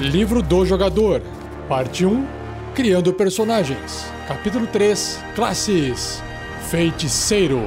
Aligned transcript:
Livro 0.00 0.42
do 0.42 0.66
Jogador, 0.66 1.22
Parte 1.68 2.04
1 2.04 2.26
Criando 2.74 3.12
Personagens, 3.12 4.04
Capítulo 4.26 4.66
3 4.66 5.22
Classes 5.36 6.20
Feiticeiro. 6.68 7.60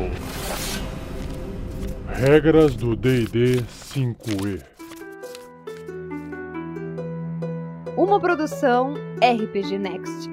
Regras 2.10 2.76
do 2.76 2.98
DD 2.98 3.63
5E. 3.94 4.62
Uma 7.95 8.20
produção 8.20 8.96
RPG 9.21 9.80
Next. 9.80 10.30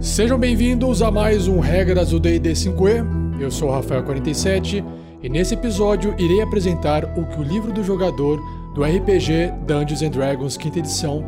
Sejam 0.00 0.38
bem-vindos 0.38 1.00
a 1.00 1.10
mais 1.10 1.48
um 1.48 1.60
Regras 1.60 2.10
do 2.10 2.20
D&D 2.20 2.52
5e. 2.52 3.40
Eu 3.40 3.50
sou 3.50 3.70
o 3.70 3.72
Rafael47 3.72 4.84
e 5.22 5.28
nesse 5.30 5.54
episódio 5.54 6.14
irei 6.18 6.42
apresentar 6.42 7.04
o 7.18 7.24
que 7.24 7.40
o 7.40 7.42
livro 7.42 7.72
do 7.72 7.82
jogador 7.82 8.38
do 8.76 8.84
RPG 8.84 9.52
Dungeons 9.66 10.02
and 10.02 10.10
Dragons 10.10 10.58
quinta 10.58 10.80
edição 10.80 11.24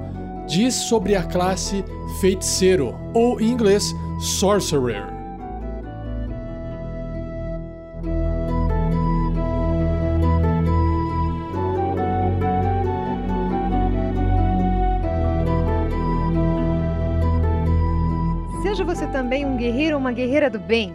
diz 0.46 0.74
sobre 0.74 1.16
a 1.16 1.22
classe 1.22 1.82
Feiticeiro, 2.20 2.94
ou 3.14 3.40
em 3.40 3.50
inglês 3.50 3.94
Sorcerer. 4.20 5.06
Seja 18.62 18.84
você 18.84 19.06
também 19.06 19.46
um 19.46 19.56
guerreiro 19.56 19.94
ou 19.94 20.00
uma 20.00 20.12
guerreira 20.12 20.50
do 20.50 20.58
bem. 20.58 20.94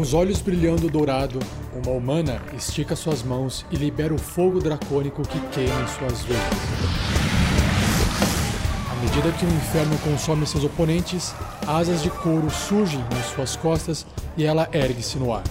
Com 0.00 0.04
os 0.04 0.14
olhos 0.14 0.40
brilhando 0.40 0.88
dourado, 0.88 1.38
uma 1.74 1.92
humana 1.94 2.40
estica 2.56 2.96
suas 2.96 3.22
mãos 3.22 3.66
e 3.70 3.76
libera 3.76 4.14
o 4.14 4.18
fogo 4.18 4.58
dracônico 4.58 5.20
que 5.20 5.38
queima 5.48 5.78
em 5.78 5.88
suas 5.88 6.22
veias. 6.22 6.42
À 8.90 8.94
medida 9.04 9.30
que 9.32 9.44
o 9.44 9.48
inferno 9.48 9.98
consome 9.98 10.46
seus 10.46 10.64
oponentes, 10.64 11.34
asas 11.66 12.02
de 12.02 12.08
couro 12.08 12.48
surgem 12.48 13.04
nas 13.14 13.26
suas 13.26 13.56
costas 13.56 14.06
e 14.38 14.46
ela 14.46 14.70
ergue-se 14.72 15.18
no 15.18 15.34
ar. 15.34 15.42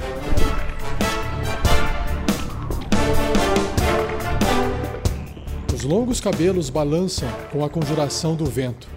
Os 5.72 5.84
longos 5.84 6.20
cabelos 6.20 6.72
balançam 6.72 7.30
com 7.52 7.64
a 7.64 7.70
conjuração 7.70 8.36
do 8.36 8.46
vento. 8.46 8.88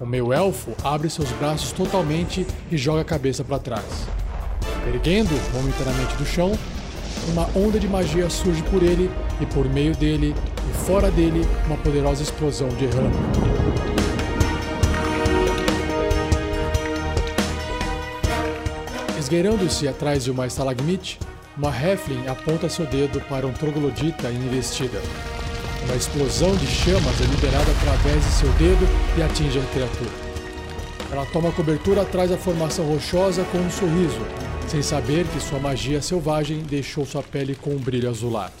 O 0.00 0.06
meio 0.06 0.32
elfo 0.32 0.72
abre 0.82 1.10
seus 1.10 1.30
braços 1.32 1.70
totalmente 1.70 2.46
e 2.70 2.78
joga 2.78 3.02
a 3.02 3.04
cabeça 3.04 3.44
para 3.44 3.58
trás. 3.58 4.21
Erguendo 4.86 5.30
momentaneamente 5.52 6.16
do 6.16 6.26
chão, 6.26 6.52
uma 7.28 7.48
onda 7.54 7.78
de 7.78 7.86
magia 7.88 8.28
surge 8.28 8.62
por 8.64 8.82
ele 8.82 9.10
e 9.40 9.46
por 9.46 9.68
meio 9.68 9.94
dele 9.94 10.34
e 10.68 10.84
fora 10.84 11.10
dele 11.10 11.46
uma 11.66 11.76
poderosa 11.76 12.22
explosão 12.22 12.68
de 12.68 12.86
ramo. 12.86 13.12
Esgueirando-se 19.18 19.86
atrás 19.86 20.24
de 20.24 20.30
uma 20.30 20.46
estalagmite, 20.46 21.18
uma 21.56 21.70
Heflin 21.70 22.26
aponta 22.26 22.68
seu 22.68 22.84
dedo 22.86 23.20
para 23.28 23.46
um 23.46 23.52
troglodita 23.52 24.30
investida. 24.30 25.00
Uma 25.84 25.96
explosão 25.96 26.54
de 26.56 26.66
chamas 26.66 27.20
é 27.20 27.24
liberada 27.24 27.70
através 27.70 28.24
de 28.24 28.32
seu 28.32 28.48
dedo 28.52 28.86
e 29.16 29.22
atinge 29.22 29.58
a 29.58 29.72
criatura. 29.72 30.10
Ela 31.10 31.26
toma 31.26 31.52
cobertura 31.52 32.02
atrás 32.02 32.30
da 32.30 32.36
formação 32.36 32.84
rochosa 32.86 33.44
com 33.52 33.58
um 33.58 33.70
sorriso, 33.70 34.20
sem 34.72 34.80
saber 34.80 35.26
que 35.26 35.38
sua 35.38 35.58
magia 35.58 36.00
selvagem 36.00 36.60
deixou 36.62 37.04
sua 37.04 37.22
pele 37.22 37.54
com 37.54 37.72
um 37.72 37.78
brilho 37.78 38.08
azulado. 38.08 38.54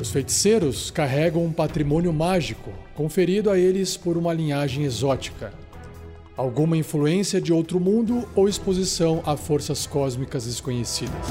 Os 0.00 0.12
feiticeiros 0.12 0.92
carregam 0.92 1.44
um 1.44 1.52
patrimônio 1.52 2.12
mágico 2.12 2.72
conferido 2.94 3.50
a 3.50 3.58
eles 3.58 3.96
por 3.96 4.16
uma 4.16 4.32
linhagem 4.32 4.84
exótica. 4.84 5.52
Alguma 6.36 6.76
influência 6.76 7.40
de 7.40 7.52
outro 7.52 7.80
mundo 7.80 8.28
ou 8.32 8.48
exposição 8.48 9.20
a 9.26 9.36
forças 9.36 9.88
cósmicas 9.88 10.46
desconhecidas. 10.46 11.26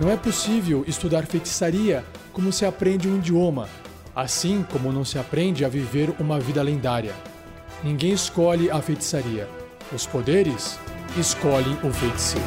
Não 0.00 0.08
é 0.08 0.16
possível 0.16 0.84
estudar 0.86 1.26
feitiçaria 1.26 2.04
como 2.32 2.52
se 2.52 2.64
aprende 2.64 3.08
um 3.08 3.16
idioma, 3.16 3.68
assim 4.14 4.64
como 4.70 4.92
não 4.92 5.04
se 5.04 5.18
aprende 5.18 5.64
a 5.64 5.68
viver 5.68 6.14
uma 6.20 6.38
vida 6.38 6.62
lendária. 6.62 7.14
Ninguém 7.82 8.12
escolhe 8.12 8.70
a 8.70 8.80
feitiçaria. 8.80 9.48
Os 9.92 10.06
poderes 10.06 10.78
escolhem 11.18 11.76
o 11.82 11.92
feiticeiro. 11.92 12.44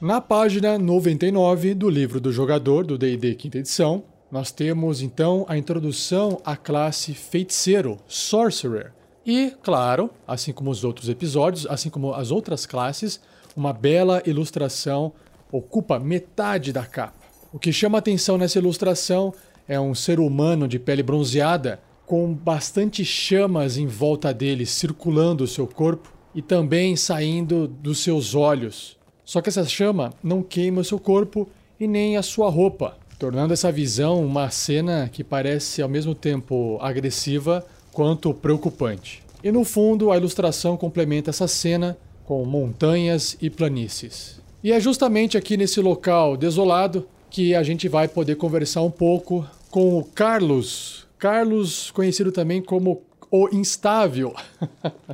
Na 0.00 0.20
página 0.20 0.78
99 0.78 1.72
do 1.74 1.88
livro 1.88 2.20
do 2.20 2.30
jogador 2.30 2.84
do 2.84 2.98
D&D 2.98 3.34
quinta 3.36 3.56
edição, 3.56 4.04
nós 4.34 4.50
temos 4.50 5.00
então 5.00 5.46
a 5.48 5.56
introdução 5.56 6.40
à 6.44 6.56
classe 6.56 7.14
feiticeiro, 7.14 7.98
Sorcerer. 8.08 8.92
E, 9.24 9.52
claro, 9.62 10.10
assim 10.26 10.52
como 10.52 10.72
os 10.72 10.82
outros 10.82 11.08
episódios, 11.08 11.68
assim 11.68 11.88
como 11.88 12.12
as 12.12 12.32
outras 12.32 12.66
classes, 12.66 13.20
uma 13.56 13.72
bela 13.72 14.20
ilustração 14.26 15.12
ocupa 15.52 16.00
metade 16.00 16.72
da 16.72 16.84
capa. 16.84 17.14
O 17.52 17.60
que 17.60 17.72
chama 17.72 17.98
atenção 17.98 18.36
nessa 18.36 18.58
ilustração 18.58 19.32
é 19.68 19.78
um 19.78 19.94
ser 19.94 20.18
humano 20.18 20.66
de 20.66 20.80
pele 20.80 21.04
bronzeada 21.04 21.80
com 22.04 22.34
bastante 22.34 23.04
chamas 23.04 23.78
em 23.78 23.86
volta 23.86 24.34
dele 24.34 24.66
circulando 24.66 25.44
o 25.44 25.48
seu 25.48 25.64
corpo 25.64 26.12
e 26.34 26.42
também 26.42 26.96
saindo 26.96 27.68
dos 27.68 28.00
seus 28.00 28.34
olhos. 28.34 28.96
Só 29.24 29.40
que 29.40 29.48
essa 29.48 29.64
chama 29.64 30.12
não 30.20 30.42
queima 30.42 30.80
o 30.80 30.84
seu 30.84 30.98
corpo 30.98 31.48
e 31.78 31.86
nem 31.86 32.16
a 32.16 32.22
sua 32.22 32.50
roupa, 32.50 32.98
tornando 33.24 33.54
essa 33.54 33.72
visão 33.72 34.22
uma 34.22 34.50
cena 34.50 35.08
que 35.10 35.24
parece 35.24 35.80
ao 35.80 35.88
mesmo 35.88 36.14
tempo 36.14 36.76
agressiva 36.82 37.66
quanto 37.90 38.34
preocupante. 38.34 39.22
E 39.42 39.50
no 39.50 39.64
fundo, 39.64 40.12
a 40.12 40.18
ilustração 40.18 40.76
complementa 40.76 41.30
essa 41.30 41.48
cena 41.48 41.96
com 42.26 42.44
montanhas 42.44 43.34
e 43.40 43.48
planícies. 43.48 44.42
E 44.62 44.70
é 44.70 44.78
justamente 44.78 45.38
aqui 45.38 45.56
nesse 45.56 45.80
local 45.80 46.36
desolado 46.36 47.08
que 47.30 47.54
a 47.54 47.62
gente 47.62 47.88
vai 47.88 48.08
poder 48.08 48.34
conversar 48.34 48.82
um 48.82 48.90
pouco 48.90 49.46
com 49.70 49.98
o 49.98 50.04
Carlos. 50.04 51.06
Carlos, 51.18 51.90
conhecido 51.92 52.30
também 52.30 52.60
como 52.60 53.04
o 53.30 53.48
Instável. 53.54 54.34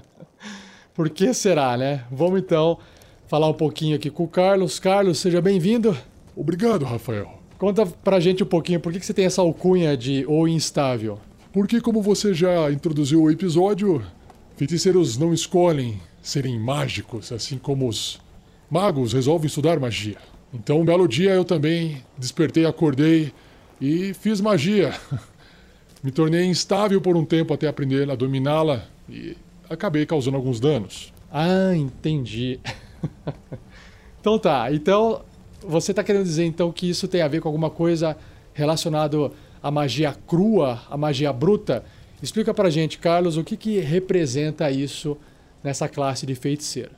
Por 0.92 1.08
que 1.10 1.32
será, 1.32 1.76
né? 1.76 2.02
Vamos 2.10 2.40
então 2.40 2.76
falar 3.28 3.46
um 3.46 3.54
pouquinho 3.54 3.94
aqui 3.94 4.10
com 4.10 4.24
o 4.24 4.28
Carlos. 4.28 4.80
Carlos, 4.80 5.18
seja 5.18 5.40
bem-vindo. 5.40 5.96
Obrigado, 6.36 6.84
Rafael. 6.84 7.39
Conta 7.60 7.84
pra 7.84 8.18
gente 8.18 8.42
um 8.42 8.46
pouquinho 8.46 8.80
por 8.80 8.90
que, 8.90 8.98
que 8.98 9.04
você 9.04 9.12
tem 9.12 9.26
essa 9.26 9.42
alcunha 9.42 9.94
de 9.94 10.24
O 10.26 10.48
Instável. 10.48 11.18
Porque, 11.52 11.78
como 11.78 12.00
você 12.00 12.32
já 12.32 12.72
introduziu 12.72 13.22
o 13.22 13.30
episódio, 13.30 14.02
feiticeiros 14.56 15.18
não 15.18 15.34
escolhem 15.34 16.00
serem 16.22 16.58
mágicos, 16.58 17.30
assim 17.30 17.58
como 17.58 17.86
os 17.86 18.18
magos 18.70 19.12
resolvem 19.12 19.46
estudar 19.46 19.78
magia. 19.78 20.16
Então, 20.54 20.80
um 20.80 20.86
belo 20.86 21.06
dia 21.06 21.32
eu 21.32 21.44
também 21.44 22.02
despertei, 22.16 22.64
acordei 22.64 23.30
e 23.78 24.14
fiz 24.14 24.40
magia. 24.40 24.94
Me 26.02 26.10
tornei 26.10 26.46
instável 26.46 26.98
por 26.98 27.14
um 27.14 27.26
tempo 27.26 27.52
até 27.52 27.68
aprender 27.68 28.10
a 28.10 28.14
dominá-la 28.14 28.86
e 29.06 29.36
acabei 29.68 30.06
causando 30.06 30.38
alguns 30.38 30.60
danos. 30.60 31.12
Ah, 31.30 31.76
entendi. 31.76 32.58
então 34.18 34.38
tá. 34.38 34.72
Então 34.72 35.20
você 35.66 35.92
está 35.92 36.02
querendo 36.02 36.24
dizer 36.24 36.44
então 36.44 36.72
que 36.72 36.88
isso 36.88 37.06
tem 37.06 37.22
a 37.22 37.28
ver 37.28 37.40
com 37.40 37.48
alguma 37.48 37.70
coisa 37.70 38.16
relacionado 38.52 39.32
à 39.62 39.70
magia 39.70 40.14
crua, 40.26 40.80
à 40.90 40.96
magia 40.96 41.32
bruta? 41.32 41.84
Explica 42.22 42.52
pra 42.52 42.70
gente, 42.70 42.98
Carlos, 42.98 43.36
o 43.36 43.44
que, 43.44 43.56
que 43.56 43.80
representa 43.80 44.70
isso 44.70 45.16
nessa 45.62 45.88
classe 45.88 46.26
de 46.26 46.34
feiticeiro. 46.34 46.90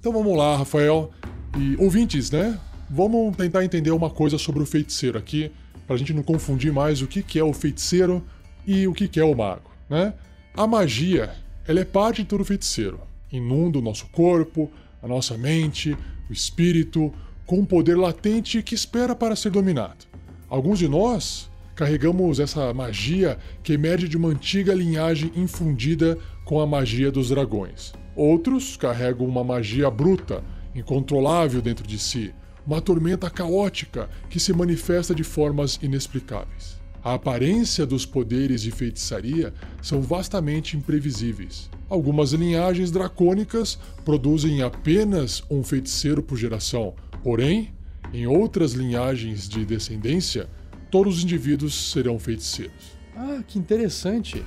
Então 0.00 0.12
vamos 0.12 0.36
lá, 0.36 0.56
Rafael. 0.56 1.10
E 1.58 1.76
ouvintes, 1.76 2.30
né? 2.30 2.58
Vamos 2.88 3.36
tentar 3.36 3.64
entender 3.64 3.90
uma 3.90 4.08
coisa 4.08 4.38
sobre 4.38 4.62
o 4.62 4.66
feiticeiro 4.66 5.18
aqui, 5.18 5.50
para 5.86 5.96
a 5.96 5.98
gente 5.98 6.14
não 6.14 6.22
confundir 6.22 6.72
mais 6.72 7.02
o 7.02 7.06
que, 7.06 7.22
que 7.22 7.38
é 7.38 7.44
o 7.44 7.52
feiticeiro 7.52 8.24
e 8.68 8.86
o 8.86 8.92
que, 8.92 9.18
é 9.18 9.24
o 9.24 9.34
mago, 9.34 9.70
né? 9.88 10.12
A 10.54 10.66
magia, 10.66 11.34
ela 11.66 11.80
é 11.80 11.86
parte 11.86 12.22
de 12.22 12.28
todo 12.28 12.44
feiticeiro. 12.44 13.00
Inunda 13.32 13.78
o 13.78 13.82
nosso 13.82 14.06
corpo, 14.08 14.70
a 15.02 15.08
nossa 15.08 15.38
mente, 15.38 15.96
o 16.28 16.32
espírito, 16.34 17.10
com 17.46 17.60
um 17.60 17.64
poder 17.64 17.96
latente 17.96 18.62
que 18.62 18.74
espera 18.74 19.16
para 19.16 19.34
ser 19.34 19.48
dominado. 19.48 20.04
Alguns 20.50 20.78
de 20.78 20.86
nós 20.86 21.50
carregamos 21.74 22.40
essa 22.40 22.74
magia 22.74 23.38
que 23.62 23.72
emerge 23.72 24.06
de 24.06 24.18
uma 24.18 24.28
antiga 24.28 24.74
linhagem 24.74 25.32
infundida 25.34 26.18
com 26.44 26.60
a 26.60 26.66
magia 26.66 27.10
dos 27.10 27.30
dragões. 27.30 27.94
Outros 28.14 28.76
carregam 28.76 29.26
uma 29.26 29.42
magia 29.42 29.90
bruta, 29.90 30.44
incontrolável 30.74 31.62
dentro 31.62 31.86
de 31.86 31.98
si, 31.98 32.34
uma 32.66 32.82
tormenta 32.82 33.30
caótica 33.30 34.10
que 34.28 34.38
se 34.38 34.52
manifesta 34.52 35.14
de 35.14 35.24
formas 35.24 35.78
inexplicáveis. 35.80 36.77
A 37.08 37.14
aparência 37.14 37.86
dos 37.86 38.04
poderes 38.04 38.60
de 38.60 38.70
feitiçaria 38.70 39.54
são 39.80 40.02
vastamente 40.02 40.76
imprevisíveis. 40.76 41.70
Algumas 41.88 42.34
linhagens 42.34 42.90
dracônicas 42.90 43.78
produzem 44.04 44.60
apenas 44.60 45.42
um 45.50 45.64
feiticeiro 45.64 46.22
por 46.22 46.36
geração, 46.36 46.94
porém, 47.24 47.72
em 48.12 48.26
outras 48.26 48.74
linhagens 48.74 49.48
de 49.48 49.64
descendência, 49.64 50.50
todos 50.90 51.16
os 51.16 51.24
indivíduos 51.24 51.92
serão 51.92 52.18
feiticeiros. 52.18 52.92
Ah, 53.16 53.42
que 53.48 53.58
interessante. 53.58 54.44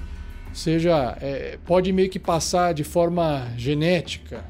Seja, 0.53 1.17
é, 1.19 1.57
pode 1.65 1.91
meio 1.91 2.11
que 2.11 2.19
passar 2.19 2.75
de 2.75 2.83
forma 2.83 3.51
genética. 3.57 4.45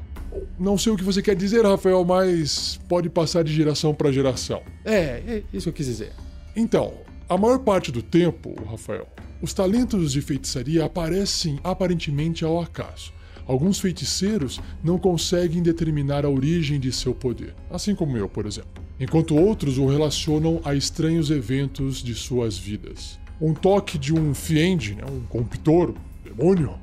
Não 0.58 0.76
sei 0.76 0.92
o 0.92 0.98
que 0.98 1.04
você 1.04 1.22
quer 1.22 1.34
dizer, 1.34 1.64
Rafael, 1.64 2.04
mas 2.04 2.78
pode 2.86 3.08
passar 3.08 3.42
de 3.42 3.54
geração 3.54 3.94
para 3.94 4.12
geração. 4.12 4.60
É, 4.84 5.22
é 5.26 5.42
isso 5.50 5.62
que 5.62 5.68
eu 5.70 5.72
quis 5.72 5.86
dizer. 5.86 6.12
Então, 6.54 6.92
a 7.28 7.38
maior 7.38 7.60
parte 7.60 7.90
do 7.90 8.02
tempo, 8.02 8.54
Rafael, 8.68 9.06
os 9.40 9.52
talentos 9.52 10.12
de 10.12 10.20
feitiçaria 10.20 10.84
aparecem 10.84 11.58
aparentemente 11.64 12.44
ao 12.44 12.60
acaso. 12.60 13.12
Alguns 13.46 13.80
feiticeiros 13.80 14.60
não 14.84 14.98
conseguem 14.98 15.62
determinar 15.62 16.24
a 16.24 16.30
origem 16.30 16.78
de 16.78 16.92
seu 16.92 17.14
poder, 17.14 17.54
assim 17.70 17.94
como 17.94 18.16
eu, 18.16 18.28
por 18.28 18.46
exemplo, 18.46 18.82
enquanto 19.00 19.34
outros 19.34 19.78
o 19.78 19.86
relacionam 19.86 20.60
a 20.64 20.74
estranhos 20.74 21.30
eventos 21.30 22.02
de 22.02 22.14
suas 22.14 22.56
vidas. 22.56 23.18
Um 23.40 23.52
toque 23.52 23.98
de 23.98 24.14
um 24.14 24.32
fiend, 24.32 24.94
né, 24.94 25.04
um 25.10 25.22
comptor, 25.22 25.90
um 25.90 26.22
demônio, 26.22 26.78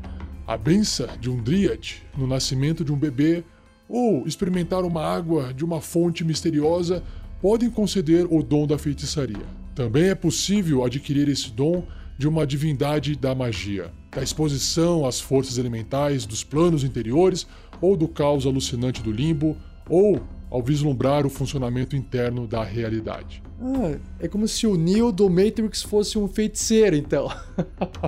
a 0.46 0.58
benção 0.58 1.08
de 1.20 1.30
um 1.30 1.42
dríade 1.42 2.04
no 2.18 2.28
nascimento 2.28 2.84
de 2.84 2.92
um 2.92 2.98
bebê, 2.98 3.44
ou 3.88 4.28
experimentar 4.28 4.84
uma 4.84 5.04
água 5.04 5.54
de 5.54 5.64
uma 5.64 5.80
fonte 5.80 6.24
misteriosa 6.24 7.04
podem 7.42 7.70
conceder 7.70 8.28
o 8.30 8.44
dom 8.44 8.68
da 8.68 8.78
feitiçaria. 8.78 9.59
Também 9.80 10.10
é 10.10 10.16
possível 10.16 10.84
adquirir 10.84 11.30
esse 11.30 11.52
dom 11.52 11.86
de 12.18 12.28
uma 12.28 12.46
divindade 12.46 13.16
da 13.16 13.34
magia, 13.34 13.94
da 14.12 14.22
exposição 14.22 15.06
às 15.06 15.22
forças 15.22 15.58
elementais 15.58 16.26
dos 16.26 16.44
planos 16.44 16.84
interiores 16.84 17.48
ou 17.80 17.96
do 17.96 18.06
caos 18.06 18.46
alucinante 18.46 19.02
do 19.02 19.10
limbo, 19.10 19.56
ou 19.88 20.22
ao 20.52 20.62
vislumbrar 20.62 21.26
o 21.26 21.30
funcionamento 21.30 21.96
interno 21.96 22.46
da 22.46 22.62
realidade. 22.62 23.42
Ah, 23.62 23.98
é 24.20 24.28
como 24.28 24.50
se 24.50 24.68
o 24.68 24.76
Neo 24.76 25.14
do 25.14 25.30
Matrix 25.30 25.82
fosse 25.82 26.18
um 26.18 26.28
feiticeiro, 26.28 26.98
então. 26.98 27.32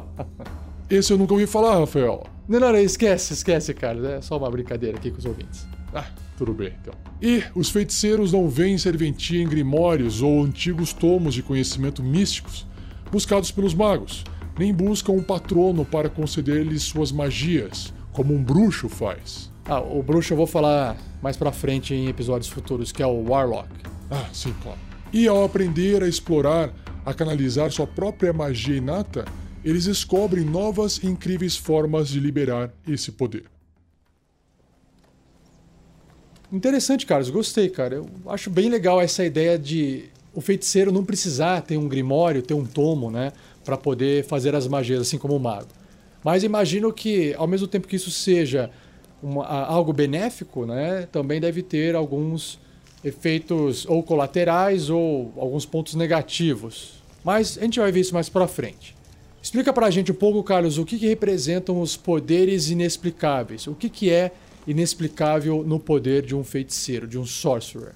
Esse 0.92 1.14
eu 1.14 1.18
nunca 1.18 1.32
ouvi 1.32 1.48
falar, 1.48 1.80
Rafael. 1.80 2.28
Não, 2.50 2.60
não, 2.60 2.74
não, 2.74 2.80
esquece, 2.80 3.32
esquece, 3.32 3.74
cara. 3.74 4.18
É 4.18 4.22
só 4.22 4.38
uma 4.38 4.52
brincadeira 4.52 4.98
aqui 4.98 5.10
com 5.10 5.20
os 5.20 5.26
ouvintes. 5.26 5.66
Ah, 5.96 6.06
tudo 6.42 6.56
bem, 6.56 6.74
então. 6.82 6.96
E 7.22 7.44
os 7.54 7.70
feiticeiros 7.70 8.34
não 8.34 8.50
veem 8.50 8.76
serventia 8.76 9.40
em 9.40 9.48
grimórios 9.48 10.24
ou 10.24 10.44
antigos 10.44 10.92
tomos 10.92 11.36
de 11.36 11.44
conhecimento 11.44 12.02
místicos 12.02 12.66
buscados 13.12 13.52
pelos 13.52 13.76
magos, 13.76 14.24
nem 14.58 14.74
buscam 14.74 15.12
um 15.12 15.22
patrono 15.22 15.86
para 15.86 16.10
conceder-lhes 16.10 16.82
suas 16.82 17.12
magias, 17.12 17.94
como 18.12 18.34
um 18.34 18.44
bruxo 18.44 18.90
faz. 18.90 19.52
Ah, 19.66 19.80
o 19.82 20.02
bruxo 20.02 20.34
eu 20.34 20.38
vou 20.38 20.48
falar 20.48 20.98
mais 21.22 21.38
pra 21.38 21.52
frente 21.52 21.94
em 21.94 22.08
episódios 22.08 22.50
futuros, 22.50 22.92
que 22.92 23.04
é 23.04 23.06
o 23.06 23.30
Warlock. 23.30 23.70
Ah, 24.10 24.28
sim, 24.34 24.56
claro. 24.64 24.80
E 25.14 25.28
ao 25.28 25.44
aprender 25.44 26.02
a 26.02 26.08
explorar, 26.08 26.74
a 27.06 27.14
canalizar 27.14 27.72
sua 27.72 27.86
própria 27.86 28.34
magia 28.34 28.78
inata, 28.78 29.26
eles 29.64 29.86
descobrem 29.86 30.44
novas 30.44 30.98
e 31.04 31.06
incríveis 31.06 31.56
formas 31.56 32.08
de 32.08 32.20
liberar 32.20 32.74
esse 32.88 33.12
poder. 33.12 33.44
Interessante, 36.52 37.06
Carlos. 37.06 37.30
Gostei, 37.30 37.70
cara. 37.70 37.96
Eu 37.96 38.10
acho 38.28 38.50
bem 38.50 38.70
legal 38.70 39.00
essa 39.00 39.24
ideia 39.24 39.58
de 39.58 40.06
o 40.34 40.42
feiticeiro 40.42 40.92
não 40.92 41.04
precisar 41.04 41.62
ter 41.62 41.78
um 41.78 41.88
grimório, 41.88 42.42
ter 42.42 42.54
um 42.54 42.66
tomo, 42.66 43.10
né? 43.10 43.32
Para 43.64 43.78
poder 43.78 44.26
fazer 44.26 44.56
as 44.56 44.68
magias, 44.68 45.02
assim 45.02 45.18
como 45.18 45.36
o 45.36 45.40
mago. 45.40 45.68
Mas 46.24 46.44
imagino 46.44 46.92
que, 46.92 47.34
ao 47.36 47.48
mesmo 47.48 47.68
tempo 47.68 47.88
que 47.88 47.96
isso 47.96 48.12
seja 48.12 48.70
uma, 49.22 49.46
algo 49.46 49.94
benéfico, 49.94 50.66
né? 50.66 51.08
Também 51.12 51.40
deve 51.40 51.62
ter 51.64 51.96
alguns 51.96 52.60
efeitos 53.04 53.86
ou 53.88 54.04
colaterais 54.04 54.90
ou 54.90 55.34
alguns 55.38 55.66
pontos 55.66 55.96
negativos. 55.96 57.02
Mas 57.24 57.58
a 57.58 57.62
gente 57.62 57.80
vai 57.80 57.92
ver 57.92 58.02
isso 58.02 58.14
mais 58.14 58.30
para 58.30 58.48
frente. 58.48 58.96
Explica 59.42 59.74
pra 59.74 59.90
gente 59.90 60.12
um 60.12 60.16
pouco, 60.16 60.44
Carlos, 60.44 60.78
o 60.78 60.86
que, 60.86 61.00
que 61.00 61.08
representam 61.08 61.82
os 61.82 61.98
poderes 61.98 62.70
inexplicáveis. 62.70 63.66
O 63.68 63.74
que, 63.74 63.90
que 63.90 64.10
é 64.10 64.32
inexplicável 64.68 65.64
no 65.64 65.80
poder 65.80 66.24
de 66.24 66.36
um 66.36 66.44
feiticeiro, 66.44 67.08
de 67.08 67.18
um 67.18 67.26
sorcerer? 67.26 67.96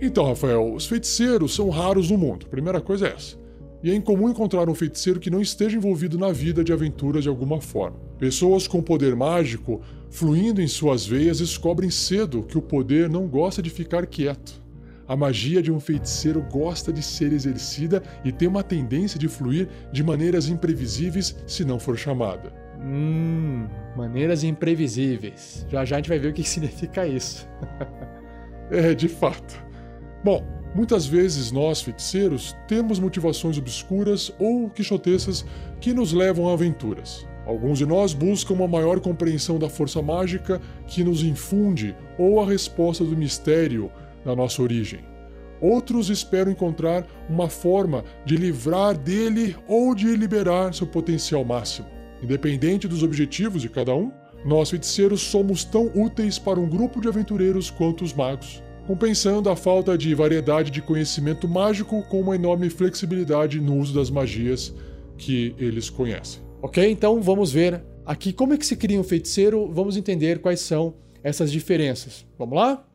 Então, 0.00 0.24
Rafael, 0.24 0.74
os 0.74 0.86
feiticeiros 0.86 1.54
são 1.54 1.68
raros 1.68 2.10
no 2.10 2.16
mundo. 2.16 2.46
Primeira 2.46 2.80
coisa 2.80 3.06
é 3.06 3.12
essa. 3.12 3.36
E 3.82 3.90
é 3.90 3.94
incomum 3.94 4.30
encontrar 4.30 4.68
um 4.68 4.74
feiticeiro 4.74 5.20
que 5.20 5.30
não 5.30 5.40
esteja 5.40 5.76
envolvido 5.76 6.18
na 6.18 6.32
vida 6.32 6.64
de 6.64 6.72
aventura 6.72 7.20
de 7.20 7.28
alguma 7.28 7.60
forma. 7.60 7.96
Pessoas 8.18 8.66
com 8.66 8.82
poder 8.82 9.14
mágico 9.14 9.80
fluindo 10.10 10.60
em 10.60 10.68
suas 10.68 11.06
veias 11.06 11.38
descobrem 11.38 11.90
cedo 11.90 12.42
que 12.42 12.58
o 12.58 12.62
poder 12.62 13.08
não 13.08 13.26
gosta 13.26 13.62
de 13.62 13.70
ficar 13.70 14.06
quieto. 14.06 14.60
A 15.10 15.16
magia 15.16 15.60
de 15.60 15.72
um 15.72 15.80
feiticeiro 15.80 16.40
gosta 16.52 16.92
de 16.92 17.02
ser 17.02 17.32
exercida 17.32 18.00
e 18.24 18.30
tem 18.30 18.46
uma 18.46 18.62
tendência 18.62 19.18
de 19.18 19.26
fluir 19.26 19.68
de 19.90 20.04
maneiras 20.04 20.48
imprevisíveis 20.48 21.34
se 21.48 21.64
não 21.64 21.80
for 21.80 21.98
chamada. 21.98 22.52
Hum, 22.80 23.66
maneiras 23.96 24.44
imprevisíveis. 24.44 25.66
Já 25.68 25.84
já 25.84 25.96
a 25.96 25.98
gente 25.98 26.08
vai 26.08 26.20
ver 26.20 26.28
o 26.28 26.32
que 26.32 26.44
significa 26.48 27.08
isso. 27.08 27.48
é, 28.70 28.94
de 28.94 29.08
fato. 29.08 29.60
Bom, 30.22 30.46
muitas 30.76 31.06
vezes 31.06 31.50
nós, 31.50 31.82
feiticeiros, 31.82 32.56
temos 32.68 33.00
motivações 33.00 33.58
obscuras 33.58 34.32
ou 34.38 34.70
quixotescas 34.70 35.44
que 35.80 35.92
nos 35.92 36.12
levam 36.12 36.48
a 36.48 36.52
aventuras. 36.52 37.26
Alguns 37.44 37.78
de 37.78 37.84
nós 37.84 38.12
buscam 38.12 38.54
uma 38.54 38.68
maior 38.68 39.00
compreensão 39.00 39.58
da 39.58 39.68
força 39.68 40.00
mágica 40.00 40.60
que 40.86 41.02
nos 41.02 41.24
infunde 41.24 41.96
ou 42.16 42.40
a 42.40 42.46
resposta 42.46 43.02
do 43.02 43.16
mistério 43.16 43.90
na 44.24 44.34
nossa 44.34 44.62
origem. 44.62 45.00
Outros 45.60 46.08
esperam 46.08 46.50
encontrar 46.50 47.06
uma 47.28 47.48
forma 47.48 48.04
de 48.24 48.36
livrar 48.36 48.96
dele 48.96 49.54
ou 49.68 49.94
de 49.94 50.16
liberar 50.16 50.72
seu 50.72 50.86
potencial 50.86 51.44
máximo. 51.44 51.86
Independente 52.22 52.88
dos 52.88 53.02
objetivos 53.02 53.62
de 53.62 53.68
cada 53.68 53.94
um, 53.94 54.10
nós 54.44 54.70
feiticeiros 54.70 55.20
somos 55.20 55.64
tão 55.64 55.90
úteis 55.94 56.38
para 56.38 56.58
um 56.58 56.68
grupo 56.68 57.00
de 57.00 57.08
aventureiros 57.08 57.70
quanto 57.70 58.04
os 58.04 58.14
magos, 58.14 58.62
compensando 58.86 59.50
a 59.50 59.56
falta 59.56 59.96
de 59.96 60.14
variedade 60.14 60.70
de 60.70 60.80
conhecimento 60.80 61.46
mágico 61.46 62.02
com 62.08 62.20
uma 62.20 62.34
enorme 62.34 62.70
flexibilidade 62.70 63.60
no 63.60 63.76
uso 63.76 63.94
das 63.94 64.10
magias 64.10 64.74
que 65.18 65.54
eles 65.58 65.90
conhecem. 65.90 66.42
Ok, 66.62 66.90
então 66.90 67.20
vamos 67.20 67.52
ver 67.52 67.82
aqui 68.04 68.32
como 68.32 68.54
é 68.54 68.56
que 68.56 68.66
se 68.66 68.76
cria 68.76 68.98
um 68.98 69.04
feiticeiro, 69.04 69.70
vamos 69.72 69.96
entender 69.96 70.40
quais 70.40 70.60
são 70.60 70.94
essas 71.22 71.52
diferenças. 71.52 72.26
Vamos 72.38 72.56
lá? 72.56 72.86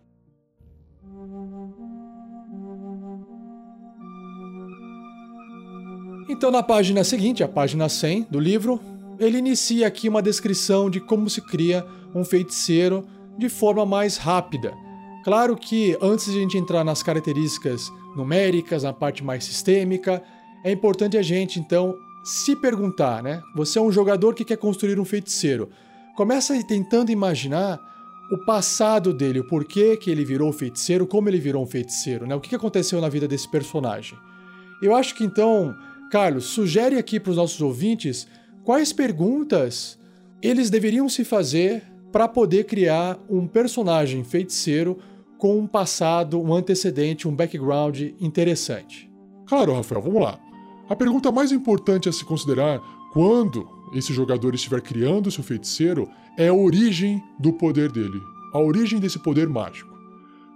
Então, 6.36 6.52
na 6.52 6.62
página 6.62 7.02
seguinte, 7.02 7.46
a 7.46 7.48
página 7.48 7.88
100 7.88 8.28
do 8.30 8.42
livro, 8.42 8.78
ele 9.18 9.38
inicia 9.38 9.88
aqui 9.88 10.10
uma 10.10 10.22
descrição 10.22 10.90
de 10.90 11.00
como 11.00 11.30
se 11.30 11.40
cria 11.40 11.86
um 12.14 12.26
feiticeiro 12.26 13.06
de 13.38 13.48
forma 13.48 13.86
mais 13.86 14.18
rápida. 14.18 14.74
Claro 15.24 15.56
que 15.56 15.98
antes 16.02 16.26
de 16.26 16.38
a 16.38 16.42
gente 16.42 16.58
entrar 16.58 16.84
nas 16.84 17.02
características 17.02 17.90
numéricas, 18.18 18.84
na 18.84 18.92
parte 18.92 19.24
mais 19.24 19.46
sistêmica, 19.46 20.22
é 20.62 20.74
importante 20.74 21.18
a 21.18 21.22
gente 21.22 21.58
então 21.58 21.96
se 22.22 22.54
perguntar, 22.54 23.24
né? 23.24 23.42
Você 23.56 23.80
é 23.80 23.82
um 23.82 23.92
jogador 23.92 24.36
que 24.36 24.44
quer 24.44 24.58
construir 24.58 25.00
um 25.00 25.06
feiticeiro. 25.06 25.70
Começa 26.18 26.62
tentando 26.66 27.14
imaginar 27.14 27.80
o 28.30 28.46
passado 28.46 29.14
dele, 29.14 29.40
o 29.40 29.48
porquê 29.48 29.96
que 29.96 30.12
ele 30.12 30.26
virou 30.26 30.52
feiticeiro, 30.52 31.08
como 31.08 31.30
ele 31.30 31.40
virou 31.40 31.64
um 31.64 31.68
feiticeiro, 31.68 32.28
né? 32.28 32.36
O 32.36 32.42
que 32.42 32.54
aconteceu 32.54 33.00
na 33.00 33.08
vida 33.08 33.26
desse 33.26 33.50
personagem. 33.50 34.20
Eu 34.82 34.94
acho 34.94 35.16
que 35.16 35.24
então 35.24 35.74
Carlos, 36.12 36.46
sugere 36.46 36.98
aqui 36.98 37.20
para 37.20 37.32
os 37.32 37.38
nossos 37.38 37.62
ouvintes 37.62 38.28
quais 38.64 38.94
perguntas 38.94 40.00
eles 40.42 40.70
deveriam 40.70 41.10
se 41.10 41.24
fazer 41.24 41.84
para 42.12 42.28
poder 42.28 42.66
criar 42.66 43.20
um 43.30 43.48
personagem 43.48 44.24
feiticeiro 44.24 44.98
com 45.38 45.60
um 45.60 45.68
passado, 45.68 46.42
um 46.42 46.54
antecedente, 46.54 47.28
um 47.28 47.36
background 47.36 48.02
interessante? 48.20 49.12
Claro, 49.46 49.74
Rafael, 49.74 50.02
vamos 50.02 50.22
lá. 50.22 50.40
A 50.88 50.96
pergunta 50.96 51.32
mais 51.32 51.52
importante 51.52 52.08
a 52.08 52.12
se 52.12 52.24
considerar 52.24 52.80
quando 53.12 53.68
esse 53.94 54.14
jogador 54.14 54.54
estiver 54.54 54.82
criando 54.82 55.32
seu 55.32 55.44
feiticeiro 55.44 56.10
é 56.38 56.48
a 56.48 56.54
origem 56.54 57.24
do 57.40 57.54
poder 57.54 57.92
dele, 57.92 58.20
a 58.54 58.60
origem 58.60 59.00
desse 59.00 59.20
poder 59.20 59.48
mágico. 59.48 59.94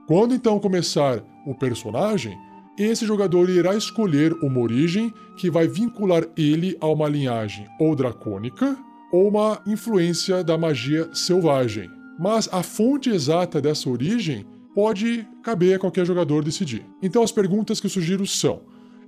Quando 0.07 0.33
então 0.33 0.59
começar 0.59 1.23
o 1.45 1.53
personagem, 1.53 2.37
esse 2.79 3.05
jogador 3.05 3.49
irá 3.49 3.75
escolher 3.75 4.33
uma 4.41 4.59
origem 4.59 5.13
que 5.35 5.51
vai 5.51 5.67
vincular 5.67 6.25
ele 6.37 6.77
a 6.79 6.87
uma 6.87 7.09
linhagem 7.09 7.67
ou 7.77 7.93
dracônica 7.93 8.77
ou 9.11 9.27
uma 9.27 9.61
influência 9.67 10.41
da 10.43 10.57
magia 10.57 11.09
selvagem. 11.13 11.89
Mas 12.17 12.47
a 12.51 12.63
fonte 12.63 13.09
exata 13.09 13.61
dessa 13.61 13.89
origem 13.89 14.45
pode 14.73 15.27
caber 15.43 15.75
a 15.75 15.79
qualquer 15.79 16.05
jogador 16.05 16.43
decidir. 16.43 16.85
Então 17.01 17.21
as 17.21 17.33
perguntas 17.33 17.81
que 17.81 17.85
eu 17.85 17.89
sugiro 17.89 18.25
são: 18.25 18.61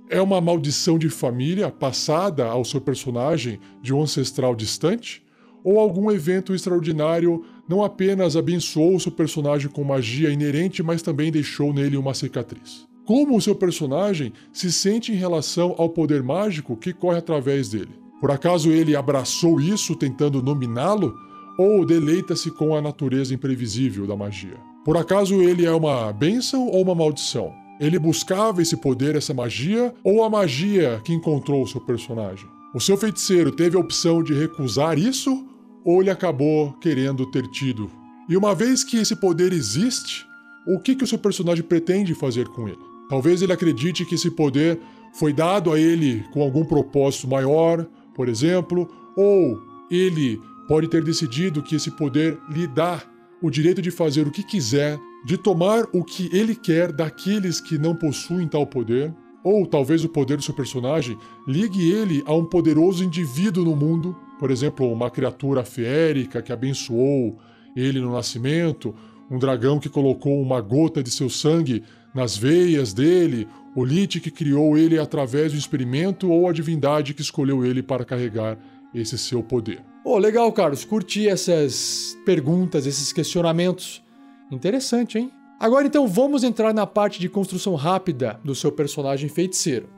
é 0.08 0.20
uma 0.20 0.40
maldição 0.40 0.98
de 0.98 1.08
família 1.08 1.70
passada 1.70 2.46
ao 2.46 2.66
seu 2.66 2.80
personagem 2.80 3.58
de 3.80 3.94
um 3.94 4.02
ancestral 4.02 4.54
distante? 4.54 5.22
Ou 5.64 5.78
algum 5.78 6.10
evento 6.10 6.54
extraordinário 6.54 7.44
não 7.68 7.84
apenas 7.84 8.36
abençoou 8.36 8.98
seu 8.98 9.12
personagem 9.12 9.70
com 9.70 9.84
magia 9.84 10.28
inerente, 10.28 10.82
mas 10.82 11.00
também 11.00 11.30
deixou 11.30 11.72
nele 11.72 11.96
uma 11.96 12.12
cicatriz? 12.12 12.91
Como 13.04 13.36
o 13.36 13.40
seu 13.40 13.54
personagem 13.54 14.32
se 14.52 14.70
sente 14.72 15.10
em 15.10 15.16
relação 15.16 15.74
ao 15.76 15.88
poder 15.88 16.22
mágico 16.22 16.76
que 16.76 16.92
corre 16.92 17.18
através 17.18 17.68
dele? 17.68 17.90
Por 18.20 18.30
acaso 18.30 18.70
ele 18.70 18.94
abraçou 18.94 19.60
isso 19.60 19.96
tentando 19.96 20.40
nominá-lo? 20.40 21.12
Ou 21.58 21.84
deleita-se 21.84 22.50
com 22.52 22.76
a 22.76 22.80
natureza 22.80 23.34
imprevisível 23.34 24.06
da 24.06 24.16
magia? 24.16 24.56
Por 24.84 24.96
acaso 24.96 25.42
ele 25.42 25.66
é 25.66 25.72
uma 25.72 26.12
bênção 26.12 26.68
ou 26.68 26.82
uma 26.82 26.94
maldição? 26.94 27.52
Ele 27.80 27.98
buscava 27.98 28.62
esse 28.62 28.76
poder, 28.76 29.16
essa 29.16 29.34
magia, 29.34 29.92
ou 30.04 30.22
a 30.22 30.30
magia 30.30 31.00
que 31.04 31.12
encontrou 31.12 31.62
o 31.62 31.66
seu 31.66 31.80
personagem? 31.80 32.48
O 32.72 32.80
seu 32.80 32.96
feiticeiro 32.96 33.50
teve 33.50 33.76
a 33.76 33.80
opção 33.80 34.22
de 34.22 34.32
recusar 34.32 34.96
isso, 34.96 35.44
ou 35.84 36.00
ele 36.00 36.10
acabou 36.10 36.72
querendo 36.74 37.26
ter 37.26 37.42
tido? 37.48 37.90
E 38.28 38.36
uma 38.36 38.54
vez 38.54 38.84
que 38.84 38.96
esse 38.96 39.16
poder 39.16 39.52
existe, 39.52 40.24
o 40.66 40.78
que, 40.78 40.94
que 40.94 41.02
o 41.02 41.06
seu 41.06 41.18
personagem 41.18 41.64
pretende 41.64 42.14
fazer 42.14 42.46
com 42.48 42.68
ele? 42.68 42.91
Talvez 43.12 43.42
ele 43.42 43.52
acredite 43.52 44.06
que 44.06 44.14
esse 44.14 44.30
poder 44.30 44.80
foi 45.12 45.34
dado 45.34 45.70
a 45.70 45.78
ele 45.78 46.24
com 46.32 46.40
algum 46.40 46.64
propósito 46.64 47.28
maior, 47.28 47.86
por 48.14 48.26
exemplo, 48.26 48.88
ou 49.14 49.60
ele 49.90 50.40
pode 50.66 50.88
ter 50.88 51.04
decidido 51.04 51.62
que 51.62 51.74
esse 51.74 51.90
poder 51.90 52.38
lhe 52.48 52.66
dá 52.66 53.02
o 53.42 53.50
direito 53.50 53.82
de 53.82 53.90
fazer 53.90 54.26
o 54.26 54.30
que 54.30 54.42
quiser, 54.42 54.98
de 55.26 55.36
tomar 55.36 55.84
o 55.92 56.02
que 56.02 56.30
ele 56.34 56.54
quer 56.54 56.90
daqueles 56.90 57.60
que 57.60 57.76
não 57.76 57.94
possuem 57.94 58.48
tal 58.48 58.66
poder, 58.66 59.14
ou 59.44 59.66
talvez 59.66 60.02
o 60.04 60.08
poder 60.08 60.38
do 60.38 60.42
seu 60.42 60.54
personagem 60.54 61.18
ligue 61.46 61.92
ele 61.92 62.22
a 62.24 62.34
um 62.34 62.46
poderoso 62.46 63.04
indivíduo 63.04 63.62
no 63.62 63.76
mundo, 63.76 64.16
por 64.38 64.50
exemplo, 64.50 64.90
uma 64.90 65.10
criatura 65.10 65.66
feérica 65.66 66.40
que 66.40 66.50
abençoou 66.50 67.36
ele 67.76 68.00
no 68.00 68.10
nascimento, 68.10 68.94
um 69.30 69.38
dragão 69.38 69.78
que 69.78 69.90
colocou 69.90 70.40
uma 70.40 70.62
gota 70.62 71.02
de 71.02 71.10
seu 71.10 71.28
sangue 71.28 71.82
nas 72.14 72.36
veias 72.36 72.92
dele, 72.92 73.48
o 73.74 73.84
Lich 73.84 74.20
que 74.20 74.30
criou 74.30 74.76
ele 74.76 74.98
através 74.98 75.52
do 75.52 75.58
experimento 75.58 76.30
ou 76.30 76.48
a 76.48 76.52
divindade 76.52 77.14
que 77.14 77.22
escolheu 77.22 77.64
ele 77.64 77.82
para 77.82 78.04
carregar 78.04 78.58
esse 78.94 79.16
seu 79.16 79.42
poder. 79.42 79.82
Oh, 80.04 80.18
legal, 80.18 80.52
Carlos. 80.52 80.84
Curti 80.84 81.28
essas 81.28 82.16
perguntas, 82.24 82.86
esses 82.86 83.12
questionamentos. 83.12 84.02
Interessante, 84.50 85.18
hein? 85.18 85.32
Agora 85.58 85.86
então 85.86 86.08
vamos 86.08 86.42
entrar 86.42 86.74
na 86.74 86.86
parte 86.86 87.20
de 87.20 87.28
construção 87.28 87.76
rápida 87.76 88.38
do 88.44 88.54
seu 88.54 88.72
personagem 88.72 89.28
feiticeiro. 89.28 89.88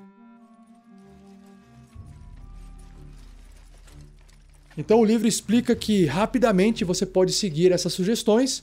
Então 4.76 5.00
o 5.00 5.04
livro 5.04 5.26
explica 5.26 5.74
que 5.74 6.04
rapidamente 6.04 6.84
você 6.84 7.06
pode 7.06 7.32
seguir 7.32 7.72
essas 7.72 7.92
sugestões, 7.92 8.62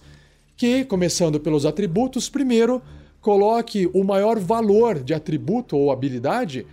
que 0.55 0.86
começando 0.86 1.39
pelos 1.39 1.65
atributos, 1.65 2.29
primeiro 2.29 2.81
coloque 3.22 3.90
o 3.94 4.04
maior 4.04 4.40
valor 4.40 5.00
de 5.00 5.13
atributo 5.13 5.78
ou 5.78 5.92
habilidade 5.92 6.66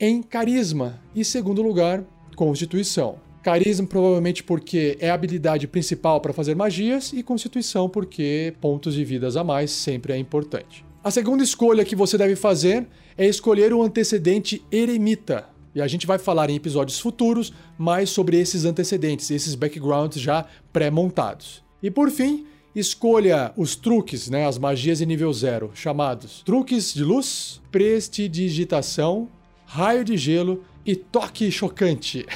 em 0.00 0.22
carisma 0.22 1.00
e 1.14 1.24
segundo 1.24 1.62
lugar, 1.62 2.02
constituição. 2.34 3.16
Carisma 3.42 3.86
provavelmente 3.86 4.42
porque 4.42 4.96
é 5.00 5.10
a 5.10 5.14
habilidade 5.14 5.66
principal 5.66 6.20
para 6.20 6.32
fazer 6.32 6.54
magias 6.54 7.12
e 7.12 7.22
constituição 7.22 7.88
porque 7.88 8.54
pontos 8.60 8.94
de 8.94 9.04
vidas 9.04 9.36
a 9.36 9.44
mais 9.44 9.70
sempre 9.70 10.12
é 10.12 10.16
importante. 10.18 10.84
A 11.02 11.10
segunda 11.10 11.42
escolha 11.42 11.84
que 11.84 11.96
você 11.96 12.18
deve 12.18 12.36
fazer 12.36 12.86
é 13.16 13.26
escolher 13.26 13.72
o 13.72 13.82
antecedente 13.82 14.62
eremita. 14.70 15.48
E 15.74 15.80
a 15.80 15.86
gente 15.86 16.06
vai 16.06 16.18
falar 16.18 16.50
em 16.50 16.56
episódios 16.56 16.98
futuros 16.98 17.52
mais 17.78 18.10
sobre 18.10 18.38
esses 18.38 18.64
antecedentes, 18.64 19.30
esses 19.30 19.54
backgrounds 19.54 20.20
já 20.20 20.46
pré-montados. 20.72 21.62
E 21.82 21.90
por 21.90 22.10
fim, 22.10 22.46
escolha 22.74 23.52
os 23.56 23.74
truques, 23.74 24.28
né, 24.28 24.46
as 24.46 24.58
magias 24.58 24.98
de 24.98 25.06
nível 25.06 25.32
zero, 25.32 25.70
chamados 25.74 26.42
truques 26.44 26.94
de 26.94 27.02
luz, 27.02 27.60
prestidigitação, 27.70 29.28
raio 29.66 30.04
de 30.04 30.16
gelo 30.16 30.64
e 30.84 30.94
toque 30.94 31.50
chocante. 31.50 32.26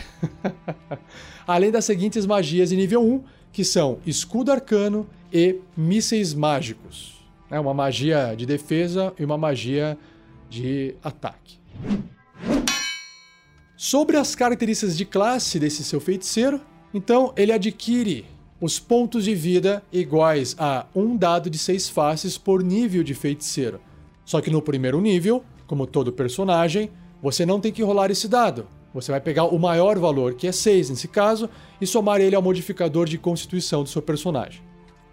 Além 1.47 1.71
das 1.71 1.85
seguintes 1.85 2.27
magias 2.27 2.73
em 2.73 2.77
nível 2.77 3.03
1, 3.03 3.23
que 3.53 3.65
são 3.65 3.99
escudo 4.07 4.51
arcano 4.51 5.07
e 5.33 5.61
mísseis 5.77 6.35
mágicos. 6.35 7.15
É 7.51 7.61
uma 7.61 7.75
magia 7.75 8.35
de 8.37 8.47
defesa 8.47 9.13
e 9.19 9.25
uma 9.25 9.37
magia 9.37 9.97
de 10.49 10.95
ataque. 11.03 11.59
Sobre 13.77 14.17
as 14.17 14.35
características 14.35 14.97
de 14.97 15.05
classe 15.05 15.59
desse 15.59 15.85
seu 15.85 16.01
feiticeiro, 16.01 16.61
então 16.93 17.33
ele 17.37 17.53
adquire 17.53 18.25
os 18.65 18.79
pontos 18.79 19.25
de 19.25 19.35
vida 19.35 19.83
iguais 19.93 20.57
a 20.59 20.87
um 20.95 21.19
dado 21.19 21.51
de 21.51 21.59
seis 21.59 21.87
faces 21.87 22.39
por 22.39 22.63
nível 22.63 23.05
de 23.05 23.13
feiticeiro. 23.13 23.79
Só 24.25 24.41
que 24.41 24.49
no 24.51 24.63
primeiro 24.63 25.03
nível, 25.03 25.45
como 25.67 25.87
todo 25.87 26.11
personagem, 26.11 26.91
você 27.21 27.45
não 27.45 27.61
tem 27.61 27.71
que 27.71 27.83
rolar 27.83 28.11
esse 28.11 28.27
dado. 28.27 28.67
Você 28.95 29.13
vai 29.13 29.21
pegar 29.21 29.45
o 29.45 29.59
maior 29.59 29.99
valor, 29.99 30.33
que 30.33 30.47
é 30.47 30.53
6 30.53 30.89
nesse 30.89 31.07
caso, 31.09 31.51
e 31.79 31.87
somar 31.87 32.23
ele 32.23 32.35
ao 32.35 32.41
modificador 32.41 33.07
de 33.07 33.19
constituição 33.19 33.83
do 33.83 33.89
seu 33.91 34.01
personagem. 34.01 34.63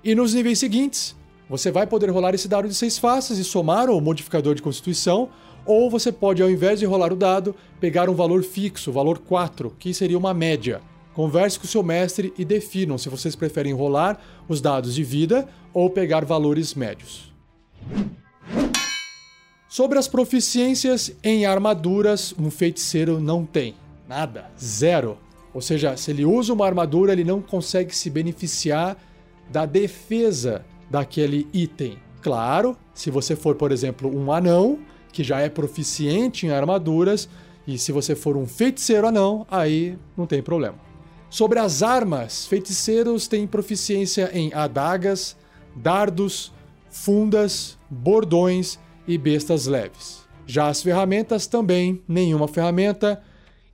E 0.01 0.15
nos 0.15 0.33
níveis 0.33 0.57
seguintes, 0.57 1.13
você 1.49 1.71
vai 1.71 1.85
poder 1.85 2.09
rolar 2.09 2.33
esse 2.33 2.47
dado 2.47 2.69
de 2.69 2.73
6 2.73 2.99
faces 2.99 3.37
e 3.37 3.43
somar 3.43 3.89
o 3.89 3.99
modificador 3.99 4.55
de 4.55 4.61
constituição, 4.61 5.27
ou 5.65 5.89
você 5.89 6.09
pode, 6.09 6.41
ao 6.41 6.49
invés 6.49 6.79
de 6.79 6.85
rolar 6.85 7.11
o 7.11 7.17
dado, 7.17 7.53
pegar 7.81 8.09
um 8.09 8.15
valor 8.15 8.43
fixo, 8.43 8.93
valor 8.93 9.19
4, 9.19 9.75
que 9.77 9.93
seria 9.93 10.17
uma 10.17 10.33
média. 10.33 10.81
Converse 11.13 11.59
com 11.59 11.67
seu 11.67 11.83
mestre 11.83 12.33
e 12.37 12.45
definam 12.45 12.97
se 12.97 13.09
vocês 13.09 13.35
preferem 13.35 13.73
rolar 13.73 14.21
os 14.47 14.61
dados 14.61 14.95
de 14.95 15.03
vida 15.03 15.47
ou 15.73 15.89
pegar 15.89 16.23
valores 16.23 16.73
médios. 16.73 17.33
Sobre 19.67 19.97
as 19.97 20.07
proficiências 20.07 21.15
em 21.23 21.45
armaduras, 21.45 22.33
um 22.37 22.51
feiticeiro 22.51 23.19
não 23.19 23.45
tem. 23.45 23.75
Nada. 24.07 24.51
Zero. 24.59 25.17
Ou 25.53 25.61
seja, 25.61 25.95
se 25.95 26.11
ele 26.11 26.25
usa 26.25 26.53
uma 26.53 26.65
armadura, 26.65 27.13
ele 27.13 27.23
não 27.23 27.41
consegue 27.41 27.95
se 27.95 28.09
beneficiar 28.09 28.97
da 29.49 29.65
defesa 29.65 30.65
daquele 30.89 31.47
item. 31.53 31.97
Claro, 32.21 32.77
se 32.93 33.09
você 33.09 33.35
for, 33.35 33.55
por 33.55 33.71
exemplo, 33.71 34.13
um 34.13 34.31
anão, 34.31 34.79
que 35.11 35.23
já 35.23 35.39
é 35.39 35.49
proficiente 35.49 36.45
em 36.45 36.51
armaduras, 36.51 37.29
e 37.65 37.77
se 37.77 37.91
você 37.91 38.15
for 38.15 38.35
um 38.37 38.45
feiticeiro 38.45 39.07
anão, 39.07 39.45
aí 39.49 39.97
não 40.15 40.25
tem 40.25 40.41
problema. 40.41 40.90
Sobre 41.31 41.59
as 41.59 41.81
armas, 41.81 42.45
feiticeiros 42.45 43.25
têm 43.25 43.47
proficiência 43.47 44.29
em 44.33 44.53
adagas, 44.53 45.37
dardos, 45.73 46.51
fundas, 46.89 47.77
bordões 47.89 48.77
e 49.07 49.17
bestas 49.17 49.65
leves. 49.65 50.23
Já 50.45 50.67
as 50.67 50.83
ferramentas 50.83 51.47
também, 51.47 52.01
nenhuma 52.05 52.49
ferramenta. 52.49 53.23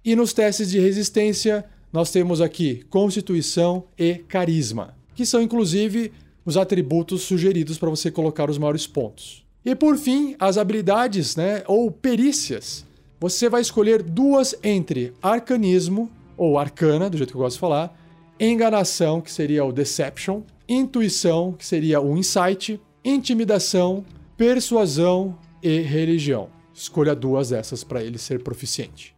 E 0.06 0.16
nos 0.16 0.34
testes 0.34 0.70
de 0.70 0.80
resistência, 0.80 1.66
nós 1.92 2.12
temos 2.12 2.42
aqui 2.42 2.86
Constituição 2.92 3.86
e 3.98 4.20
Carisma, 4.28 4.96
que 5.16 5.26
são 5.26 5.42
inclusive 5.42 6.12
os 6.46 6.58
atributos 6.58 7.24
sugeridos 7.24 7.80
para 7.80 7.90
você 7.90 8.12
colocar 8.12 8.52
os 8.52 8.60
maiores 8.60 8.86
pontos. 8.86 9.44
E 9.66 9.74
por 9.74 9.98
fim, 9.98 10.36
as 10.38 10.60
habilidades, 10.60 11.36
né, 11.36 11.64
ou 11.66 11.90
perícias. 11.90 12.86
Você 13.20 13.50
vai 13.50 13.62
escolher 13.62 14.04
duas 14.04 14.54
entre 14.64 15.12
arcanismo 15.24 16.12
ou 16.38 16.58
arcana, 16.58 17.10
do 17.10 17.18
jeito 17.18 17.32
que 17.32 17.36
eu 17.36 17.42
gosto 17.42 17.56
de 17.56 17.60
falar, 17.60 17.98
enganação, 18.40 19.20
que 19.20 19.32
seria 19.32 19.66
o 19.66 19.72
deception, 19.72 20.42
intuição, 20.70 21.54
que 21.54 21.66
seria 21.66 22.00
o 22.00 22.16
insight, 22.18 22.80
intimidação, 23.04 24.06
persuasão 24.38 25.38
e 25.64 25.80
religião. 25.80 26.50
Escolha 26.74 27.16
duas 27.16 27.50
dessas 27.50 27.84
para 27.84 28.04
ele 28.04 28.18
ser 28.18 28.44
proficiente. 28.44 29.16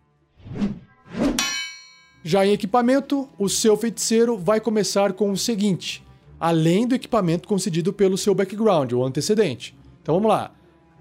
Já 2.24 2.46
em 2.46 2.52
equipamento, 2.52 3.28
o 3.38 3.50
seu 3.50 3.76
feiticeiro 3.76 4.38
vai 4.38 4.60
começar 4.60 5.14
com 5.14 5.32
o 5.32 5.38
seguinte: 5.38 6.04
além 6.40 6.88
do 6.88 6.96
equipamento 6.96 7.48
concedido 7.48 7.92
pelo 7.92 8.18
seu 8.18 8.34
background, 8.34 8.94
ou 8.94 9.06
antecedente. 9.06 9.76
Então 10.02 10.16
vamos 10.16 10.30
lá. 10.30 10.52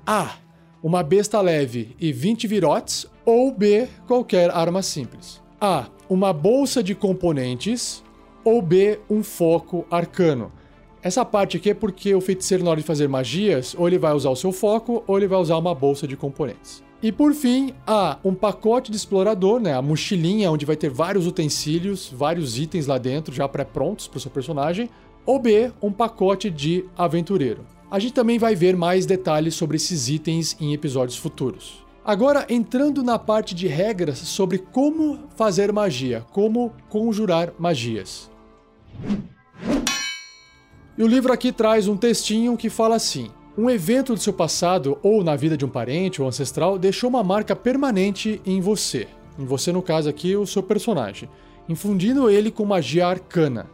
A. 0.07 0.37
Uma 0.83 1.03
besta 1.03 1.41
leve 1.41 1.95
e 1.99 2.13
20 2.13 2.47
virotes, 2.47 3.07
ou 3.25 3.53
B. 3.53 3.89
Qualquer 4.07 4.51
arma 4.51 4.81
simples. 4.81 5.41
A. 5.61 5.87
Uma 6.09 6.33
bolsa 6.33 6.83
de 6.83 6.95
componentes, 6.95 8.03
ou 8.43 8.63
B. 8.63 8.99
Um 9.11 9.23
foco 9.23 9.85
arcano. 9.91 10.51
Essa 11.03 11.23
parte 11.23 11.59
aqui 11.59 11.71
é 11.71 11.75
porque 11.75 12.15
o 12.15 12.21
feiticeiro, 12.21 12.65
na 12.65 12.71
hora 12.71 12.81
de 12.81 12.87
fazer 12.87 13.07
magias, 13.09 13.75
ou 13.79 13.87
ele 13.87 13.99
vai 13.99 14.15
usar 14.15 14.31
o 14.31 14.37
seu 14.37 14.51
foco, 14.51 15.05
ou 15.07 15.19
ele 15.19 15.29
vai 15.29 15.39
usar 15.39 15.59
uma 15.59 15.75
bolsa 15.75 16.09
de 16.09 16.17
componentes. 16.17 16.83
E 17.03 17.13
por 17.13 17.35
fim, 17.35 17.75
há 17.87 18.19
um 18.25 18.35
pacote 18.35 18.91
de 18.91 18.97
explorador, 18.97 19.61
né? 19.61 19.75
A 19.75 19.83
mochilinha, 19.83 20.51
onde 20.51 20.65
vai 20.65 20.77
ter 20.77 20.89
vários 20.89 21.27
utensílios, 21.27 22.11
vários 22.11 22.59
itens 22.59 22.87
lá 22.87 22.97
dentro, 22.97 23.35
já 23.35 23.47
pré-prontos 23.47 24.09
para 24.09 24.17
o 24.17 24.21
seu 24.21 24.31
personagem. 24.31 24.89
Ou 25.27 25.39
B, 25.39 25.71
um 25.83 25.93
pacote 25.93 26.49
de 26.49 26.87
aventureiro. 26.97 27.67
A 27.91 27.99
gente 27.99 28.15
também 28.15 28.39
vai 28.39 28.55
ver 28.55 28.75
mais 28.75 29.05
detalhes 29.05 29.55
sobre 29.55 29.77
esses 29.77 30.09
itens 30.09 30.57
em 30.59 30.73
episódios 30.73 31.19
futuros. 31.19 31.87
Agora, 32.09 32.47
entrando 32.49 33.03
na 33.03 33.19
parte 33.19 33.55
de 33.55 33.67
regras 33.67 34.17
sobre 34.17 34.57
como 34.57 35.29
fazer 35.37 35.71
magia, 35.75 36.25
como 36.33 36.73
conjurar 36.89 37.53
magias. 37.59 38.31
E 40.97 41.03
o 41.03 41.07
livro 41.07 41.35
aqui 41.35 41.53
traz 41.53 41.87
um 41.87 41.99
textinho 41.99 42.57
que 42.57 42.71
fala 42.71 42.97
assim: 42.97 43.31
um 43.59 43.69
evento 43.69 44.15
do 44.15 44.21
seu 44.21 44.33
passado 44.33 44.97
ou 45.03 45.23
na 45.23 45.37
vida 45.37 45.55
de 45.55 45.67
um 45.67 45.69
parente 45.69 46.23
ou 46.23 46.27
ancestral 46.27 46.79
deixou 46.79 47.11
uma 47.11 47.23
marca 47.23 47.55
permanente 47.55 48.41
em 48.47 48.59
você. 48.59 49.07
Em 49.39 49.45
você, 49.45 49.71
no 49.71 49.83
caso 49.83 50.09
aqui, 50.09 50.35
o 50.35 50.47
seu 50.47 50.63
personagem, 50.63 51.29
infundindo 51.69 52.31
ele 52.31 52.51
com 52.51 52.65
magia 52.65 53.07
arcana. 53.07 53.67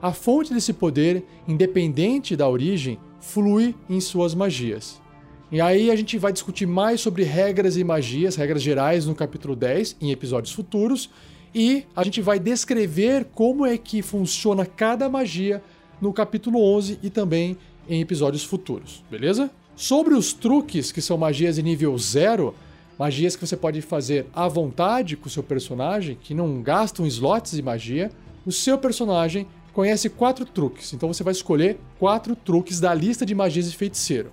A 0.00 0.14
fonte 0.14 0.54
desse 0.54 0.72
poder, 0.72 1.26
independente 1.46 2.36
da 2.36 2.48
origem, 2.48 2.98
flui 3.20 3.76
em 3.86 4.00
suas 4.00 4.34
magias. 4.34 5.02
E 5.52 5.60
aí 5.60 5.90
a 5.90 5.96
gente 5.96 6.16
vai 6.16 6.32
discutir 6.32 6.64
mais 6.64 7.02
sobre 7.02 7.24
regras 7.24 7.76
e 7.76 7.84
magias, 7.84 8.36
regras 8.36 8.62
gerais 8.62 9.04
no 9.04 9.14
capítulo 9.14 9.54
10, 9.54 9.98
em 10.00 10.10
episódios 10.10 10.54
futuros, 10.54 11.10
e 11.54 11.84
a 11.94 12.02
gente 12.02 12.22
vai 12.22 12.38
descrever 12.38 13.26
como 13.34 13.66
é 13.66 13.76
que 13.76 14.00
funciona 14.00 14.64
cada 14.64 15.10
magia 15.10 15.62
no 16.00 16.10
capítulo 16.10 16.58
11 16.58 17.00
e 17.02 17.10
também 17.10 17.58
em 17.86 18.00
episódios 18.00 18.42
futuros, 18.42 19.04
beleza? 19.10 19.50
Sobre 19.76 20.14
os 20.14 20.32
truques, 20.32 20.90
que 20.90 21.02
são 21.02 21.18
magias 21.18 21.58
em 21.58 21.62
nível 21.62 21.98
0, 21.98 22.54
magias 22.98 23.36
que 23.36 23.46
você 23.46 23.54
pode 23.54 23.82
fazer 23.82 24.24
à 24.32 24.48
vontade 24.48 25.18
com 25.18 25.26
o 25.26 25.30
seu 25.30 25.42
personagem, 25.42 26.16
que 26.18 26.32
não 26.32 26.62
gastam 26.62 27.06
slots 27.06 27.52
de 27.52 27.60
magia, 27.60 28.10
o 28.46 28.52
seu 28.52 28.78
personagem 28.78 29.46
conhece 29.74 30.08
quatro 30.08 30.46
truques, 30.46 30.94
então 30.94 31.12
você 31.12 31.22
vai 31.22 31.32
escolher 31.32 31.78
quatro 31.98 32.34
truques 32.34 32.80
da 32.80 32.94
lista 32.94 33.26
de 33.26 33.34
magias 33.34 33.70
de 33.70 33.76
feiticeiro. 33.76 34.32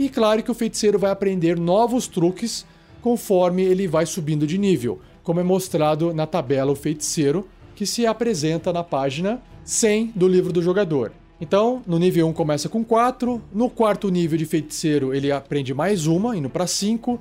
E 0.00 0.08
claro 0.08 0.42
que 0.42 0.50
o 0.50 0.54
feiticeiro 0.54 0.98
vai 0.98 1.10
aprender 1.10 1.60
novos 1.60 2.08
truques 2.08 2.64
conforme 3.02 3.62
ele 3.62 3.86
vai 3.86 4.06
subindo 4.06 4.46
de 4.46 4.56
nível, 4.56 4.98
como 5.22 5.40
é 5.40 5.42
mostrado 5.42 6.14
na 6.14 6.26
tabela 6.26 6.72
o 6.72 6.74
feiticeiro, 6.74 7.46
que 7.76 7.84
se 7.84 8.06
apresenta 8.06 8.72
na 8.72 8.82
página 8.82 9.42
100 9.62 10.12
do 10.16 10.26
livro 10.26 10.54
do 10.54 10.62
jogador. 10.62 11.12
Então, 11.38 11.82
no 11.86 11.98
nível 11.98 12.26
1 12.28 12.32
começa 12.32 12.66
com 12.66 12.82
4, 12.82 13.42
no 13.52 13.68
quarto 13.68 14.08
nível 14.08 14.38
de 14.38 14.46
feiticeiro 14.46 15.12
ele 15.14 15.30
aprende 15.30 15.74
mais 15.74 16.06
uma, 16.06 16.34
indo 16.34 16.48
para 16.48 16.66
5. 16.66 17.20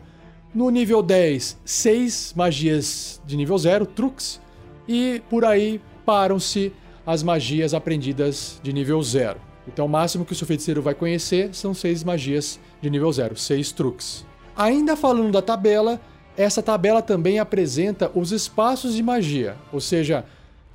No 0.56 0.70
nível 0.70 1.04
10, 1.04 1.58
6 1.66 2.34
magias 2.34 3.22
de 3.26 3.36
nível 3.36 3.58
0, 3.58 3.86
truques, 3.88 4.40
e 4.88 5.22
por 5.30 5.44
aí 5.44 5.82
param-se 6.06 6.72
as 7.06 7.24
magias 7.24 7.74
aprendidas 7.74 8.58
de 8.64 8.72
nível 8.72 9.04
0. 9.04 9.49
Então, 9.72 9.86
o 9.86 9.90
máximo 9.90 10.26
que 10.26 10.34
o 10.34 10.36
seu 10.36 10.48
feiticeiro 10.48 10.82
vai 10.82 10.96
conhecer 10.96 11.54
são 11.54 11.74
6 11.74 12.04
magias 12.04 12.60
de 12.82 12.90
nível 12.90 13.12
0, 13.12 13.38
6 13.38 13.72
truques. 13.72 14.26
Ainda 14.56 14.96
falando 14.96 15.32
da 15.32 15.42
tabela, 15.42 16.02
essa 16.36 16.62
tabela 16.62 17.02
também 17.02 17.38
apresenta 17.38 18.12
os 18.16 18.32
espaços 18.32 18.96
de 18.96 19.04
magia, 19.04 19.56
ou 19.72 19.80
seja, 19.80 20.26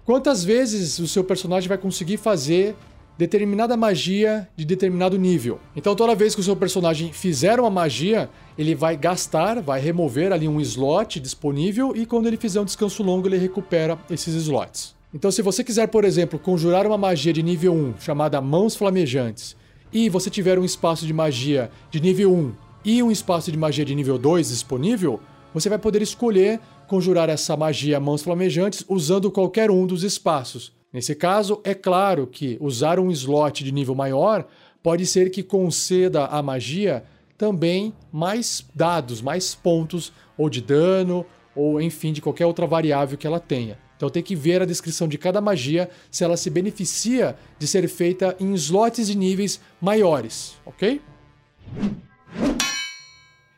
quantas 0.05 0.45
vezes 0.45 0.99
o 0.99 1.09
seu 1.09 1.25
personagem 1.25 1.69
vai 1.69 1.79
conseguir 1.79 2.17
fazer 2.17 2.77
determinada 3.17 3.77
magia 3.77 4.49
de 4.57 4.65
determinado 4.65 5.19
nível. 5.19 5.61
Então 5.75 5.95
toda 5.95 6.15
vez 6.15 6.35
que 6.35 6.41
o 6.41 6.45
seu 6.45 6.57
personagem 6.57 7.13
fizer 7.13 7.61
uma 7.61 7.71
magia, 7.71 8.29
ele 8.59 8.75
vai 8.75 8.97
gastar, 8.97 9.61
vai 9.61 9.81
remover 9.81 10.33
ali 10.33 10.49
um 10.49 10.61
slot 10.61 11.21
disponível 11.21 11.95
e 11.97 12.07
quando 12.07 12.27
ele 12.27 12.37
fizer 12.37 12.61
um 12.61 12.65
descanso 12.65 13.03
longo, 13.03 13.29
ele 13.29 13.39
recupera 13.39 13.99
esses 14.11 14.35
slots. 14.35 14.94
Então 15.15 15.31
se 15.31 15.43
você 15.43 15.63
quiser, 15.63 15.87
por 15.87 16.05
exemplo, 16.05 16.41
conjurar 16.41 16.85
uma 16.85 16.99
magia 16.99 17.33
de 17.33 17.41
nível 17.41 17.73
1 17.73 18.01
chamada 18.01 18.41
Mãos 18.41 18.75
Flamejantes 18.75 19.55
e 19.93 20.09
você 20.09 20.29
tiver 20.29 20.59
um 20.59 20.65
espaço 20.65 21.07
de 21.07 21.13
magia 21.13 21.71
de 21.89 22.01
nível 22.01 22.35
1 22.35 22.53
e 22.85 23.01
um 23.01 23.13
espaço 23.13 23.53
de 23.53 23.57
magia 23.57 23.85
de 23.85 23.95
nível 23.95 24.19
2 24.19 24.49
disponível, 24.49 25.21
você 25.55 25.69
vai 25.69 25.79
poder 25.79 26.03
escolher 26.03 26.59
conjurar 26.89 27.29
essa 27.29 27.57
magia 27.57 28.01
Mãos 28.01 28.23
Flamejantes 28.23 28.85
usando 28.89 29.31
qualquer 29.31 29.71
um 29.71 29.87
dos 29.87 30.03
espaços. 30.03 30.73
Nesse 30.93 31.15
caso, 31.15 31.61
é 31.63 31.75
claro 31.75 32.27
que 32.27 32.59
usar 32.61 32.99
um 32.99 33.09
slot 33.13 33.63
de 33.63 33.71
nível 33.71 33.95
maior 33.95 34.45
pode 34.83 35.07
ser 35.07 35.31
que 35.31 35.45
conceda 35.45 36.25
à 36.25 36.43
magia 36.43 37.05
também 37.39 37.95
mais 38.13 38.67
dados, 38.75 39.23
mais 39.23 39.55
pontos, 39.55 40.13
ou 40.37 40.51
de 40.51 40.61
dano, 40.61 41.25
ou 41.55 41.81
enfim, 41.81 42.13
de 42.13 42.21
qualquer 42.21 42.47
outra 42.47 42.67
variável 42.67 43.17
que 43.17 43.29
ela 43.29 43.39
tenha. 43.39 43.84
Então 43.97 44.11
tem 44.11 44.23
que 44.23 44.35
ver 44.35 44.61
a 44.61 44.65
descrição 44.65 45.07
de 45.07 45.17
cada 45.17 45.41
magia 45.41 45.89
se 46.11 46.25
ela 46.25 46.37
se 46.37 46.51
beneficia 46.51 47.37
de 47.59 47.67
ser 47.67 47.89
feita 47.89 48.37
em 48.41 48.53
slots 48.55 49.07
de 49.07 49.17
níveis 49.17 49.61
maiores, 49.81 50.55
ok? 50.67 51.01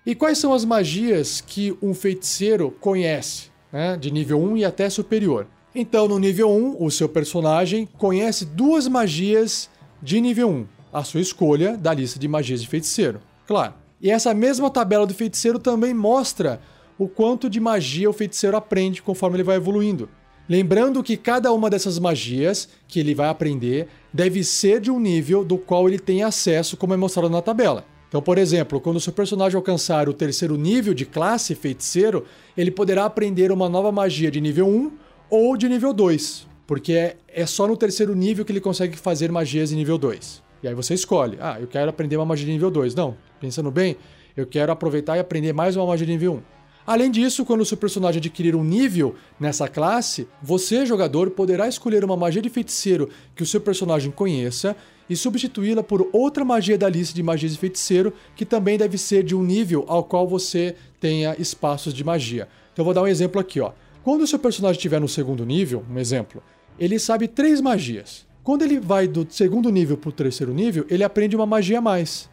E 0.04 0.14
quais 0.14 0.38
são 0.38 0.52
as 0.52 0.64
magias 0.64 1.40
que 1.40 1.76
um 1.82 1.92
feiticeiro 1.92 2.70
conhece, 2.80 3.50
né, 3.72 3.96
de 3.96 4.10
nível 4.10 4.40
1 4.40 4.58
e 4.58 4.64
até 4.64 4.88
superior? 4.88 5.48
Então, 5.74 6.06
no 6.06 6.18
nível 6.18 6.50
1, 6.50 6.76
o 6.82 6.90
seu 6.90 7.08
personagem 7.08 7.86
conhece 7.98 8.44
duas 8.44 8.86
magias 8.86 9.68
de 10.00 10.20
nível 10.20 10.48
1, 10.48 10.66
a 10.92 11.02
sua 11.02 11.20
escolha 11.20 11.76
da 11.76 11.92
lista 11.92 12.18
de 12.18 12.28
magias 12.28 12.62
de 12.62 12.68
feiticeiro. 12.68 13.20
Claro. 13.46 13.74
E 14.00 14.10
essa 14.10 14.32
mesma 14.32 14.70
tabela 14.70 15.06
do 15.06 15.12
feiticeiro 15.12 15.58
também 15.58 15.92
mostra 15.92 16.60
o 16.98 17.08
quanto 17.08 17.50
de 17.50 17.58
magia 17.58 18.08
o 18.08 18.12
feiticeiro 18.12 18.56
aprende 18.56 19.02
conforme 19.02 19.36
ele 19.36 19.42
vai 19.42 19.56
evoluindo. 19.56 20.08
Lembrando 20.48 21.02
que 21.02 21.16
cada 21.16 21.52
uma 21.52 21.68
dessas 21.68 21.98
magias 21.98 22.68
que 22.86 23.00
ele 23.00 23.14
vai 23.14 23.28
aprender 23.28 23.88
deve 24.12 24.44
ser 24.44 24.80
de 24.80 24.90
um 24.90 25.00
nível 25.00 25.44
do 25.44 25.58
qual 25.58 25.88
ele 25.88 25.98
tem 25.98 26.22
acesso, 26.22 26.76
como 26.76 26.94
é 26.94 26.96
mostrado 26.96 27.28
na 27.28 27.42
tabela. 27.42 27.84
Então, 28.08 28.22
por 28.22 28.38
exemplo, 28.38 28.80
quando 28.80 28.96
o 28.96 29.00
seu 29.00 29.12
personagem 29.12 29.56
alcançar 29.56 30.08
o 30.08 30.14
terceiro 30.14 30.56
nível 30.56 30.94
de 30.94 31.04
classe 31.04 31.54
feiticeiro, 31.56 32.24
ele 32.56 32.70
poderá 32.70 33.04
aprender 33.04 33.50
uma 33.50 33.68
nova 33.68 33.90
magia 33.90 34.30
de 34.30 34.40
nível 34.40 34.68
1 34.68 34.92
ou 35.28 35.56
de 35.56 35.68
nível 35.68 35.92
2, 35.92 36.46
porque 36.64 36.92
é, 36.92 37.16
é 37.26 37.44
só 37.44 37.66
no 37.66 37.76
terceiro 37.76 38.14
nível 38.14 38.44
que 38.44 38.52
ele 38.52 38.60
consegue 38.60 38.96
fazer 38.96 39.32
magias 39.32 39.72
em 39.72 39.76
nível 39.76 39.98
2. 39.98 40.42
E 40.62 40.68
aí 40.68 40.74
você 40.74 40.94
escolhe, 40.94 41.36
ah, 41.40 41.58
eu 41.60 41.66
quero 41.66 41.90
aprender 41.90 42.16
uma 42.16 42.24
magia 42.24 42.46
de 42.46 42.52
nível 42.52 42.70
2. 42.70 42.94
Não, 42.94 43.16
pensando 43.40 43.70
bem, 43.72 43.96
eu 44.36 44.46
quero 44.46 44.70
aproveitar 44.70 45.16
e 45.16 45.20
aprender 45.20 45.52
mais 45.52 45.74
uma 45.76 45.86
magia 45.86 46.06
de 46.06 46.12
nível 46.12 46.34
1. 46.34 46.55
Além 46.86 47.10
disso, 47.10 47.44
quando 47.44 47.62
o 47.62 47.66
seu 47.66 47.76
personagem 47.76 48.20
adquirir 48.20 48.54
um 48.54 48.62
nível 48.62 49.16
nessa 49.40 49.66
classe, 49.66 50.28
você, 50.40 50.86
jogador, 50.86 51.30
poderá 51.30 51.66
escolher 51.66 52.04
uma 52.04 52.16
magia 52.16 52.40
de 52.40 52.48
feiticeiro 52.48 53.10
que 53.34 53.42
o 53.42 53.46
seu 53.46 53.60
personagem 53.60 54.12
conheça 54.12 54.76
e 55.10 55.16
substituí-la 55.16 55.82
por 55.82 56.08
outra 56.12 56.44
magia 56.44 56.78
da 56.78 56.88
lista 56.88 57.12
de 57.12 57.24
magias 57.24 57.52
de 57.52 57.58
feiticeiro 57.58 58.12
que 58.36 58.44
também 58.44 58.78
deve 58.78 58.96
ser 58.98 59.24
de 59.24 59.34
um 59.34 59.42
nível 59.42 59.84
ao 59.88 60.04
qual 60.04 60.28
você 60.28 60.76
tenha 61.00 61.34
espaços 61.38 61.92
de 61.92 62.04
magia. 62.04 62.46
Então 62.72 62.82
eu 62.82 62.84
vou 62.84 62.94
dar 62.94 63.02
um 63.02 63.08
exemplo 63.08 63.40
aqui, 63.40 63.60
ó. 63.60 63.72
Quando 64.04 64.22
o 64.22 64.26
seu 64.26 64.38
personagem 64.38 64.76
estiver 64.76 65.00
no 65.00 65.08
segundo 65.08 65.44
nível, 65.44 65.84
um 65.90 65.98
exemplo, 65.98 66.40
ele 66.78 67.00
sabe 67.00 67.26
três 67.26 67.60
magias. 67.60 68.24
Quando 68.44 68.62
ele 68.62 68.78
vai 68.78 69.08
do 69.08 69.26
segundo 69.28 69.70
nível 69.70 69.96
para 69.96 70.10
o 70.10 70.12
terceiro 70.12 70.54
nível, 70.54 70.86
ele 70.88 71.02
aprende 71.02 71.34
uma 71.34 71.46
magia 71.46 71.78
a 71.78 71.80
mais. 71.80 72.30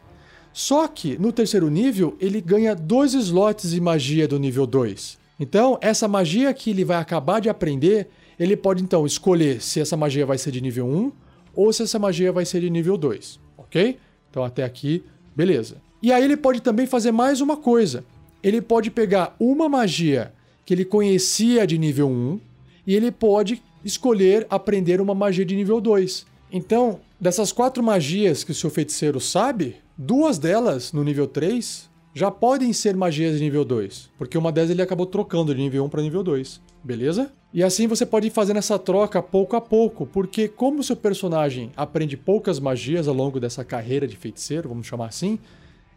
Só 0.53 0.87
que 0.87 1.17
no 1.17 1.33
terceiro 1.33 1.69
nível, 1.69 2.15
ele 2.19 2.39
ganha 2.39 2.75
dois 2.75 3.13
slots 3.15 3.71
de 3.71 3.81
magia 3.81 4.27
do 4.27 4.37
nível 4.37 4.67
2. 4.67 5.17
Então, 5.39 5.79
essa 5.81 6.07
magia 6.07 6.53
que 6.53 6.69
ele 6.69 6.85
vai 6.85 6.97
acabar 6.97 7.41
de 7.41 7.49
aprender, 7.49 8.07
ele 8.39 8.55
pode 8.55 8.83
então 8.83 9.05
escolher 9.05 9.61
se 9.61 9.81
essa 9.81 9.97
magia 9.97 10.25
vai 10.25 10.37
ser 10.37 10.51
de 10.51 10.61
nível 10.61 10.87
1 10.87 11.11
ou 11.55 11.73
se 11.73 11.83
essa 11.83 11.97
magia 11.97 12.31
vai 12.31 12.45
ser 12.45 12.61
de 12.61 12.69
nível 12.69 12.95
2, 12.97 13.39
ok? 13.57 13.97
Então, 14.29 14.43
até 14.43 14.63
aqui, 14.63 15.03
beleza. 15.35 15.77
E 16.01 16.11
aí 16.11 16.23
ele 16.23 16.37
pode 16.37 16.61
também 16.61 16.85
fazer 16.85 17.11
mais 17.11 17.41
uma 17.41 17.57
coisa. 17.57 18.03
Ele 18.43 18.61
pode 18.61 18.91
pegar 18.91 19.35
uma 19.39 19.67
magia 19.67 20.33
que 20.65 20.73
ele 20.73 20.85
conhecia 20.85 21.65
de 21.65 21.77
nível 21.77 22.07
1 22.09 22.39
e 22.85 22.95
ele 22.95 23.11
pode 23.11 23.61
escolher 23.83 24.45
aprender 24.49 25.01
uma 25.01 25.15
magia 25.15 25.45
de 25.45 25.55
nível 25.55 25.81
2. 25.81 26.25
Então, 26.51 26.99
dessas 27.19 27.51
quatro 27.51 27.81
magias 27.81 28.43
que 28.43 28.51
o 28.51 28.55
seu 28.55 28.69
feiticeiro 28.69 29.19
sabe, 29.19 29.77
duas 29.97 30.39
delas 30.39 30.91
no 30.91 31.03
nível 31.03 31.27
3 31.27 31.89
já 32.13 32.29
podem 32.29 32.71
ser 32.73 32.95
magias 32.95 33.37
de 33.37 33.43
nível 33.43 33.65
2, 33.65 34.11
porque 34.17 34.37
uma 34.37 34.51
delas 34.51 34.69
ele 34.69 34.81
acabou 34.81 35.05
trocando 35.05 35.53
de 35.53 35.61
nível 35.61 35.83
1 35.85 35.89
para 35.89 36.01
nível 36.01 36.23
2, 36.23 36.61
beleza? 36.83 37.31
E 37.51 37.63
assim 37.63 37.87
você 37.87 38.05
pode 38.05 38.27
ir 38.27 38.31
fazendo 38.31 38.57
essa 38.57 38.77
troca 38.77 39.21
pouco 39.21 39.55
a 39.55 39.61
pouco, 39.61 40.05
porque 40.05 40.47
como 40.47 40.79
o 40.79 40.83
seu 40.83 40.95
personagem 40.95 41.71
aprende 41.75 42.15
poucas 42.15 42.59
magias 42.59 43.07
ao 43.07 43.15
longo 43.15 43.39
dessa 43.39 43.63
carreira 43.63 44.07
de 44.07 44.15
feiticeiro, 44.15 44.69
vamos 44.69 44.85
chamar 44.85 45.07
assim, 45.07 45.39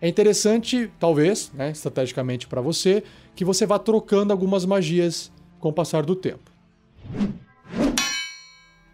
é 0.01 0.09
interessante, 0.09 0.91
talvez, 0.99 1.51
né, 1.55 1.71
estrategicamente 1.71 2.47
para 2.47 2.61
você, 2.61 3.03
que 3.35 3.45
você 3.45 3.65
vá 3.65 3.79
trocando 3.79 4.33
algumas 4.33 4.65
magias 4.65 5.31
com 5.59 5.71
o 5.71 5.73
passar 5.73 6.05
do 6.05 6.15
tempo. 6.15 6.51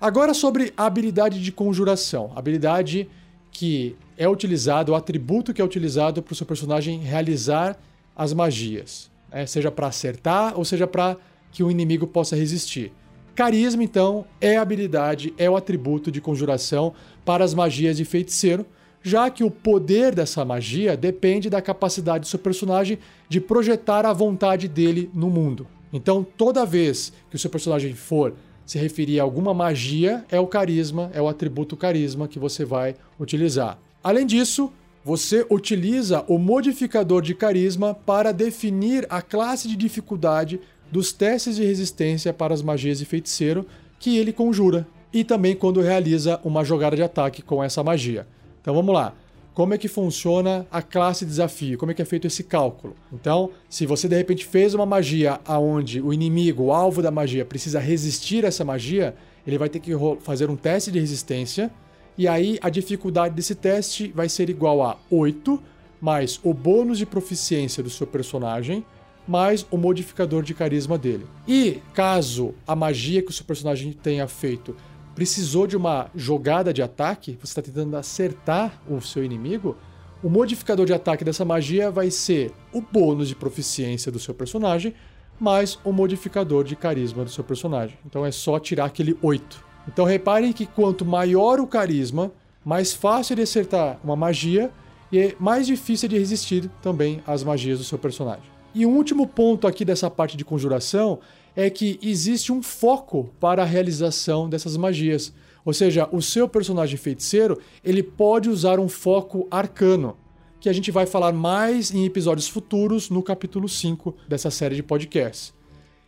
Agora 0.01 0.35
sobre 0.35 0.73
a 0.77 0.87
habilidade 0.87 1.41
de 1.41 1.53
conjuração, 1.53 2.33
habilidade 2.35 3.09
que 3.53 3.97
é 4.23 4.29
utilizado, 4.29 4.93
o 4.93 4.95
atributo 4.95 5.53
que 5.53 5.61
é 5.61 5.65
utilizado 5.65 6.23
para 6.23 6.33
o 6.33 6.37
seu 6.37 6.47
personagem 6.47 7.01
realizar 7.01 7.77
as 8.15 8.33
magias, 8.33 9.11
né, 9.29 9.45
seja 9.47 9.69
para 9.69 9.89
acertar 9.89 10.57
ou 10.57 10.65
seja 10.65 10.87
para 10.87 11.17
que 11.51 11.65
o 11.65 11.71
inimigo 11.71 12.07
possa 12.07 12.37
resistir. 12.37 12.93
Carisma, 13.35 13.83
então, 13.83 14.25
é 14.41 14.57
a 14.57 14.63
habilidade, 14.63 15.35
é 15.37 15.51
o 15.51 15.57
atributo 15.57 16.09
de 16.09 16.21
conjuração 16.21 16.95
para 17.25 17.43
as 17.43 17.53
magias 17.53 17.97
de 17.97 18.05
feiticeiro, 18.05 18.65
já 19.03 19.29
que 19.29 19.43
o 19.43 19.51
poder 19.51 20.15
dessa 20.15 20.45
magia 20.45 20.97
depende 20.97 21.51
da 21.51 21.61
capacidade 21.61 22.21
do 22.21 22.29
seu 22.29 22.39
personagem 22.39 23.01
de 23.29 23.41
projetar 23.41 24.07
a 24.07 24.13
vontade 24.13 24.69
dele 24.69 25.11
no 25.13 25.31
mundo. 25.31 25.67
Então, 25.93 26.25
toda 26.25 26.65
vez 26.65 27.13
que 27.29 27.35
o 27.35 27.39
seu 27.41 27.51
personagem 27.51 27.93
for 27.93 28.35
se 28.65 28.79
referir 28.79 29.19
a 29.19 29.25
alguma 29.25 29.53
magia, 29.53 30.25
é 30.31 30.39
o 30.39 30.47
carisma, 30.47 31.11
é 31.13 31.21
o 31.21 31.27
atributo 31.27 31.77
carisma 31.77 32.29
que 32.29 32.39
você 32.39 32.65
vai 32.65 32.95
utilizar. 33.19 33.81
Além 34.03 34.27
disso, 34.27 34.73
você 35.05 35.47
utiliza 35.51 36.25
o 36.29 36.39
modificador 36.39 37.23
de 37.23 37.35
carisma 37.35 37.95
para 37.95 38.33
definir 38.33 39.07
a 39.09 39.21
classe 39.21 39.69
de 39.69 39.77
dificuldade 39.77 40.61
dos 40.91 41.13
testes 41.13 41.57
de 41.57 41.65
resistência 41.65 42.33
para 42.33 42.53
as 42.53 42.63
magias 42.63 42.99
de 42.99 43.05
feiticeiro 43.05 43.67
que 43.99 44.19
ele 44.19 44.33
conjura, 44.33 44.87
e 45.13 45.25
também 45.25 45.55
quando 45.55 45.81
realiza 45.81 46.41
uma 46.43 46.65
jogada 46.65 46.97
de 46.97 47.03
ataque 47.03 47.43
com 47.43 47.63
essa 47.63 47.83
magia. 47.83 48.27
Então 48.61 48.75
vamos 48.75 48.95
lá. 48.95 49.15
Como 49.55 49.75
é 49.75 49.79
que 49.79 49.87
funciona 49.87 50.67
a 50.71 50.81
classe 50.81 51.27
desafio? 51.27 51.77
Como 51.77 51.93
é 51.93 51.95
que 51.95 52.01
é 52.01 52.05
feito 52.07 52.27
esse 52.27 52.43
cálculo? 52.43 52.97
Então, 53.13 53.51
se 53.69 53.85
você 53.85 54.09
de 54.09 54.17
repente 54.17 54.47
fez 54.47 54.73
uma 54.73 54.87
magia 54.87 55.41
aonde 55.45 56.01
o 56.01 56.11
inimigo, 56.13 56.65
o 56.65 56.73
alvo 56.73 57.03
da 57.03 57.11
magia, 57.11 57.45
precisa 57.45 57.79
resistir 57.79 58.47
a 58.47 58.49
essa 58.49 58.65
magia, 58.65 59.15
ele 59.47 59.59
vai 59.59 59.69
ter 59.69 59.79
que 59.79 59.93
fazer 60.21 60.49
um 60.49 60.57
teste 60.57 60.91
de 60.91 60.99
resistência. 60.99 61.71
E 62.17 62.29
aí 62.29 62.59
a 62.63 62.69
dificuldade 62.69 63.35
desse 63.35 63.55
teste 63.55 64.13
vai 64.15 64.29
ser 64.29 64.51
igual 64.51 64.83
a 64.83 64.97
8 65.11 65.63
mais 66.01 66.41
o 66.43 66.53
bônus 66.53 66.99
de 66.99 67.07
proficiência 67.07 67.83
do 67.83 67.89
seu 67.91 68.07
personagem 68.07 68.85
mais 69.27 69.65
o 69.71 69.77
modificador 69.77 70.43
de 70.43 70.53
carisma 70.53 70.99
dele. 70.99 71.27
E 71.47 71.81
caso 71.95 72.55
a 72.67 72.75
magia 72.75 73.23
que 73.23 73.31
o 73.31 73.33
seu 73.33 73.45
personagem 73.45 73.93
tenha 73.93 74.27
feito 74.27 74.77
precisou 75.15 75.67
de 75.67 75.77
uma 75.77 76.11
jogada 76.15 76.73
de 76.73 76.83
ataque, 76.83 77.39
você 77.41 77.51
está 77.51 77.63
tentando 77.63 77.97
acertar 77.97 78.81
o 78.89 79.01
seu 79.01 79.23
inimigo, 79.23 79.77
o 80.23 80.29
modificador 80.31 80.87
de 80.87 80.93
ataque 80.93 81.25
dessa 81.25 81.45
magia 81.45 81.91
vai 81.91 82.11
ser 82.11 82.53
o 82.73 82.81
bônus 82.81 83.29
de 83.29 83.35
proficiência 83.35 84.11
do 84.11 84.19
seu 84.19 84.35
personagem 84.35 84.95
mais 85.41 85.79
o 85.85 85.93
modificador 85.93 86.63
de 86.63 86.77
carisma 86.77 87.25
do 87.25 87.31
seu 87.31 87.43
personagem. 87.43 87.99
Então 88.07 88.25
é 88.25 88.31
só 88.31 88.59
tirar 88.59 88.85
aquele 88.85 89.17
8. 89.21 89.72
Então 89.89 90.05
reparem 90.05 90.53
que 90.53 90.67
quanto 90.67 91.05
maior 91.05 91.61
o 91.61 91.67
carisma, 91.67 92.33
mais 92.65 92.93
fácil 92.93 93.37
de 93.37 93.43
acertar 93.43 93.99
uma 94.03 94.17
magia 94.17 94.71
e 95.11 95.19
é 95.19 95.37
mais 95.39 95.67
difícil 95.67 96.09
de 96.09 96.19
resistir 96.19 96.71
também 96.81 97.23
às 97.27 97.43
magias 97.43 97.79
do 97.79 97.85
seu 97.85 97.99
personagem. 97.99 98.45
E 98.75 98.87
um 98.87 98.97
último 98.97 99.27
ponto 99.27 99.67
aqui 99.67 99.85
dessa 99.85 100.11
parte 100.11 100.37
de 100.37 100.45
conjuração 100.45 101.19
é 101.55 101.69
que 101.69 101.99
existe 102.03 102.51
um 102.51 102.63
foco 102.63 103.31
para 103.39 103.63
a 103.63 103.67
realização 103.67 104.49
dessas 104.49 104.77
magias. 104.77 105.33
Ou 105.65 105.73
seja, 105.73 106.09
o 106.11 106.23
seu 106.23 106.49
personagem 106.49 106.97
feiticeiro, 106.97 107.61
ele 107.85 108.03
pode 108.03 108.49
usar 108.49 108.81
um 108.81 108.89
foco 108.89 109.47
arcano, 109.51 110.17
que 110.59 110.69
a 110.69 110.73
gente 110.73 110.91
vai 110.91 111.05
falar 111.05 111.33
mais 111.33 111.91
em 111.91 112.07
episódios 112.07 112.49
futuros 112.49 113.11
no 113.11 113.23
capítulo 113.23 113.69
5 113.69 114.15
dessa 114.27 114.51
série 114.51 114.77
de 114.77 114.83
podcasts. 114.83 115.53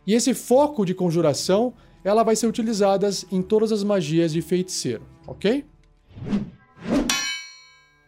E 0.07 0.13
esse 0.13 0.33
foco 0.33 0.85
de 0.85 0.93
conjuração, 0.93 1.73
ela 2.05 2.23
vai 2.23 2.35
ser 2.35 2.45
utilizada 2.45 3.09
em 3.31 3.41
todas 3.41 3.71
as 3.71 3.83
magias 3.83 4.31
de 4.31 4.41
feiticeiro, 4.41 5.01
ok? 5.25 5.65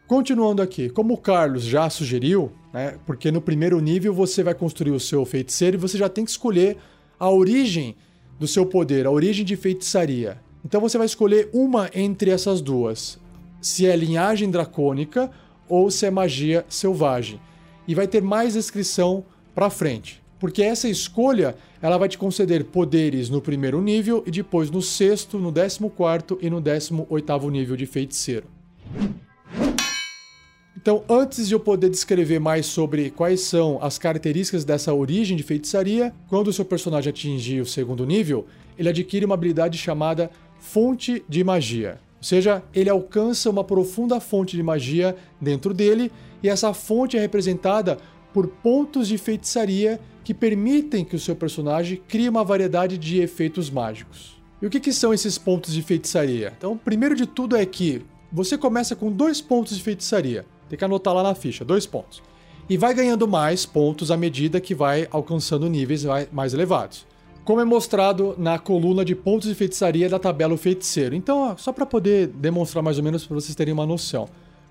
Continuando 0.06 0.62
aqui, 0.62 0.88
como 0.88 1.16
o 1.16 1.18
Carlos 1.18 1.64
já 1.64 1.90
sugeriu, 1.90 2.52
né, 2.72 2.98
porque 3.08 3.32
no 3.32 3.42
primeiro 3.42 3.80
nível 3.80 4.14
você 4.14 4.44
vai 4.44 4.54
construir 4.54 4.92
o 4.92 5.00
seu 5.00 5.26
feiticeiro 5.26 5.76
e 5.76 5.80
você 5.80 5.98
já 5.98 6.08
tem 6.08 6.24
que 6.24 6.32
escolher 6.32 6.78
a 7.20 7.30
origem 7.30 7.96
do 8.40 8.48
seu 8.48 8.68
poder, 8.68 9.08
a 9.08 9.12
origem 9.12 9.44
de 9.44 9.56
feitiçaria. 9.56 10.40
Então 10.64 10.80
você 10.80 10.98
vai 10.98 11.08
escolher 11.08 11.50
uma 11.52 11.90
entre 11.94 12.30
essas 12.30 12.62
duas, 12.62 13.20
se 13.60 13.88
é 13.88 13.96
linhagem 13.96 14.52
dracônica 14.52 15.32
ou 15.68 15.90
se 15.90 16.06
é 16.06 16.12
magia 16.12 16.64
selvagem. 16.70 17.42
E 17.88 17.96
vai 17.96 18.08
ter 18.08 18.22
mais 18.22 18.54
descrição 18.54 19.26
para 19.56 19.72
frente, 19.72 20.22
porque 20.40 20.62
essa 20.62 20.88
escolha 20.88 21.56
ela 21.82 21.98
vai 21.98 22.10
te 22.10 22.18
conceder 22.18 22.66
poderes 22.66 23.30
no 23.30 23.42
primeiro 23.42 23.82
nível 23.82 24.24
e 24.26 24.32
depois 24.32 24.70
no 24.70 24.82
sexto, 24.82 25.38
no 25.38 25.52
décimo 25.52 25.90
quarto 25.90 26.38
e 26.42 26.50
no 26.50 26.62
décimo 26.62 27.06
oitavo 27.10 27.50
nível 27.50 27.76
de 27.76 27.86
feiticeiro. 27.86 28.48
Então, 30.76 31.04
antes 31.10 31.48
de 31.48 31.54
eu 31.54 31.60
poder 31.60 31.90
descrever 31.90 32.40
mais 32.40 32.66
sobre 32.66 33.10
quais 33.10 33.42
são 33.42 33.78
as 33.82 33.98
características 33.98 34.64
dessa 34.64 34.94
origem 34.94 35.36
de 35.36 35.44
feitiçaria, 35.44 36.14
quando 36.30 36.48
o 36.48 36.54
seu 36.54 36.64
personagem 36.64 37.10
atingir 37.10 37.60
o 37.60 37.66
segundo 37.66 38.06
nível, 38.06 38.46
ele 38.78 38.88
adquire 38.88 39.26
uma 39.26 39.34
habilidade 39.34 39.78
chamada 39.78 40.32
Fonte 40.60 41.26
de 41.28 41.44
Magia. 41.44 42.00
Ou 42.18 42.24
seja, 42.24 42.64
ele 42.74 42.90
alcança 42.90 43.50
uma 43.50 43.64
profunda 43.64 44.20
fonte 44.20 44.56
de 44.56 44.64
magia 44.64 45.16
dentro 45.42 45.74
dele, 45.74 46.12
e 46.42 46.48
essa 46.48 46.74
fonte 46.74 47.18
é 47.18 47.20
representada 47.20 47.98
por 48.34 48.48
pontos 48.48 49.08
de 49.08 49.18
feitiçaria 49.18 50.00
que 50.28 50.34
permitem 50.34 51.06
que 51.06 51.16
o 51.16 51.20
seu 51.20 51.38
personagem 51.38 52.02
crie 52.06 52.28
uma 52.28 52.44
variedade 52.44 52.98
de 52.98 53.22
efeitos 53.22 53.70
mágicos. 53.70 54.36
E 54.62 54.66
o 54.66 54.70
que, 54.70 54.78
que 54.78 54.92
são 54.92 55.14
esses 55.14 55.38
pontos 55.38 55.74
de 55.74 55.82
feitiçaria? 55.82 56.52
Então, 56.58 56.78
primeiro 56.78 57.16
de 57.16 57.26
tudo 57.26 57.56
é 57.56 57.66
que 57.66 58.06
você 58.30 58.58
começa 58.58 58.94
com 58.94 59.10
dois 59.10 59.40
pontos 59.40 59.78
de 59.78 59.82
feitiçaria. 59.82 60.46
Tem 60.68 60.78
que 60.78 60.84
anotar 60.84 61.14
lá 61.14 61.24
na 61.24 61.34
ficha, 61.34 61.64
dois 61.64 61.86
pontos. 61.86 62.22
E 62.70 62.76
vai 62.76 62.94
ganhando 62.94 63.26
mais 63.26 63.66
pontos 63.66 64.12
à 64.12 64.18
medida 64.18 64.60
que 64.60 64.76
vai 64.76 65.08
alcançando 65.12 65.70
níveis 65.70 66.04
mais 66.30 66.54
elevados. 66.54 67.08
Como 67.46 67.62
é 67.62 67.64
mostrado 67.64 68.36
na 68.38 68.60
coluna 68.60 69.06
de 69.06 69.16
pontos 69.16 69.48
de 69.48 69.56
feitiçaria 69.56 70.10
da 70.10 70.20
tabela 70.20 70.58
feiticeiro. 70.58 71.16
Então, 71.16 71.56
só 71.58 71.72
para 71.72 71.86
poder 71.86 72.28
demonstrar 72.28 72.84
mais 72.84 72.98
ou 72.98 73.04
menos 73.06 73.26
para 73.26 73.36
vocês 73.36 73.56
terem 73.56 73.74
uma 73.74 73.86
noção. 73.86 74.28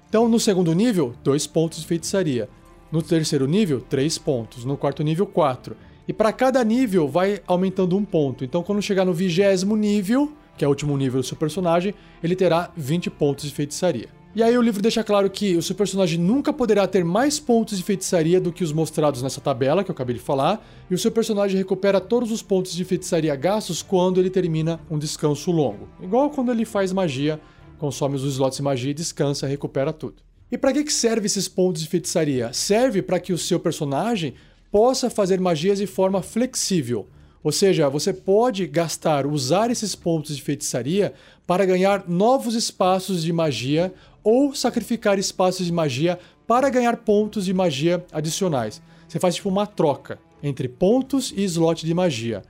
Então, 0.06 0.28
no 0.28 0.38
segundo 0.38 0.74
nível, 0.74 1.14
dois 1.24 1.46
pontos 1.46 1.80
de 1.80 1.86
feitiçaria. 1.86 2.46
No 2.90 3.02
terceiro 3.02 3.46
nível, 3.46 3.80
três 3.80 4.16
pontos. 4.16 4.64
No 4.64 4.76
quarto 4.76 5.02
nível, 5.02 5.26
quatro. 5.26 5.76
E 6.06 6.12
para 6.12 6.32
cada 6.32 6.62
nível 6.62 7.08
vai 7.08 7.40
aumentando 7.46 7.96
um 7.96 8.04
ponto. 8.04 8.44
Então, 8.44 8.62
quando 8.62 8.80
chegar 8.80 9.04
no 9.04 9.12
vigésimo 9.12 9.76
nível, 9.76 10.32
que 10.56 10.64
é 10.64 10.68
o 10.68 10.70
último 10.70 10.96
nível 10.96 11.20
do 11.20 11.26
seu 11.26 11.36
personagem, 11.36 11.94
ele 12.22 12.36
terá 12.36 12.70
20 12.76 13.10
pontos 13.10 13.44
de 13.44 13.52
feitiçaria. 13.52 14.08
E 14.36 14.42
aí 14.42 14.56
o 14.56 14.60
livro 14.60 14.82
deixa 14.82 15.02
claro 15.02 15.30
que 15.30 15.56
o 15.56 15.62
seu 15.62 15.74
personagem 15.74 16.20
nunca 16.20 16.52
poderá 16.52 16.86
ter 16.86 17.02
mais 17.02 17.40
pontos 17.40 17.78
de 17.78 17.82
feitiçaria 17.82 18.38
do 18.38 18.52
que 18.52 18.62
os 18.62 18.70
mostrados 18.70 19.22
nessa 19.22 19.40
tabela 19.40 19.82
que 19.82 19.90
eu 19.90 19.94
acabei 19.94 20.14
de 20.14 20.20
falar, 20.20 20.62
e 20.90 20.94
o 20.94 20.98
seu 20.98 21.10
personagem 21.10 21.56
recupera 21.56 22.02
todos 22.02 22.30
os 22.30 22.42
pontos 22.42 22.74
de 22.74 22.84
feitiçaria 22.84 23.34
gastos 23.34 23.82
quando 23.82 24.20
ele 24.20 24.28
termina 24.28 24.78
um 24.90 24.98
descanso 24.98 25.50
longo. 25.50 25.88
Igual 26.02 26.28
quando 26.28 26.52
ele 26.52 26.66
faz 26.66 26.92
magia, 26.92 27.40
consome 27.78 28.14
os 28.14 28.24
slots 28.24 28.58
de 28.58 28.62
magia, 28.62 28.92
descansa, 28.92 29.46
recupera 29.46 29.90
tudo. 29.90 30.25
E 30.50 30.56
para 30.56 30.72
que 30.72 30.92
serve 30.92 31.26
esses 31.26 31.48
pontos 31.48 31.82
de 31.82 31.88
feitiçaria? 31.88 32.52
Serve 32.52 33.02
para 33.02 33.18
que 33.18 33.32
o 33.32 33.38
seu 33.38 33.58
personagem 33.58 34.34
possa 34.70 35.10
fazer 35.10 35.40
magias 35.40 35.78
de 35.78 35.88
forma 35.88 36.22
flexível. 36.22 37.08
Ou 37.42 37.50
seja, 37.50 37.88
você 37.88 38.12
pode 38.12 38.64
gastar, 38.66 39.26
usar 39.26 39.72
esses 39.72 39.96
pontos 39.96 40.36
de 40.36 40.42
feitiçaria 40.42 41.14
para 41.46 41.66
ganhar 41.66 42.08
novos 42.08 42.54
espaços 42.54 43.24
de 43.24 43.32
magia 43.32 43.92
ou 44.22 44.54
sacrificar 44.54 45.18
espaços 45.18 45.66
de 45.66 45.72
magia 45.72 46.18
para 46.46 46.70
ganhar 46.70 46.96
pontos 46.98 47.44
de 47.44 47.54
magia 47.54 48.04
adicionais. 48.12 48.80
Você 49.08 49.18
faz 49.18 49.34
tipo 49.34 49.48
uma 49.48 49.66
troca 49.66 50.18
entre 50.42 50.68
pontos 50.68 51.32
e 51.36 51.42
slot 51.42 51.84
de 51.84 51.94
magia. 51.94 52.42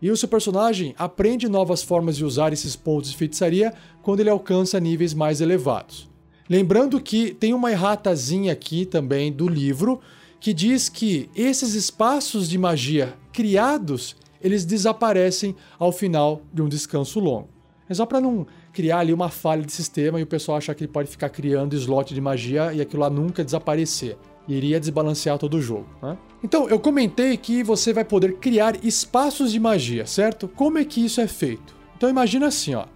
E 0.00 0.08
o 0.10 0.16
seu 0.16 0.28
personagem 0.28 0.94
aprende 0.96 1.48
novas 1.48 1.82
formas 1.82 2.16
de 2.16 2.24
usar 2.24 2.52
esses 2.52 2.76
pontos 2.76 3.10
de 3.10 3.16
feitiçaria 3.16 3.74
quando 4.02 4.20
ele 4.20 4.30
alcança 4.30 4.78
níveis 4.78 5.12
mais 5.12 5.40
elevados. 5.40 6.09
Lembrando 6.50 7.00
que 7.00 7.32
tem 7.32 7.54
uma 7.54 7.70
erratazinha 7.70 8.52
aqui 8.52 8.84
também 8.84 9.30
do 9.32 9.46
livro 9.46 10.00
que 10.40 10.52
diz 10.52 10.88
que 10.88 11.30
esses 11.32 11.74
espaços 11.74 12.48
de 12.48 12.58
magia 12.58 13.14
criados, 13.32 14.16
eles 14.42 14.64
desaparecem 14.64 15.54
ao 15.78 15.92
final 15.92 16.42
de 16.52 16.60
um 16.60 16.68
descanso 16.68 17.20
longo. 17.20 17.48
É 17.88 17.94
só 17.94 18.04
para 18.04 18.20
não 18.20 18.48
criar 18.72 18.98
ali 18.98 19.12
uma 19.12 19.28
falha 19.28 19.62
de 19.62 19.70
sistema 19.70 20.18
e 20.18 20.24
o 20.24 20.26
pessoal 20.26 20.58
achar 20.58 20.74
que 20.74 20.82
ele 20.82 20.92
pode 20.92 21.08
ficar 21.08 21.28
criando 21.28 21.76
slot 21.76 22.12
de 22.12 22.20
magia 22.20 22.72
e 22.72 22.80
aquilo 22.80 23.02
lá 23.02 23.10
nunca 23.10 23.44
desaparecer. 23.44 24.16
Iria 24.48 24.80
desbalancear 24.80 25.38
todo 25.38 25.56
o 25.56 25.62
jogo. 25.62 25.86
Né? 26.02 26.18
Então, 26.42 26.68
eu 26.68 26.80
comentei 26.80 27.36
que 27.36 27.62
você 27.62 27.92
vai 27.92 28.04
poder 28.04 28.38
criar 28.38 28.84
espaços 28.84 29.52
de 29.52 29.60
magia, 29.60 30.04
certo? 30.04 30.48
Como 30.48 30.78
é 30.78 30.84
que 30.84 31.04
isso 31.04 31.20
é 31.20 31.28
feito? 31.28 31.76
Então, 31.96 32.10
imagina 32.10 32.48
assim, 32.48 32.74
ó. 32.74 32.86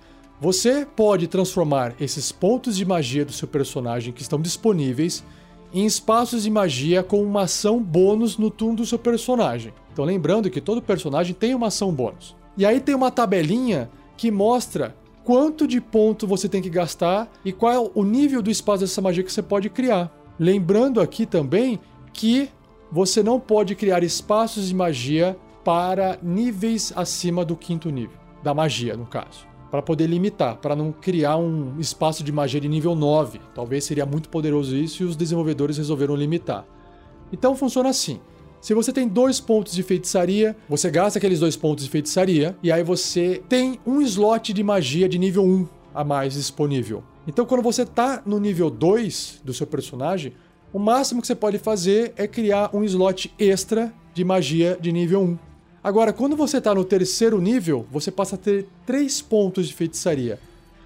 Você 0.41 0.85
pode 0.85 1.29
transformar 1.29 1.95
esses 2.01 2.33
pontos 2.33 2.77
de 2.77 2.85
magia 2.85 3.25
do 3.25 3.33
seu 3.33 3.47
personagem 3.47 4.13
que 4.13 4.21
estão 4.21 4.41
disponíveis 4.41 5.25
em 5.73 5.87
espaços 5.87 6.43
de 6.43 6.51
magia 6.51 7.03
com 7.03 7.23
uma 7.23 7.43
ação 7.43 7.81
bônus 7.81 8.37
no 8.37 8.51
turno 8.51 8.77
do 8.77 8.87
seu 8.87 8.99
personagem. 8.99 9.73
Então, 9.93 10.05
lembrando 10.05 10.51
que 10.51 10.61
todo 10.61 10.83
personagem 10.83 11.35
tem 11.35 11.55
uma 11.55 11.69
ação 11.69 11.93
bônus. 11.93 12.35
E 12.57 12.67
aí 12.67 12.81
tem 12.81 12.95
uma 12.95 13.11
tabelinha 13.11 13.89
que 14.17 14.31
mostra 14.31 14.95
quanto 15.25 15.67
de 15.67 15.81
ponto 15.81 16.27
você 16.27 16.49
tem 16.49 16.61
que 16.61 16.71
gastar 16.71 17.31
e 17.45 17.53
qual 17.53 17.73
é 17.73 17.91
o 17.95 18.05
nível 18.05 18.43
do 18.43 18.51
espaço 18.51 18.81
dessa 18.81 19.01
magia 19.01 19.25
que 19.25 19.33
você 19.33 19.43
pode 19.43 19.71
criar. 19.71 20.13
Lembrando 20.39 21.01
aqui 21.01 21.27
também 21.27 21.79
que 22.13 22.49
você 22.91 23.23
não 23.23 23.41
pode 23.41 23.75
criar 23.75 24.03
espaços 24.03 24.69
de 24.69 24.75
magia 24.75 25.37
para 25.65 26.19
níveis 26.23 26.93
acima 26.95 27.45
do 27.45 27.57
quinto 27.57 27.89
nível, 27.89 28.19
da 28.43 28.53
magia, 28.53 28.97
no 28.97 29.07
caso. 29.07 29.54
Para 29.75 29.83
poder 29.83 30.07
limitar, 30.07 30.59
para 30.59 30.77
não 30.77 30.93
criar 30.93 31.37
um 31.37 31.81
espaço 31.81 32.23
de 32.23 32.31
magia 32.31 32.61
de 32.61 32.69
nível 32.69 32.95
9. 32.95 33.41
Talvez 33.53 33.83
seria 33.83 34.07
muito 34.07 34.29
poderoso 34.29 34.77
isso 34.77 35.03
e 35.03 35.05
os 35.05 35.17
desenvolvedores 35.17 35.79
resolveram 35.79 36.15
limitar. 36.15 36.65
Então 37.33 37.57
funciona 37.57 37.89
assim. 37.89 38.21
Se 38.61 38.73
você 38.73 38.93
tem 38.93 39.09
dois 39.09 39.41
pontos 39.41 39.75
de 39.75 39.83
feitiçaria, 39.83 40.57
você 40.69 40.89
gasta 40.93 41.19
aqueles 41.19 41.41
dois 41.41 41.57
pontos 41.57 41.83
de 41.83 41.91
feitiçaria 41.91 42.57
e 42.63 42.71
aí 42.71 42.85
você 42.85 43.43
tem 43.49 43.81
um 43.85 44.01
slot 44.01 44.53
de 44.53 44.63
magia 44.63 45.09
de 45.09 45.19
nível 45.19 45.45
1 45.45 45.67
a 45.93 46.05
mais 46.05 46.35
disponível. 46.35 47.03
Então, 47.27 47.45
quando 47.45 47.65
você 47.65 47.83
está 47.83 48.23
no 48.25 48.39
nível 48.39 48.71
2 48.71 49.41
do 49.43 49.53
seu 49.53 49.67
personagem, 49.67 50.35
o 50.73 50.79
máximo 50.79 51.21
que 51.21 51.27
você 51.27 51.35
pode 51.35 51.59
fazer 51.59 52.13
é 52.17 52.29
criar 52.29 52.71
um 52.73 52.85
slot 52.85 53.35
extra 53.41 53.93
de 54.15 54.23
magia 54.23 54.79
de 54.81 54.93
nível 54.93 55.21
1. 55.21 55.54
Agora, 55.85 56.15
quando 56.15 56.35
você 56.35 56.57
está 56.57 56.75
no 56.75 56.83
terceiro 56.83 57.39
nível, 57.43 57.85
você 57.93 58.11
passa 58.11 58.37
a 58.37 58.39
ter 58.39 58.67
3 58.87 59.21
pontos 59.21 59.69
de 59.69 59.75
feitiçaria. 59.75 60.39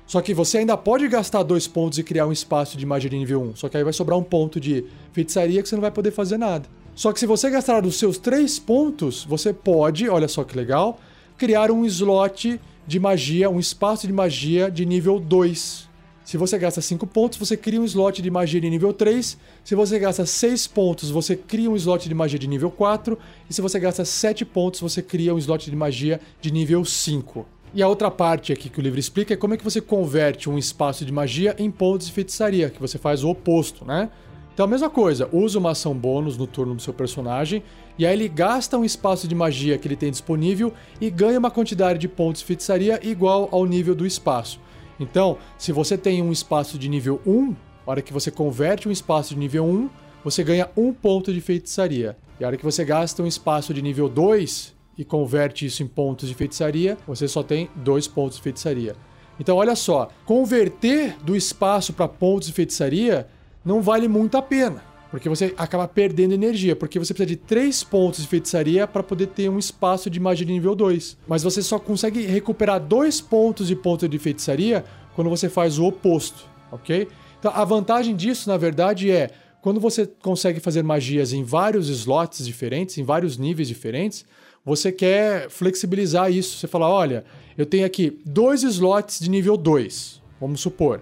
Só 0.05 0.21
que 0.21 0.35
você 0.35 0.59
ainda 0.59 0.77
pode 0.77 1.07
gastar 1.07 1.45
dois 1.45 1.69
pontos 1.69 1.99
e 1.99 2.03
criar 2.03 2.27
um 2.27 2.33
espaço 2.33 2.77
de 2.77 2.85
magia 2.85 3.09
de 3.09 3.17
nível 3.17 3.41
1. 3.43 3.55
Só 3.55 3.69
que 3.69 3.77
aí 3.77 3.85
vai 3.85 3.93
sobrar 3.93 4.19
um 4.19 4.25
ponto 4.25 4.59
de 4.59 4.85
feitiçaria 5.13 5.63
que 5.63 5.69
você 5.69 5.77
não 5.77 5.83
vai 5.83 5.93
poder 5.93 6.11
fazer 6.11 6.37
nada. 6.37 6.69
Só 6.97 7.13
que 7.13 7.21
se 7.21 7.27
você 7.27 7.49
gastar 7.49 7.87
os 7.87 7.97
seus 7.97 8.19
três 8.19 8.59
pontos, 8.59 9.25
você 9.25 9.53
pode, 9.53 10.09
olha 10.09 10.27
só 10.27 10.43
que 10.43 10.57
legal, 10.57 10.99
criar 11.37 11.71
um 11.71 11.85
slot 11.85 12.61
de 12.85 12.99
magia, 12.99 13.49
um 13.49 13.61
espaço 13.61 14.05
de 14.05 14.13
magia 14.13 14.69
de 14.69 14.85
nível 14.85 15.21
2. 15.21 15.88
Se 16.29 16.37
você 16.37 16.59
gasta 16.59 16.83
5 16.83 17.07
pontos, 17.07 17.39
você 17.39 17.57
cria 17.57 17.81
um 17.81 17.87
slot 17.87 18.21
de 18.21 18.31
magia 18.31 18.61
de 18.61 18.69
nível 18.69 18.93
3. 18.93 19.39
Se 19.65 19.75
você 19.75 19.99
gasta 19.99 20.27
6 20.27 20.67
pontos, 20.67 21.09
você 21.09 21.35
cria 21.35 21.71
um 21.71 21.75
slot 21.75 22.07
de 22.07 22.15
magia 22.15 22.39
de 22.39 22.47
nível 22.47 22.71
4. 22.71 23.19
E 23.49 23.55
se 23.55 23.63
você 23.63 23.81
gasta 23.81 24.05
7 24.05 24.45
pontos, 24.45 24.79
você 24.81 25.01
cria 25.01 25.35
um 25.35 25.39
slot 25.39 25.71
de 25.71 25.75
magia 25.75 26.21
de 26.39 26.53
nível 26.53 26.85
5. 26.85 27.47
E 27.73 27.83
a 27.83 27.89
outra 27.89 28.11
parte 28.11 28.53
aqui 28.53 28.69
que 28.69 28.79
o 28.79 28.83
livro 28.83 29.01
explica 29.01 29.33
é 29.33 29.39
como 29.39 29.55
é 29.55 29.57
que 29.57 29.65
você 29.65 29.81
converte 29.81 30.51
um 30.51 30.59
espaço 30.59 31.03
de 31.03 31.11
magia 31.11 31.57
em 31.59 31.71
pontos 31.71 32.09
de 32.09 32.13
feitiçaria, 32.13 32.69
que 32.69 32.79
você 32.79 32.99
faz 32.99 33.25
o 33.25 33.31
oposto, 33.31 33.87
né? 33.87 34.11
Então 34.53 34.67
a 34.67 34.69
mesma 34.69 34.91
coisa, 34.91 35.31
usa 35.33 35.59
uma 35.59 35.71
ação 35.71 35.95
bônus 35.95 36.37
no 36.37 36.47
turno 36.47 36.75
do 36.75 36.83
seu 36.83 36.93
personagem, 36.93 37.63
e 37.99 38.05
aí 38.05 38.13
ele 38.13 38.29
gasta 38.29 38.77
um 38.77 38.85
espaço 38.85 39.27
de 39.27 39.35
magia 39.35 39.79
que 39.79 39.89
ele 39.89 39.97
tem 39.97 40.11
disponível 40.11 40.75
e 41.01 41.09
ganha 41.09 41.39
uma 41.39 41.51
quantidade 41.51 41.99
de 41.99 42.07
pontos 42.07 42.43
de 42.43 42.47
feitiçaria 42.47 43.01
igual 43.03 43.49
ao 43.51 43.65
nível 43.65 43.95
do 43.95 44.05
espaço. 44.05 44.61
Então, 44.99 45.39
se 45.57 45.73
você 45.73 45.97
tem 45.97 46.23
um 46.23 46.33
espaço 46.33 46.79
de 46.79 46.89
nível 46.89 47.21
1, 47.27 47.55
a 47.87 47.91
hora 47.91 48.03
que 48.03 48.13
você 48.13 48.31
converte 48.31 48.89
um 48.89 48.93
espaço 48.93 49.35
de 49.35 49.41
nível 49.41 49.65
1, 49.65 49.89
você 50.25 50.43
ganha 50.43 50.69
um 50.77 50.93
ponto 50.93 51.33
de 51.33 51.41
feitiçaria. 51.41 52.17
E 52.39 52.45
a 52.45 52.49
hora 52.49 52.57
que 52.57 52.65
você 52.65 52.85
gasta 52.85 53.23
um 53.23 53.27
espaço 53.27 53.73
de 53.73 53.81
nível 53.81 54.09
2 54.09 54.75
e 54.97 55.05
converte 55.05 55.67
isso 55.67 55.83
em 55.83 55.87
pontos 55.87 56.29
de 56.29 56.35
feitiçaria, 56.35 56.99
você 57.07 57.29
só 57.29 57.43
tem 57.43 57.71
dois 57.77 58.09
pontos 58.09 58.37
de 58.37 58.43
feitiçaria. 58.43 58.97
Então, 59.39 59.57
olha 59.57 59.77
só, 59.77 60.09
converter 60.27 61.17
do 61.23 61.37
espaço 61.37 61.93
para 61.93 62.09
pontos 62.09 62.49
de 62.49 62.55
feitiçaria 62.55 63.29
não 63.65 63.81
vale 63.81 64.09
muito 64.09 64.37
a 64.37 64.43
pena. 64.43 64.83
Porque 65.11 65.29
você 65.29 65.55
acaba 65.57 65.89
perdendo 65.89 66.35
energia, 66.35 66.77
porque 66.77 66.99
você 66.99 67.15
precisa 67.15 67.35
de 67.35 67.37
3 67.37 67.83
pontos 67.85 68.21
de 68.21 68.29
feitiçaria 68.29 68.87
para 68.87 69.03
poder 69.03 69.29
ter 69.29 69.49
um 69.49 69.59
espaço 69.59 70.11
de 70.11 70.21
magia 70.21 70.45
de 70.45 70.53
nível 70.53 70.75
2. 70.75 71.17
Mas 71.27 71.43
você 71.43 71.63
só 71.63 71.79
consegue 71.79 72.27
recuperar 72.27 72.79
2 72.79 73.21
pontos 73.23 73.69
de 73.69 73.75
ponto 73.75 74.09
de 74.09 74.19
feitiçaria 74.19 74.85
quando 75.15 75.31
você 75.31 75.49
faz 75.49 75.79
o 75.79 75.87
oposto, 75.87 76.45
ok? 76.71 77.09
Então 77.39 77.51
a 77.55 77.65
vantagem 77.65 78.15
disso, 78.15 78.49
na 78.49 78.57
verdade, 78.57 79.11
é 79.11 79.31
quando 79.63 79.81
você 79.81 80.07
consegue 80.07 80.61
fazer 80.61 80.83
magias 80.83 81.33
em 81.33 81.43
vários 81.43 81.89
slots 81.89 82.47
diferentes, 82.47 82.99
em 82.99 83.03
vários 83.03 83.39
níveis 83.39 83.67
diferentes, 83.69 84.25
você 84.65 84.93
quer 84.93 85.49
flexibilizar 85.49 86.31
isso. 86.31 86.59
Você 86.59 86.67
fala: 86.67 86.89
olha, 86.89 87.25
eu 87.57 87.65
tenho 87.65 87.87
aqui 87.87 88.21
dois 88.25 88.63
slots 88.63 89.19
de 89.21 89.31
nível 89.31 89.57
2, 89.57 90.23
vamos 90.41 90.61
supor. 90.61 91.01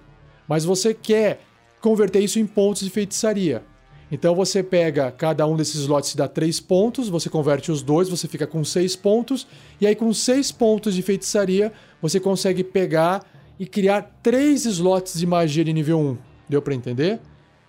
Mas 0.49 0.65
você 0.65 0.95
quer 0.95 1.41
converter 1.81 2.21
isso 2.21 2.39
em 2.39 2.47
pontos 2.47 2.83
de 2.83 2.91
feitiçaria. 2.91 3.63
Então 4.11 4.35
você 4.35 4.63
pega 4.63 5.11
cada 5.11 5.47
um 5.47 5.57
desses 5.57 5.77
slots 5.77 6.13
e 6.13 6.17
dá 6.17 6.29
3 6.29 6.61
pontos, 6.61 7.09
você 7.09 7.29
converte 7.29 7.73
os 7.73 7.83
dois, 7.83 8.09
você 8.09 8.29
fica 8.29 8.47
com 8.47 8.65
6 8.65 8.95
pontos, 8.97 9.47
e 9.81 9.87
aí 9.87 9.97
com 9.97 10.13
6 10.13 10.53
pontos 10.53 10.95
de 10.95 11.03
feitiçaria 11.03 11.73
você 12.01 12.21
consegue 12.21 12.63
pegar 12.63 13.25
e 13.59 13.67
criar 13.67 14.03
3 14.23 14.65
slots 14.67 15.19
de 15.19 15.27
magia 15.27 15.65
de 15.65 15.73
nível 15.73 15.99
1. 15.99 16.19
Deu 16.49 16.63
para 16.63 16.75
entender? 16.75 17.21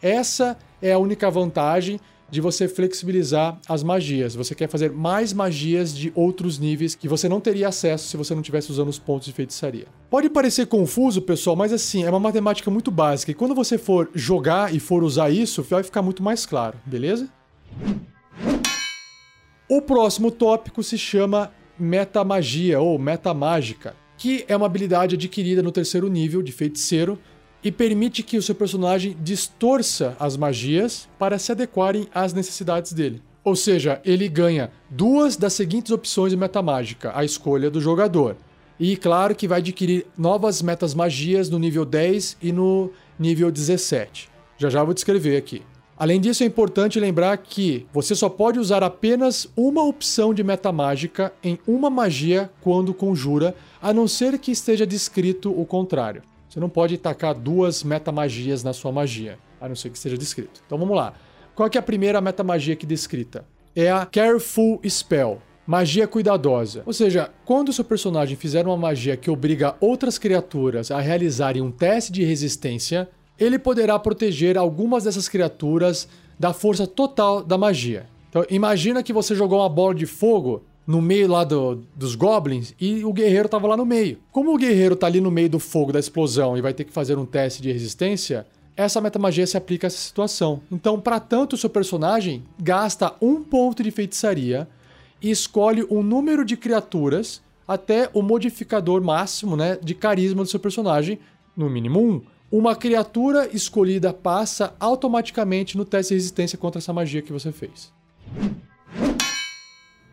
Essa 0.01 0.57
é 0.81 0.91
a 0.91 0.99
única 0.99 1.29
vantagem 1.31 1.99
de 2.29 2.41
você 2.41 2.67
flexibilizar 2.67 3.59
as 3.67 3.83
magias. 3.83 4.35
Você 4.35 4.53
quer 4.53 4.67
fazer 4.67 4.91
mais 4.91 5.33
magias 5.33 5.95
de 5.95 6.11
outros 6.15 6.59
níveis 6.59 6.95
que 6.95 7.07
você 7.07 7.29
não 7.29 7.39
teria 7.39 7.69
acesso 7.69 8.07
se 8.07 8.17
você 8.17 8.33
não 8.33 8.41
estivesse 8.41 8.71
usando 8.71 8.89
os 8.89 8.99
pontos 8.99 9.27
de 9.27 9.33
feitiçaria. 9.33 9.87
Pode 10.09 10.29
parecer 10.29 10.67
confuso, 10.67 11.21
pessoal, 11.21 11.55
mas 11.55 11.71
assim, 11.71 12.03
é 12.03 12.09
uma 12.09 12.19
matemática 12.19 12.69
muito 12.69 12.91
básica 12.91 13.31
e 13.31 13.35
quando 13.35 13.55
você 13.55 13.77
for 13.77 14.09
jogar 14.13 14.73
e 14.73 14.79
for 14.79 15.03
usar 15.03 15.29
isso, 15.29 15.63
vai 15.63 15.83
ficar 15.83 16.01
muito 16.01 16.21
mais 16.21 16.45
claro, 16.45 16.77
beleza? 16.85 17.29
O 19.69 19.81
próximo 19.81 20.31
tópico 20.31 20.81
se 20.81 20.97
chama 20.97 21.51
metamagia 21.77 22.79
ou 22.79 22.97
metamágica, 22.97 23.95
que 24.17 24.43
é 24.47 24.55
uma 24.55 24.65
habilidade 24.65 25.15
adquirida 25.15 25.61
no 25.61 25.71
terceiro 25.71 26.07
nível 26.07 26.41
de 26.41 26.51
feiticeiro 26.51 27.19
e 27.63 27.71
permite 27.71 28.23
que 28.23 28.37
o 28.37 28.41
seu 28.41 28.55
personagem 28.55 29.15
distorça 29.21 30.15
as 30.19 30.37
magias 30.37 31.07
para 31.17 31.39
se 31.39 31.51
adequarem 31.51 32.07
às 32.13 32.33
necessidades 32.33 32.93
dele. 32.93 33.21
Ou 33.43 33.55
seja, 33.55 34.01
ele 34.03 34.27
ganha 34.27 34.71
duas 34.89 35.37
das 35.37 35.53
seguintes 35.53 35.91
opções 35.91 36.31
de 36.31 36.37
metamágica, 36.37 37.11
a 37.15 37.23
escolha 37.23 37.69
do 37.69 37.79
jogador. 37.79 38.35
E 38.79 38.95
claro 38.95 39.33
que 39.33 39.47
vai 39.47 39.59
adquirir 39.59 40.05
novas 40.17 40.61
metas 40.61 40.93
magias 40.93 41.49
no 41.49 41.57
nível 41.57 41.83
10 41.83 42.37
e 42.41 42.51
no 42.51 42.91
nível 43.17 43.49
17. 43.49 44.29
Já 44.57 44.69
já 44.69 44.83
vou 44.83 44.93
descrever 44.93 45.37
aqui. 45.37 45.63
Além 45.97 46.21
disso, 46.21 46.43
é 46.43 46.45
importante 46.45 46.99
lembrar 46.99 47.35
que 47.37 47.87
você 47.91 48.13
só 48.13 48.29
pode 48.29 48.59
usar 48.59 48.83
apenas 48.83 49.47
uma 49.55 49.83
opção 49.83 50.31
de 50.31 50.43
metamágica 50.43 51.33
em 51.43 51.57
uma 51.65 51.89
magia 51.89 52.51
quando 52.61 52.93
conjura, 52.93 53.55
a 53.81 53.91
não 53.91 54.07
ser 54.07 54.37
que 54.37 54.51
esteja 54.51 54.85
descrito 54.85 55.49
o 55.49 55.65
contrário. 55.65 56.21
Você 56.49 56.59
não 56.59 56.69
pode 56.69 56.97
tacar 56.97 57.35
duas 57.35 57.83
metamagias 57.83 58.63
na 58.63 58.73
sua 58.73 58.91
magia, 58.91 59.37
a 59.59 59.67
não 59.67 59.75
ser 59.75 59.89
que 59.89 59.99
seja 59.99 60.17
descrito. 60.17 60.61
Então 60.65 60.77
vamos 60.77 60.95
lá. 60.95 61.13
Qual 61.55 61.69
é 61.73 61.77
a 61.77 61.81
primeira 61.81 62.21
metamagia 62.21 62.73
aqui 62.73 62.85
descrita? 62.85 63.45
É 63.75 63.91
a 63.91 64.05
Careful 64.05 64.79
Spell. 64.87 65.41
Magia 65.65 66.07
cuidadosa. 66.07 66.83
Ou 66.85 66.93
seja, 66.93 67.29
quando 67.43 67.69
o 67.69 67.73
seu 67.73 67.83
personagem 67.83 68.37
fizer 68.37 68.65
uma 68.65 68.77
magia 68.77 69.17
que 69.17 69.29
obriga 69.29 69.75
outras 69.81 70.17
criaturas 70.17 70.91
a 70.91 70.99
realizarem 71.01 71.61
um 71.61 71.71
teste 71.71 72.11
de 72.11 72.23
resistência, 72.23 73.09
ele 73.37 73.59
poderá 73.59 73.99
proteger 73.99 74.57
algumas 74.57 75.03
dessas 75.03 75.27
criaturas 75.27 76.07
da 76.39 76.53
força 76.53 76.87
total 76.87 77.43
da 77.43 77.57
magia. 77.57 78.07
Então, 78.29 78.45
imagina 78.49 79.03
que 79.03 79.11
você 79.11 79.35
jogou 79.35 79.59
uma 79.59 79.69
bola 79.69 79.93
de 79.93 80.05
fogo 80.05 80.63
no 80.87 81.01
meio 81.01 81.27
lá 81.27 81.43
do, 81.43 81.83
dos 81.93 82.15
goblins 82.15 82.73
e 82.79 83.03
o 83.03 83.11
guerreiro 83.11 83.49
tava 83.49 83.67
lá 83.67 83.75
no 83.75 83.85
meio. 83.85 84.19
Como 84.31 84.53
o 84.53 84.57
guerreiro 84.57 84.95
tá 84.95 85.05
ali 85.05 85.19
no 85.19 85.29
meio 85.29 85.49
do 85.49 85.59
fogo 85.59 85.91
da 85.91 85.99
explosão 85.99 86.57
e 86.57 86.61
vai 86.61 86.73
ter 86.73 86.85
que 86.85 86.93
fazer 86.93 87.17
um 87.17 87.25
teste 87.25 87.61
de 87.61 87.69
resistência, 87.69 88.47
essa 88.75 89.01
metamagia 89.01 89.45
se 89.45 89.57
aplica 89.57 89.87
a 89.87 89.89
essa 89.89 89.97
situação. 89.97 90.61
Então, 90.71 90.97
para 90.97 91.19
tanto, 91.19 91.53
o 91.53 91.57
seu 91.57 91.69
personagem 91.69 92.43
gasta 92.57 93.13
um 93.21 93.43
ponto 93.43 93.83
de 93.83 93.91
feitiçaria 93.91 94.65
e 95.21 95.29
escolhe 95.29 95.85
um 95.89 96.01
número 96.01 96.45
de 96.45 96.55
criaturas 96.55 97.41
até 97.67 98.09
o 98.13 98.21
modificador 98.21 99.03
máximo 99.03 99.57
né, 99.57 99.77
de 99.83 99.93
carisma 99.93 100.43
do 100.43 100.49
seu 100.49 100.59
personagem, 100.59 101.19
no 101.55 101.69
mínimo 101.69 101.99
um. 101.99 102.21
Uma 102.49 102.77
criatura 102.77 103.49
escolhida 103.53 104.13
passa 104.13 104.73
automaticamente 104.79 105.75
no 105.75 105.83
teste 105.83 106.13
de 106.13 106.15
resistência 106.15 106.57
contra 106.57 106.79
essa 106.79 106.93
magia 106.93 107.21
que 107.21 107.33
você 107.33 107.51
fez. 107.51 107.91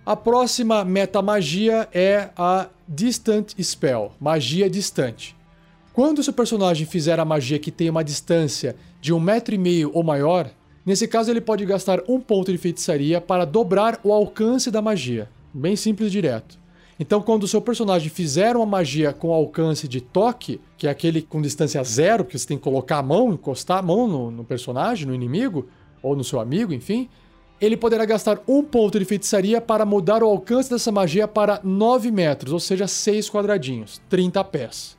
A 0.07 0.15
próxima 0.15 0.85
metamagia 0.85 1.89
é 1.93 2.31
a 2.37 2.69
Distant 2.87 3.55
Spell, 3.59 4.13
magia 4.21 4.69
distante. 4.69 5.35
Quando 5.93 6.23
seu 6.23 6.33
personagem 6.33 6.87
fizer 6.87 7.19
a 7.19 7.25
magia 7.25 7.59
que 7.59 7.71
tem 7.71 7.89
uma 7.89 8.05
distância 8.05 8.77
de 9.01 9.13
um 9.13 9.21
metro 9.21 9.55
e 9.55 9.59
meio 9.59 9.91
ou 9.95 10.03
maior, 10.03 10.51
Nesse 10.85 11.09
caso, 11.09 11.31
ele 11.31 11.41
pode 11.41 11.65
gastar 11.65 12.03
um 12.07 12.21
ponto 12.21 12.53
de 12.53 12.59
feitiçaria 12.59 13.19
para 13.19 13.47
dobrar 13.47 13.99
o 14.05 14.13
alcance 14.13 14.71
da 14.71 14.83
magia. 14.83 15.31
Bem 15.53 15.77
simples 15.77 16.09
e 16.09 16.11
direto. 16.11 16.59
Então, 17.01 17.23
quando 17.23 17.45
o 17.45 17.49
seu 17.49 17.61
personagem 17.61 18.11
fizer 18.11 18.55
uma 18.55 18.67
magia 18.67 19.13
com 19.13 19.33
alcance 19.33 19.89
de 19.89 20.01
toque, 20.01 20.61
que 20.77 20.87
é 20.87 20.91
aquele 20.91 21.23
com 21.23 21.41
distância 21.41 21.83
zero, 21.83 22.25
que 22.25 22.39
você 22.39 22.47
tem 22.47 22.59
que 22.59 22.63
colocar 22.63 22.99
a 22.99 23.03
mão, 23.03 23.33
encostar 23.33 23.79
a 23.79 23.83
mão 23.83 24.07
no, 24.07 24.31
no 24.31 24.45
personagem, 24.45 25.07
no 25.07 25.15
inimigo, 25.15 25.67
ou 26.03 26.15
no 26.15 26.23
seu 26.23 26.39
amigo, 26.39 26.73
enfim, 26.73 27.09
ele 27.65 27.77
poderá 27.77 28.05
gastar 28.05 28.41
um 28.47 28.63
ponto 28.63 28.99
de 28.99 29.05
feitiçaria 29.05 29.61
para 29.61 29.85
mudar 29.85 30.23
o 30.23 30.27
alcance 30.27 30.69
dessa 30.69 30.93
magia 30.93 31.27
para 31.27 31.61
9 31.63 32.11
metros, 32.11 32.53
ou 32.53 32.61
seja, 32.61 32.87
6 32.87 33.31
quadradinhos, 33.31 34.01
30 34.09 34.45
pés. 34.45 34.97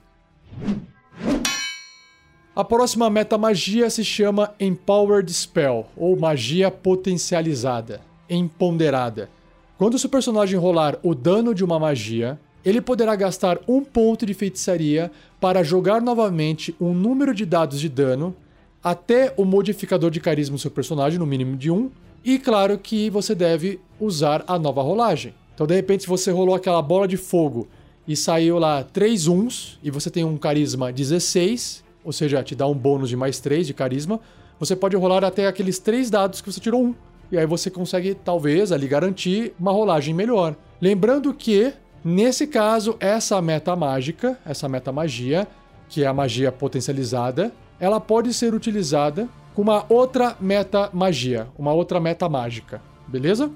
A 2.56 2.64
próxima 2.64 3.10
meta 3.10 3.38
magia 3.38 3.90
se 3.90 4.04
chama 4.04 4.54
Empowered 4.60 5.32
Spell, 5.34 5.86
ou 5.98 6.18
magia 6.18 6.72
potencializada, 6.72 8.02
empoderada. 8.30 9.30
Quando 9.78 9.96
o 9.96 10.00
seu 10.00 10.10
personagem 10.10 10.58
rolar 10.58 10.98
o 11.04 11.14
dano 11.14 11.54
de 11.54 11.66
uma 11.66 11.78
magia, 11.78 12.40
ele 12.64 12.80
poderá 12.80 13.14
gastar 13.16 13.60
um 13.68 13.84
ponto 13.84 14.26
de 14.26 14.34
feitiçaria 14.34 15.12
para 15.40 15.64
jogar 15.64 16.02
novamente 16.02 16.74
um 16.80 16.94
número 16.94 17.36
de 17.36 17.46
dados 17.46 17.80
de 17.80 17.90
dano 17.90 18.34
até 18.82 19.34
o 19.36 19.44
modificador 19.44 20.10
de 20.10 20.22
carisma 20.22 20.56
do 20.56 20.62
seu 20.62 20.72
personagem, 20.72 21.20
no 21.20 21.26
mínimo 21.26 21.58
de 21.58 21.70
1, 21.70 21.92
e 22.26 22.40
claro 22.40 22.78
que 22.80 23.08
você 23.10 23.36
deve 23.36 23.80
usar 24.00 24.44
a 24.48 24.58
nova 24.58 24.82
rolagem. 24.82 25.36
Então, 25.54 25.68
de 25.68 25.76
repente, 25.76 26.02
se 26.02 26.10
você 26.10 26.32
rolou 26.32 26.56
aquela 26.56 26.82
bola 26.82 27.08
de 27.08 27.18
fogo 27.18 27.68
e 28.08 28.16
saiu 28.16 28.58
lá 28.58 28.84
3 28.84 29.28
uns, 29.28 29.80
e 29.84 29.92
você 29.92 30.10
tem 30.10 30.24
um 30.24 30.36
carisma 30.36 30.92
16, 30.92 31.84
ou 32.04 32.12
seja, 32.12 32.44
te 32.44 32.56
dá 32.56 32.68
um 32.68 32.74
bônus 32.74 33.10
de 33.10 33.16
mais 33.16 33.40
3 33.40 33.68
de 33.68 33.74
carisma, 33.74 34.20
você 34.60 34.76
pode 34.76 34.96
rolar 34.96 35.24
até 35.24 35.46
aqueles 35.46 35.78
3 35.78 36.10
dados 36.10 36.42
que 36.42 36.52
você 36.52 36.60
tirou 36.60 36.84
1. 36.84 36.96
E 37.32 37.38
aí 37.38 37.46
você 37.46 37.70
consegue, 37.70 38.16
talvez, 38.16 38.72
ali 38.72 38.88
garantir 38.88 39.54
uma 39.60 39.72
rolagem 39.72 40.14
melhor. 40.14 40.56
Lembrando 40.82 41.34
que, 41.34 41.74
nesse 42.04 42.48
caso, 42.48 42.96
essa 43.00 43.42
meta 43.42 43.76
mágica, 43.76 44.38
essa 44.46 44.68
meta 44.68 44.92
magia, 44.92 45.48
que 45.88 46.04
é 46.04 46.08
a 46.08 46.14
magia 46.14 46.52
potencializada, 46.52 47.54
ela 47.80 48.00
pode 48.00 48.34
ser 48.34 48.54
utilizada 48.54 49.30
com 49.56 49.62
uma 49.62 49.86
outra 49.88 50.36
meta 50.40 50.90
magia, 50.92 51.48
uma 51.58 51.72
outra 51.72 52.00
meta 52.00 52.28
mágica, 52.28 52.82
beleza? 53.08 53.50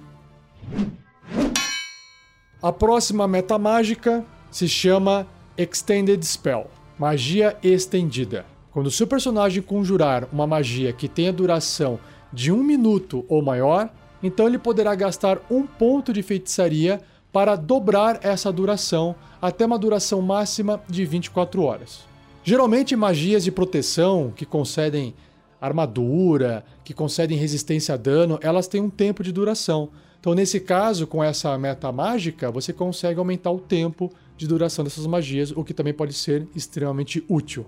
A 2.64 2.72
próxima 2.72 3.28
meta 3.28 3.60
mágica 3.60 4.24
se 4.50 4.68
chama 4.68 5.28
Extended 5.58 6.24
Spell, 6.26 6.68
magia 6.98 7.58
estendida. 7.62 8.46
Quando 8.72 8.90
seu 8.90 9.06
personagem 9.06 9.62
conjurar 9.62 10.26
uma 10.32 10.48
magia 10.48 10.94
que 10.94 11.10
tenha 11.10 11.34
duração 11.34 12.00
de 12.32 12.50
um 12.50 12.64
minuto 12.64 13.26
ou 13.28 13.42
maior, 13.42 13.90
então 14.24 14.48
ele 14.48 14.58
poderá 14.58 14.96
gastar 14.96 15.40
um 15.52 15.68
ponto 15.68 16.14
de 16.14 16.24
feitiçaria 16.24 17.02
para 17.32 17.58
dobrar 17.58 18.20
essa 18.24 18.52
duração 18.54 19.16
até 19.42 19.66
uma 19.66 19.78
duração 19.78 20.22
máxima 20.22 20.82
de 20.88 21.04
24 21.04 21.62
horas. 21.62 22.08
Geralmente, 22.44 22.96
magias 22.96 23.44
de 23.44 23.52
proteção 23.52 24.32
que 24.36 24.46
concedem 24.46 25.14
armadura, 25.60 26.64
que 26.84 26.94
concedem 26.94 27.38
resistência 27.38 27.94
a 27.94 27.98
dano, 27.98 28.40
elas 28.42 28.68
têm 28.68 28.82
um 28.82 28.90
tempo 28.90 29.24
de 29.24 29.32
duração. 29.32 29.90
Então, 30.20 30.34
nesse 30.34 30.60
caso, 30.60 31.08
com 31.08 31.24
essa 31.24 31.58
meta 31.58 31.92
mágica, 31.92 32.52
você 32.52 32.74
consegue 32.74 33.20
aumentar 33.20 33.52
o 33.52 33.60
tempo 33.60 34.12
de 34.36 34.48
duração 34.48 34.84
dessas 34.84 35.06
magias, 35.06 35.52
o 35.52 35.64
que 35.64 35.74
também 35.74 35.94
pode 35.94 36.14
ser 36.14 36.48
extremamente 36.56 37.24
útil. 37.30 37.66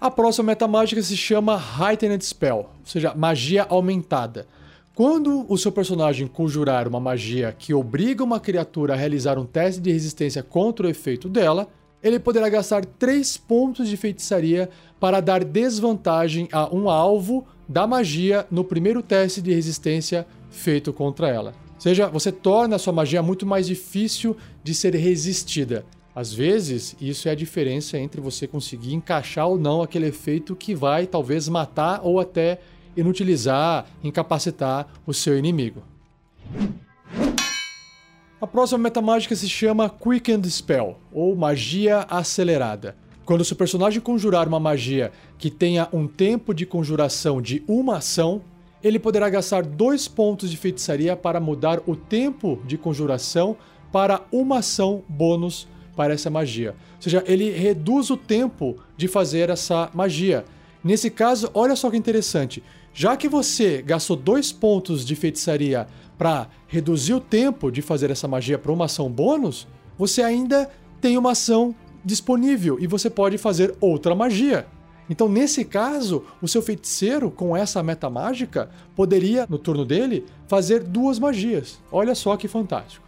A 0.00 0.10
próxima 0.10 0.48
meta 0.48 0.68
mágica 0.68 1.02
se 1.02 1.16
chama 1.16 1.60
Heightened 1.80 2.22
Spell, 2.24 2.56
ou 2.56 2.68
seja, 2.84 3.14
magia 3.14 3.64
aumentada. 3.68 4.46
Quando 4.94 5.44
o 5.48 5.58
seu 5.58 5.72
personagem 5.72 6.28
conjurar 6.28 6.86
uma 6.86 7.00
magia 7.00 7.52
que 7.58 7.74
obriga 7.74 8.22
uma 8.22 8.38
criatura 8.38 8.92
a 8.92 8.96
realizar 8.96 9.38
um 9.38 9.46
teste 9.46 9.80
de 9.80 9.90
resistência 9.90 10.42
contra 10.42 10.86
o 10.86 10.90
efeito 10.90 11.28
dela, 11.28 11.68
ele 12.04 12.18
poderá 12.18 12.48
gastar 12.50 12.84
3 12.84 13.38
pontos 13.38 13.88
de 13.88 13.96
feitiçaria 13.96 14.68
para 15.00 15.20
dar 15.20 15.42
desvantagem 15.42 16.48
a 16.52 16.72
um 16.72 16.90
alvo 16.90 17.46
da 17.66 17.86
magia 17.86 18.46
no 18.50 18.62
primeiro 18.62 19.02
teste 19.02 19.40
de 19.40 19.54
resistência 19.54 20.26
feito 20.50 20.92
contra 20.92 21.28
ela. 21.28 21.54
Ou 21.74 21.80
seja, 21.80 22.06
você 22.06 22.30
torna 22.30 22.76
a 22.76 22.78
sua 22.78 22.92
magia 22.92 23.22
muito 23.22 23.46
mais 23.46 23.66
difícil 23.66 24.36
de 24.62 24.74
ser 24.74 24.94
resistida. 24.94 25.84
Às 26.14 26.32
vezes, 26.32 26.94
isso 27.00 27.26
é 27.26 27.32
a 27.32 27.34
diferença 27.34 27.98
entre 27.98 28.20
você 28.20 28.46
conseguir 28.46 28.94
encaixar 28.94 29.48
ou 29.48 29.58
não 29.58 29.82
aquele 29.82 30.06
efeito 30.06 30.54
que 30.54 30.74
vai 30.74 31.06
talvez 31.06 31.48
matar 31.48 32.00
ou 32.04 32.20
até 32.20 32.60
inutilizar, 32.96 33.86
incapacitar 34.02 34.86
o 35.06 35.12
seu 35.12 35.36
inimigo. 35.36 35.82
A 38.44 38.46
próxima 38.46 38.76
metamágica 38.78 39.34
se 39.34 39.48
chama 39.48 39.88
Quickened 39.88 40.46
Spell, 40.50 40.98
ou 41.10 41.34
magia 41.34 42.04
acelerada. 42.10 42.94
Quando 43.24 43.42
seu 43.42 43.56
personagem 43.56 44.02
conjurar 44.02 44.46
uma 44.46 44.60
magia 44.60 45.12
que 45.38 45.50
tenha 45.50 45.88
um 45.90 46.06
tempo 46.06 46.52
de 46.52 46.66
conjuração 46.66 47.40
de 47.40 47.64
uma 47.66 47.96
ação, 47.96 48.42
ele 48.82 48.98
poderá 48.98 49.30
gastar 49.30 49.62
dois 49.62 50.06
pontos 50.06 50.50
de 50.50 50.58
feitiçaria 50.58 51.16
para 51.16 51.40
mudar 51.40 51.80
o 51.86 51.96
tempo 51.96 52.60
de 52.66 52.76
conjuração 52.76 53.56
para 53.90 54.20
uma 54.30 54.58
ação 54.58 55.02
bônus 55.08 55.66
para 55.96 56.12
essa 56.12 56.28
magia. 56.28 56.72
Ou 56.96 57.02
seja, 57.02 57.24
ele 57.26 57.50
reduz 57.50 58.10
o 58.10 58.16
tempo 58.16 58.76
de 58.94 59.08
fazer 59.08 59.48
essa 59.48 59.88
magia. 59.94 60.44
Nesse 60.84 61.08
caso, 61.08 61.50
olha 61.54 61.74
só 61.74 61.90
que 61.90 61.96
interessante. 61.96 62.62
Já 62.96 63.16
que 63.16 63.28
você 63.28 63.82
gastou 63.82 64.16
dois 64.16 64.52
pontos 64.52 65.04
de 65.04 65.16
feitiçaria 65.16 65.88
para 66.16 66.46
reduzir 66.68 67.12
o 67.12 67.20
tempo 67.20 67.72
de 67.72 67.82
fazer 67.82 68.08
essa 68.08 68.28
magia 68.28 68.56
para 68.56 68.70
uma 68.70 68.84
ação 68.84 69.10
bônus, 69.10 69.66
você 69.98 70.22
ainda 70.22 70.70
tem 71.00 71.18
uma 71.18 71.32
ação 71.32 71.74
disponível 72.04 72.78
e 72.78 72.86
você 72.86 73.10
pode 73.10 73.36
fazer 73.36 73.74
outra 73.80 74.14
magia. 74.14 74.68
Então, 75.10 75.28
nesse 75.28 75.64
caso, 75.64 76.24
o 76.40 76.46
seu 76.46 76.62
feiticeiro, 76.62 77.32
com 77.32 77.56
essa 77.56 77.82
meta 77.82 78.08
mágica, 78.08 78.70
poderia, 78.94 79.44
no 79.50 79.58
turno 79.58 79.84
dele, 79.84 80.24
fazer 80.46 80.84
duas 80.84 81.18
magias. 81.18 81.80
Olha 81.90 82.14
só 82.14 82.36
que 82.36 82.46
fantástico. 82.46 83.04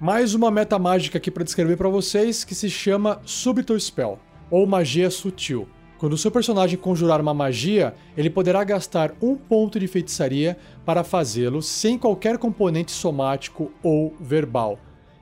Mais 0.00 0.34
uma 0.34 0.52
meta 0.52 0.78
mágica 0.78 1.18
aqui 1.18 1.32
para 1.32 1.44
descrever 1.44 1.76
para 1.76 1.88
vocês 1.88 2.44
que 2.44 2.54
se 2.54 2.70
chama 2.70 3.20
Subtle 3.24 3.78
Spell, 3.78 4.20
ou 4.50 4.66
magia 4.68 5.10
sutil. 5.10 5.68
Quando 6.00 6.14
o 6.14 6.18
seu 6.18 6.30
personagem 6.30 6.78
conjurar 6.78 7.20
uma 7.20 7.34
magia, 7.34 7.92
ele 8.16 8.30
poderá 8.30 8.64
gastar 8.64 9.14
um 9.20 9.36
ponto 9.36 9.78
de 9.78 9.86
feitiçaria 9.86 10.56
para 10.82 11.04
fazê-lo 11.04 11.60
sem 11.60 11.98
qualquer 11.98 12.38
componente 12.38 12.90
somático 12.90 13.70
ou 13.82 14.14
verbal. 14.18 14.78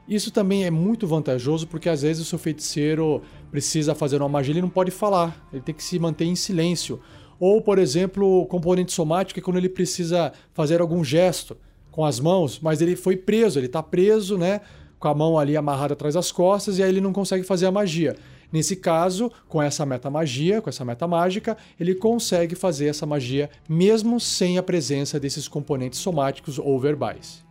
Isso 0.06 0.30
também 0.30 0.66
é 0.66 0.70
muito 0.70 1.04
vantajoso 1.04 1.66
porque 1.66 1.88
às 1.88 2.02
vezes 2.02 2.22
o 2.22 2.24
seu 2.24 2.38
feiticeiro 2.38 3.20
precisa 3.50 3.92
fazer 3.92 4.22
uma 4.22 4.28
magia 4.28 4.56
e 4.56 4.62
não 4.62 4.70
pode 4.70 4.92
falar, 4.92 5.44
ele 5.52 5.62
tem 5.62 5.74
que 5.74 5.82
se 5.82 5.98
manter 5.98 6.26
em 6.26 6.36
silêncio. 6.36 7.00
Ou, 7.40 7.60
por 7.60 7.80
exemplo, 7.80 8.42
o 8.42 8.46
componente 8.46 8.92
somático 8.92 9.40
é 9.40 9.42
quando 9.42 9.56
ele 9.56 9.68
precisa 9.68 10.32
fazer 10.54 10.80
algum 10.80 11.02
gesto 11.02 11.56
com 11.90 12.04
as 12.04 12.20
mãos, 12.20 12.60
mas 12.60 12.80
ele 12.80 12.94
foi 12.94 13.16
preso, 13.16 13.58
ele 13.58 13.66
está 13.66 13.82
preso, 13.82 14.38
né? 14.38 14.60
Com 15.00 15.08
a 15.08 15.14
mão 15.14 15.36
ali 15.36 15.56
amarrada 15.56 15.94
atrás 15.94 16.14
das 16.14 16.30
costas 16.30 16.78
e 16.78 16.84
aí 16.84 16.88
ele 16.88 17.00
não 17.00 17.12
consegue 17.12 17.42
fazer 17.42 17.66
a 17.66 17.72
magia. 17.72 18.14
Nesse 18.52 18.76
caso, 18.76 19.30
com 19.46 19.62
essa 19.62 19.84
meta 19.84 20.10
magia, 20.10 20.62
com 20.62 20.70
essa 20.70 20.84
meta 20.84 21.06
mágica, 21.06 21.56
ele 21.78 21.94
consegue 21.94 22.54
fazer 22.54 22.86
essa 22.86 23.04
magia 23.04 23.50
mesmo 23.68 24.18
sem 24.18 24.58
a 24.58 24.62
presença 24.62 25.20
desses 25.20 25.46
componentes 25.46 25.98
somáticos 25.98 26.58
ou 26.58 26.78
verbais. 26.80 27.44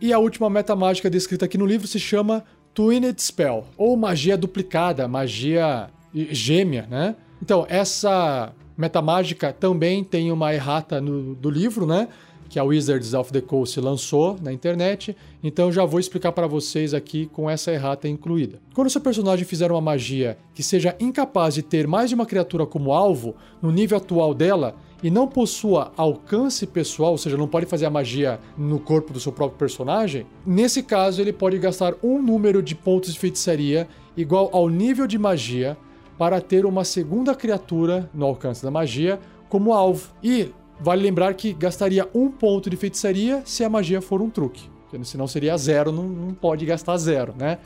E 0.00 0.12
a 0.12 0.18
última 0.18 0.50
meta 0.50 0.74
mágica 0.74 1.08
descrita 1.08 1.44
aqui 1.44 1.56
no 1.56 1.66
livro 1.66 1.86
se 1.86 1.98
chama 1.98 2.44
Twined 2.74 3.20
Spell, 3.22 3.64
ou 3.76 3.96
magia 3.96 4.36
duplicada, 4.36 5.08
magia 5.08 5.88
gêmea, 6.12 6.86
né? 6.90 7.16
Então, 7.40 7.66
essa 7.68 8.52
Metamágica 8.76 9.54
também 9.54 10.04
tem 10.04 10.30
uma 10.30 10.52
errata 10.52 11.00
no, 11.00 11.34
do 11.34 11.48
livro, 11.48 11.86
né? 11.86 12.08
Que 12.48 12.58
a 12.58 12.64
Wizards 12.64 13.14
of 13.14 13.32
the 13.32 13.40
Coast 13.40 13.80
lançou 13.80 14.36
na 14.40 14.52
internet. 14.52 15.16
Então 15.42 15.70
já 15.72 15.84
vou 15.84 16.00
explicar 16.00 16.32
para 16.32 16.46
vocês 16.46 16.94
aqui 16.94 17.26
com 17.26 17.48
essa 17.48 17.72
errata 17.72 18.08
incluída. 18.08 18.60
Quando 18.74 18.90
seu 18.90 19.00
personagem 19.00 19.44
fizer 19.44 19.70
uma 19.70 19.80
magia 19.80 20.38
que 20.54 20.62
seja 20.62 20.96
incapaz 20.98 21.54
de 21.54 21.62
ter 21.62 21.86
mais 21.86 22.08
de 22.08 22.14
uma 22.14 22.26
criatura 22.26 22.66
como 22.66 22.92
alvo 22.92 23.34
no 23.60 23.70
nível 23.70 23.98
atual 23.98 24.34
dela 24.34 24.76
e 25.02 25.10
não 25.10 25.28
possua 25.28 25.92
alcance 25.96 26.66
pessoal, 26.66 27.12
ou 27.12 27.18
seja, 27.18 27.36
não 27.36 27.48
pode 27.48 27.66
fazer 27.66 27.86
a 27.86 27.90
magia 27.90 28.40
no 28.56 28.80
corpo 28.80 29.12
do 29.12 29.20
seu 29.20 29.30
próprio 29.30 29.58
personagem, 29.58 30.26
nesse 30.44 30.82
caso 30.82 31.20
ele 31.20 31.32
pode 31.32 31.58
gastar 31.58 31.94
um 32.02 32.20
número 32.22 32.62
de 32.62 32.74
pontos 32.74 33.12
de 33.12 33.18
feitiçaria 33.18 33.86
igual 34.16 34.48
ao 34.52 34.68
nível 34.68 35.06
de 35.06 35.18
magia 35.18 35.76
para 36.18 36.40
ter 36.40 36.64
uma 36.64 36.84
segunda 36.84 37.34
criatura 37.34 38.10
no 38.14 38.24
alcance 38.24 38.62
da 38.62 38.70
magia 38.70 39.20
como 39.48 39.72
alvo. 39.72 40.08
E 40.22 40.50
vale 40.80 41.02
lembrar 41.02 41.34
que 41.34 41.52
gastaria 41.52 42.08
um 42.14 42.30
ponto 42.30 42.68
de 42.68 42.76
feitiçaria 42.76 43.42
se 43.44 43.64
a 43.64 43.70
magia 43.70 44.00
for 44.00 44.20
um 44.20 44.30
truque. 44.30 44.68
Senão 45.02 45.26
seria 45.26 45.56
zero, 45.58 45.92
não, 45.92 46.04
não 46.04 46.34
pode 46.34 46.64
gastar 46.64 46.96
zero, 46.96 47.34
né? 47.36 47.58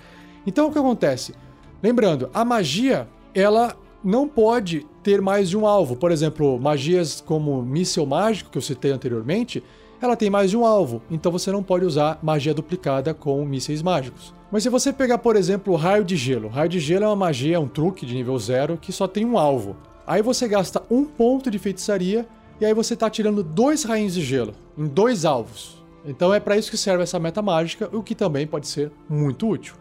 Então 0.47 0.69
o 0.69 0.73
que 0.73 0.79
acontece? 0.79 1.35
Lembrando, 1.83 2.29
a 2.35 2.45
magia 2.45 3.07
ela 3.35 3.77
não 4.03 4.27
pode 4.27 4.87
ter 5.03 5.21
mais 5.21 5.49
de 5.49 5.57
um 5.57 5.67
alvo. 5.67 5.97
Por 5.97 6.11
exemplo, 6.11 6.59
magias 6.59 7.21
como 7.21 7.63
míssel 7.63 8.07
mágico, 8.07 8.51
que 8.51 8.59
eu 8.59 8.63
citei 8.63 8.91
anteriormente, 8.91 9.63
ela 10.01 10.17
tem 10.17 10.31
mais 10.31 10.51
de 10.51 10.57
um 10.57 10.65
alvo, 10.65 11.03
então 11.11 11.31
você 11.31 11.53
não 11.53 11.63
pode 11.63 11.85
usar 11.85 12.19
magia 12.23 12.55
duplicada 12.55 13.13
com 13.13 13.45
mísseis 13.45 13.83
mágicos. 13.83 14.35
Mas 14.51 14.63
se 14.63 14.71
você 14.71 14.93
pegar, 14.93 15.19
por 15.19 15.37
exemplo, 15.37 15.77
raio 15.77 16.05
de 16.05 16.17
gelo, 16.17 16.49
raio 16.49 16.71
de 16.71 16.81
gelo 16.81 17.05
é 17.05 17.07
uma 17.07 17.17
magia, 17.17 17.57
é 17.57 17.59
um 17.59 17.69
truque 17.69 18.07
de 18.07 18.15
nível 18.15 18.39
zero 18.39 18.79
que 18.79 18.93
só 18.93 19.07
tem 19.07 19.25
um 19.27 19.39
alvo. 19.39 19.77
Aí 20.07 20.23
você 20.23 20.49
gasta 20.49 20.83
um 20.91 21.05
ponto 21.05 21.51
de 21.51 21.59
feitiçaria 21.59 22.27
e 22.61 22.65
aí 22.65 22.75
você 22.75 22.95
está 22.95 23.09
tirando 23.09 23.43
dois 23.43 23.85
rainhos 23.85 24.15
de 24.15 24.23
gelo 24.23 24.55
em 24.77 24.87
dois 24.87 25.25
alvos. 25.25 25.83
Então 26.05 26.33
é 26.33 26.41
para 26.41 26.57
isso 26.57 26.71
que 26.71 26.77
serve 26.77 27.03
essa 27.03 27.19
meta 27.19 27.41
mágica, 27.41 27.89
o 27.93 28.03
que 28.03 28.15
também 28.15 28.47
pode 28.47 28.69
ser 28.69 28.91
muito 29.09 29.49
útil. 29.49 29.75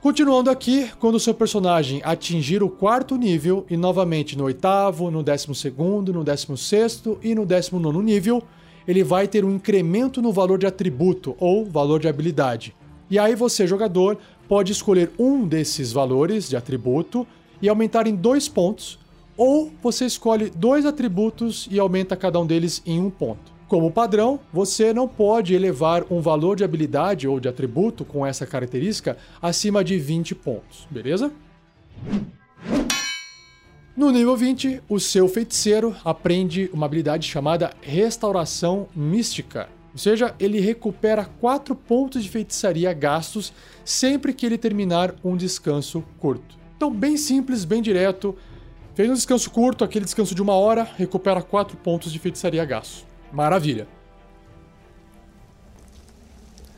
Continuando 0.00 0.48
aqui, 0.48 0.90
quando 0.98 1.16
o 1.16 1.20
seu 1.20 1.34
personagem 1.34 2.00
atingir 2.02 2.62
o 2.62 2.70
quarto 2.70 3.16
nível 3.16 3.66
e 3.68 3.76
novamente 3.76 4.36
no 4.36 4.44
oitavo, 4.44 5.10
no 5.10 5.22
décimo 5.22 5.54
segundo, 5.54 6.10
no 6.10 6.24
décimo 6.24 6.56
sexto 6.56 7.18
e 7.22 7.34
no 7.34 7.44
décimo 7.44 7.78
nono 7.78 8.00
nível, 8.00 8.42
ele 8.88 9.04
vai 9.04 9.28
ter 9.28 9.44
um 9.44 9.54
incremento 9.54 10.22
no 10.22 10.32
valor 10.32 10.58
de 10.58 10.66
atributo 10.66 11.36
ou 11.38 11.66
valor 11.66 12.00
de 12.00 12.08
habilidade. 12.08 12.74
E 13.10 13.18
aí 13.18 13.34
você, 13.34 13.66
jogador, 13.66 14.16
pode 14.48 14.72
escolher 14.72 15.10
um 15.18 15.46
desses 15.46 15.92
valores 15.92 16.48
de 16.48 16.56
atributo 16.56 17.26
e 17.60 17.68
aumentar 17.68 18.06
em 18.06 18.14
dois 18.14 18.48
pontos, 18.48 18.98
ou 19.40 19.72
você 19.82 20.04
escolhe 20.04 20.50
dois 20.50 20.84
atributos 20.84 21.66
e 21.70 21.78
aumenta 21.78 22.14
cada 22.14 22.38
um 22.38 22.44
deles 22.44 22.82
em 22.84 23.00
um 23.00 23.08
ponto. 23.08 23.50
Como 23.68 23.90
padrão, 23.90 24.38
você 24.52 24.92
não 24.92 25.08
pode 25.08 25.54
elevar 25.54 26.04
um 26.10 26.20
valor 26.20 26.56
de 26.56 26.62
habilidade 26.62 27.26
ou 27.26 27.40
de 27.40 27.48
atributo 27.48 28.04
com 28.04 28.26
essa 28.26 28.44
característica 28.44 29.16
acima 29.40 29.82
de 29.82 29.98
20 29.98 30.34
pontos, 30.34 30.86
beleza? 30.90 31.32
No 33.96 34.10
nível 34.10 34.36
20, 34.36 34.82
o 34.86 35.00
seu 35.00 35.26
feiticeiro 35.26 35.96
aprende 36.04 36.68
uma 36.70 36.84
habilidade 36.84 37.26
chamada 37.26 37.72
Restauração 37.80 38.88
Mística. 38.94 39.70
Ou 39.94 39.98
seja, 39.98 40.34
ele 40.38 40.60
recupera 40.60 41.24
4 41.24 41.74
pontos 41.74 42.22
de 42.22 42.28
feitiçaria 42.28 42.92
gastos 42.92 43.54
sempre 43.86 44.34
que 44.34 44.44
ele 44.44 44.58
terminar 44.58 45.14
um 45.24 45.34
descanso 45.34 46.04
curto. 46.18 46.60
Então, 46.76 46.92
bem 46.92 47.16
simples, 47.16 47.64
bem 47.64 47.80
direto. 47.80 48.36
Fez 49.00 49.08
um 49.08 49.14
descanso 49.14 49.50
curto, 49.50 49.82
aquele 49.82 50.04
descanso 50.04 50.34
de 50.34 50.42
uma 50.42 50.52
hora, 50.52 50.86
recupera 50.98 51.40
4 51.40 51.74
pontos 51.78 52.12
de 52.12 52.18
feitiçaria 52.18 52.62
gastos. 52.66 53.06
Maravilha. 53.32 53.88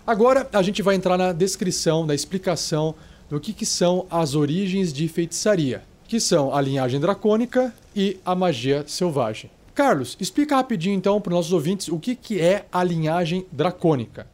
Agora 0.06 0.48
a 0.52 0.62
gente 0.62 0.82
vai 0.82 0.94
entrar 0.94 1.18
na 1.18 1.32
descrição, 1.32 2.06
na 2.06 2.14
explicação 2.14 2.94
do 3.28 3.40
que, 3.40 3.52
que 3.52 3.66
são 3.66 4.06
as 4.08 4.36
origens 4.36 4.92
de 4.92 5.08
feitiçaria 5.08 5.82
que 6.06 6.20
são 6.20 6.54
a 6.54 6.60
linhagem 6.60 7.00
dracônica 7.00 7.74
e 7.92 8.20
a 8.24 8.36
magia 8.36 8.84
selvagem. 8.86 9.50
Carlos, 9.74 10.16
explica 10.20 10.54
rapidinho 10.54 10.94
então 10.94 11.20
para 11.20 11.30
os 11.30 11.36
nossos 11.38 11.52
ouvintes 11.52 11.88
o 11.88 11.98
que, 11.98 12.14
que 12.14 12.40
é 12.40 12.66
a 12.70 12.84
linhagem 12.84 13.44
dracônica. 13.50 14.28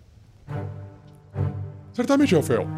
Certamente, 1.95 2.35
Rafael. 2.35 2.69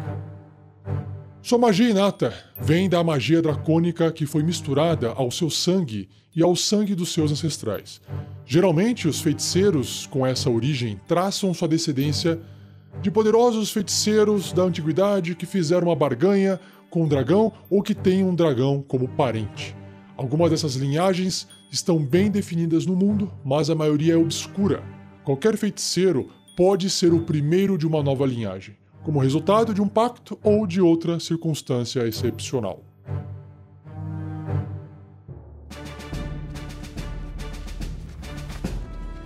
Sua 1.43 1.57
magia 1.57 1.89
inata 1.89 2.31
vem 2.61 2.87
da 2.87 3.03
magia 3.03 3.41
dracônica 3.41 4.11
que 4.11 4.27
foi 4.27 4.43
misturada 4.43 5.09
ao 5.09 5.31
seu 5.31 5.49
sangue 5.49 6.07
e 6.35 6.43
ao 6.43 6.55
sangue 6.55 6.93
dos 6.93 7.11
seus 7.11 7.31
ancestrais. 7.31 7.99
Geralmente, 8.45 9.07
os 9.07 9.19
feiticeiros 9.19 10.05
com 10.05 10.25
essa 10.25 10.51
origem 10.51 11.01
traçam 11.07 11.51
sua 11.51 11.67
descendência 11.67 12.39
de 13.01 13.09
poderosos 13.09 13.71
feiticeiros 13.71 14.53
da 14.53 14.61
antiguidade 14.61 15.33
que 15.33 15.47
fizeram 15.47 15.87
uma 15.87 15.95
barganha 15.95 16.59
com 16.91 17.05
um 17.05 17.07
dragão 17.07 17.51
ou 17.71 17.81
que 17.81 17.95
tem 17.95 18.23
um 18.23 18.35
dragão 18.35 18.85
como 18.87 19.07
parente. 19.07 19.75
Algumas 20.15 20.51
dessas 20.51 20.75
linhagens 20.75 21.47
estão 21.71 21.97
bem 21.97 22.29
definidas 22.29 22.85
no 22.85 22.95
mundo, 22.95 23.31
mas 23.43 23.67
a 23.67 23.75
maioria 23.75 24.13
é 24.13 24.17
obscura. 24.17 24.83
Qualquer 25.23 25.57
feiticeiro 25.57 26.29
pode 26.55 26.87
ser 26.87 27.11
o 27.11 27.23
primeiro 27.23 27.79
de 27.79 27.87
uma 27.87 28.03
nova 28.03 28.27
linhagem, 28.27 28.75
como 29.03 29.19
resultado 29.19 29.73
de 29.73 29.81
um 29.81 29.87
pacto 29.87 30.37
ou 30.43 30.67
de 30.67 30.81
outra 30.81 31.19
circunstância 31.19 32.07
excepcional. 32.07 32.83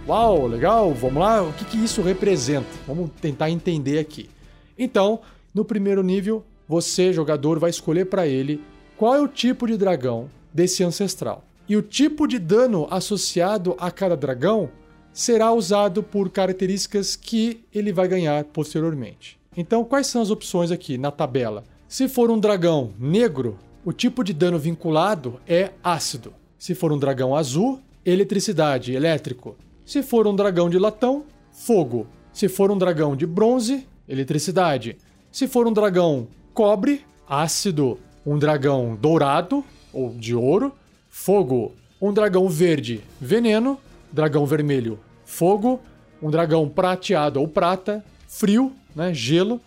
Uau, 0.08 0.46
legal, 0.46 0.94
vamos 0.94 1.20
lá, 1.20 1.42
o 1.42 1.52
que, 1.54 1.66
que 1.66 1.84
isso 1.84 2.02
representa? 2.02 2.68
Vamos 2.86 3.10
tentar 3.20 3.50
entender 3.50 3.98
aqui. 3.98 4.30
Então, 4.78 5.22
no 5.52 5.66
primeiro 5.66 6.04
nível, 6.04 6.46
você, 6.68 7.12
jogador, 7.12 7.58
vai 7.58 7.72
escolher 7.72 8.06
para 8.06 8.28
ele 8.28 8.64
qual 8.98 9.16
é 9.16 9.22
o 9.22 9.28
tipo 9.28 9.66
de 9.66 9.78
dragão 9.78 10.30
desse 10.54 10.84
ancestral. 10.84 11.44
E 11.68 11.76
o 11.76 11.82
tipo 11.82 12.28
de 12.28 12.38
dano 12.38 12.88
associado 12.92 13.76
a 13.80 13.90
cada 13.90 14.16
dragão 14.16 14.70
será 15.12 15.52
usado 15.52 16.04
por 16.04 16.30
características 16.30 17.16
que 17.16 17.64
ele 17.74 17.92
vai 17.92 18.08
ganhar 18.08 18.44
posteriormente. 18.44 19.40
Então, 19.58 19.84
quais 19.86 20.08
são 20.08 20.22
as 20.22 20.30
opções 20.30 20.72
aqui 20.72 20.98
na 20.98 21.12
tabela? 21.12 21.64
Se 21.88 22.08
for 22.08 22.30
um 22.30 22.40
dragão 22.40 22.92
negro, 23.00 23.58
o 23.86 23.94
tipo 23.94 24.24
de 24.24 24.34
dano 24.34 24.60
vinculado 24.60 25.40
é 25.48 25.72
ácido. 25.84 26.34
Se 26.58 26.76
for 26.76 26.92
um 26.92 26.98
dragão 26.98 27.36
azul, 27.36 27.80
eletricidade, 28.06 28.94
elétrico. 28.94 29.56
Se 29.86 30.04
for 30.04 30.28
um 30.28 30.36
dragão 30.36 30.70
de 30.70 30.78
latão, 30.78 31.24
fogo. 31.52 32.08
Se 32.34 32.50
for 32.50 32.70
um 32.72 32.78
dragão 32.78 33.16
de 33.16 33.26
bronze, 33.26 33.88
eletricidade. 34.10 34.98
Se 35.32 35.48
for 35.48 35.68
um 35.68 35.74
dragão 35.74 36.28
cobre, 36.54 37.06
ácido, 37.30 38.00
um 38.26 38.38
dragão 38.38 38.98
dourado 39.00 39.64
ou 39.94 40.10
de 40.10 40.36
ouro, 40.36 40.74
fogo, 41.10 41.74
um 42.02 42.12
dragão 42.12 42.50
verde, 42.50 43.02
veneno, 43.22 43.80
dragão 44.12 44.46
vermelho, 44.46 45.00
fogo, 45.24 45.80
um 46.22 46.30
dragão 46.30 46.68
prateado 46.68 47.40
ou 47.40 47.48
prata, 47.48 48.04
frio, 48.28 48.74
né, 48.96 49.14
gelo, 49.14 49.60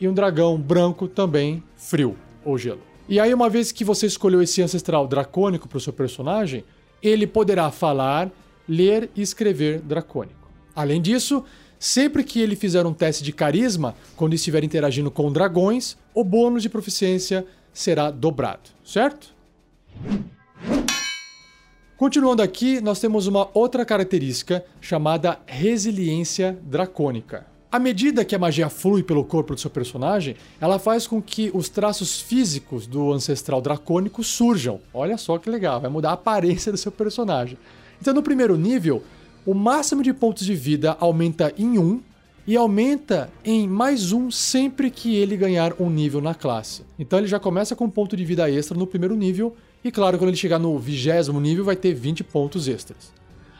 e 0.00 0.08
um 0.08 0.14
dragão 0.14 0.58
branco 0.58 1.06
também, 1.06 1.62
frio 1.76 2.16
ou 2.44 2.56
gelo. 2.56 2.80
E 3.08 3.20
aí, 3.20 3.34
uma 3.34 3.48
vez 3.50 3.70
que 3.70 3.84
você 3.84 4.06
escolheu 4.06 4.40
esse 4.40 4.62
ancestral 4.62 5.06
dracônico 5.06 5.68
para 5.68 5.78
o 5.78 5.80
seu 5.80 5.92
personagem, 5.92 6.64
ele 7.02 7.26
poderá 7.26 7.70
falar, 7.70 8.30
ler 8.68 9.10
e 9.14 9.20
escrever 9.22 9.80
dracônico. 9.80 10.48
Além 10.74 11.02
disso, 11.02 11.44
Sempre 11.80 12.22
que 12.22 12.38
ele 12.38 12.54
fizer 12.54 12.84
um 12.84 12.92
teste 12.92 13.24
de 13.24 13.32
carisma, 13.32 13.96
quando 14.14 14.34
estiver 14.34 14.62
interagindo 14.62 15.10
com 15.10 15.32
dragões, 15.32 15.96
o 16.12 16.22
bônus 16.22 16.62
de 16.62 16.68
proficiência 16.68 17.46
será 17.72 18.10
dobrado, 18.10 18.68
certo? 18.84 19.34
Continuando 21.96 22.42
aqui, 22.42 22.82
nós 22.82 23.00
temos 23.00 23.26
uma 23.26 23.48
outra 23.54 23.82
característica 23.86 24.62
chamada 24.78 25.40
resiliência 25.46 26.58
dracônica. 26.62 27.46
À 27.72 27.78
medida 27.78 28.24
que 28.24 28.34
a 28.34 28.38
magia 28.38 28.68
flui 28.68 29.00
pelo 29.00 29.24
corpo 29.24 29.54
do 29.54 29.60
seu 29.60 29.70
personagem, 29.70 30.34
ela 30.60 30.78
faz 30.78 31.06
com 31.06 31.22
que 31.22 31.52
os 31.54 31.68
traços 31.68 32.20
físicos 32.20 32.84
do 32.84 33.12
ancestral 33.12 33.60
dracônico 33.60 34.24
surjam. 34.24 34.80
Olha 34.92 35.16
só 35.16 35.38
que 35.38 35.48
legal, 35.48 35.80
vai 35.80 35.88
mudar 35.88 36.10
a 36.10 36.14
aparência 36.14 36.72
do 36.72 36.78
seu 36.78 36.90
personagem. 36.90 37.56
Então, 38.00 38.12
no 38.12 38.24
primeiro 38.24 38.56
nível, 38.56 39.04
o 39.46 39.54
máximo 39.54 40.02
de 40.02 40.12
pontos 40.12 40.44
de 40.44 40.54
vida 40.54 40.96
aumenta 40.98 41.54
em 41.56 41.78
1 41.78 42.00
e 42.46 42.56
aumenta 42.56 43.30
em 43.44 43.68
mais 43.68 44.10
um 44.10 44.30
sempre 44.32 44.90
que 44.90 45.14
ele 45.14 45.36
ganhar 45.36 45.74
um 45.78 45.88
nível 45.88 46.20
na 46.20 46.34
classe. 46.34 46.82
Então 46.98 47.20
ele 47.20 47.28
já 47.28 47.38
começa 47.38 47.76
com 47.76 47.84
um 47.84 47.90
ponto 47.90 48.16
de 48.16 48.24
vida 48.24 48.50
extra 48.50 48.76
no 48.76 48.86
primeiro 48.86 49.14
nível, 49.14 49.54
e 49.84 49.92
claro, 49.92 50.18
quando 50.18 50.30
ele 50.30 50.36
chegar 50.36 50.58
no 50.58 50.76
vigésimo 50.76 51.40
nível, 51.40 51.64
vai 51.64 51.76
ter 51.76 51.94
20 51.94 52.24
pontos 52.24 52.66
extras. 52.66 53.12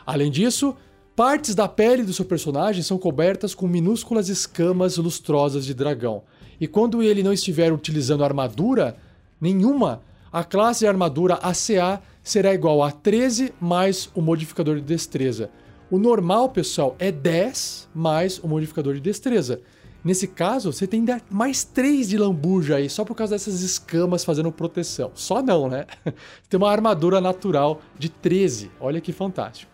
Além 0.05 0.29
disso, 0.29 0.75
partes 1.15 1.53
da 1.55 1.67
pele 1.67 2.03
do 2.03 2.13
seu 2.13 2.25
personagem 2.25 2.83
são 2.83 2.97
cobertas 2.97 3.53
com 3.53 3.67
minúsculas 3.67 4.29
escamas 4.29 4.97
lustrosas 4.97 5.65
de 5.65 5.73
dragão. 5.73 6.23
E 6.59 6.67
quando 6.67 7.01
ele 7.01 7.23
não 7.23 7.33
estiver 7.33 7.73
utilizando 7.73 8.23
armadura 8.23 8.95
nenhuma, 9.39 10.01
a 10.31 10.43
classe 10.43 10.81
de 10.81 10.87
armadura 10.87 11.35
ACA 11.35 12.01
será 12.23 12.53
igual 12.53 12.83
a 12.83 12.91
13 12.91 13.53
mais 13.59 14.09
o 14.15 14.21
modificador 14.21 14.75
de 14.75 14.81
destreza. 14.81 15.49
O 15.89 15.97
normal, 15.97 16.49
pessoal, 16.49 16.95
é 16.99 17.11
10 17.11 17.89
mais 17.93 18.39
o 18.39 18.47
modificador 18.47 18.93
de 18.93 19.01
destreza. 19.01 19.59
Nesse 20.03 20.27
caso, 20.27 20.71
você 20.71 20.87
tem 20.87 21.05
mais 21.29 21.63
3 21.63 22.09
de 22.09 22.17
lambuja 22.17 22.77
aí, 22.77 22.89
só 22.89 23.05
por 23.05 23.13
causa 23.13 23.35
dessas 23.35 23.61
escamas 23.61 24.23
fazendo 24.23 24.51
proteção. 24.51 25.11
Só 25.13 25.43
não, 25.43 25.69
né? 25.69 25.85
Tem 26.49 26.57
uma 26.57 26.71
armadura 26.71 27.21
natural 27.21 27.81
de 27.99 28.09
13. 28.09 28.71
Olha 28.79 28.99
que 28.99 29.11
fantástico. 29.11 29.71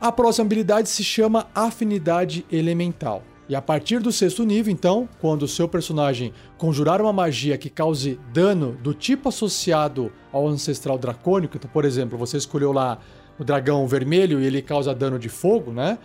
A 0.00 0.12
próxima 0.12 0.44
habilidade 0.44 0.88
se 0.88 1.02
chama 1.02 1.46
Afinidade 1.54 2.44
Elemental. 2.50 3.22
E 3.48 3.54
a 3.54 3.62
partir 3.62 4.00
do 4.00 4.10
sexto 4.10 4.44
nível, 4.44 4.72
então, 4.72 5.08
quando 5.20 5.44
o 5.44 5.48
seu 5.48 5.68
personagem 5.68 6.32
conjurar 6.58 7.00
uma 7.00 7.12
magia 7.12 7.56
que 7.56 7.70
cause 7.70 8.18
dano 8.32 8.76
do 8.82 8.92
tipo 8.92 9.28
associado 9.28 10.12
ao 10.32 10.48
ancestral 10.48 10.98
dracônico, 10.98 11.56
então, 11.56 11.70
por 11.72 11.84
exemplo, 11.84 12.18
você 12.18 12.36
escolheu 12.36 12.72
lá 12.72 12.98
o 13.38 13.44
dragão 13.44 13.86
vermelho 13.86 14.40
e 14.40 14.44
ele 14.46 14.60
causa 14.62 14.94
dano 14.94 15.18
de 15.18 15.28
fogo, 15.28 15.72
né? 15.72 15.98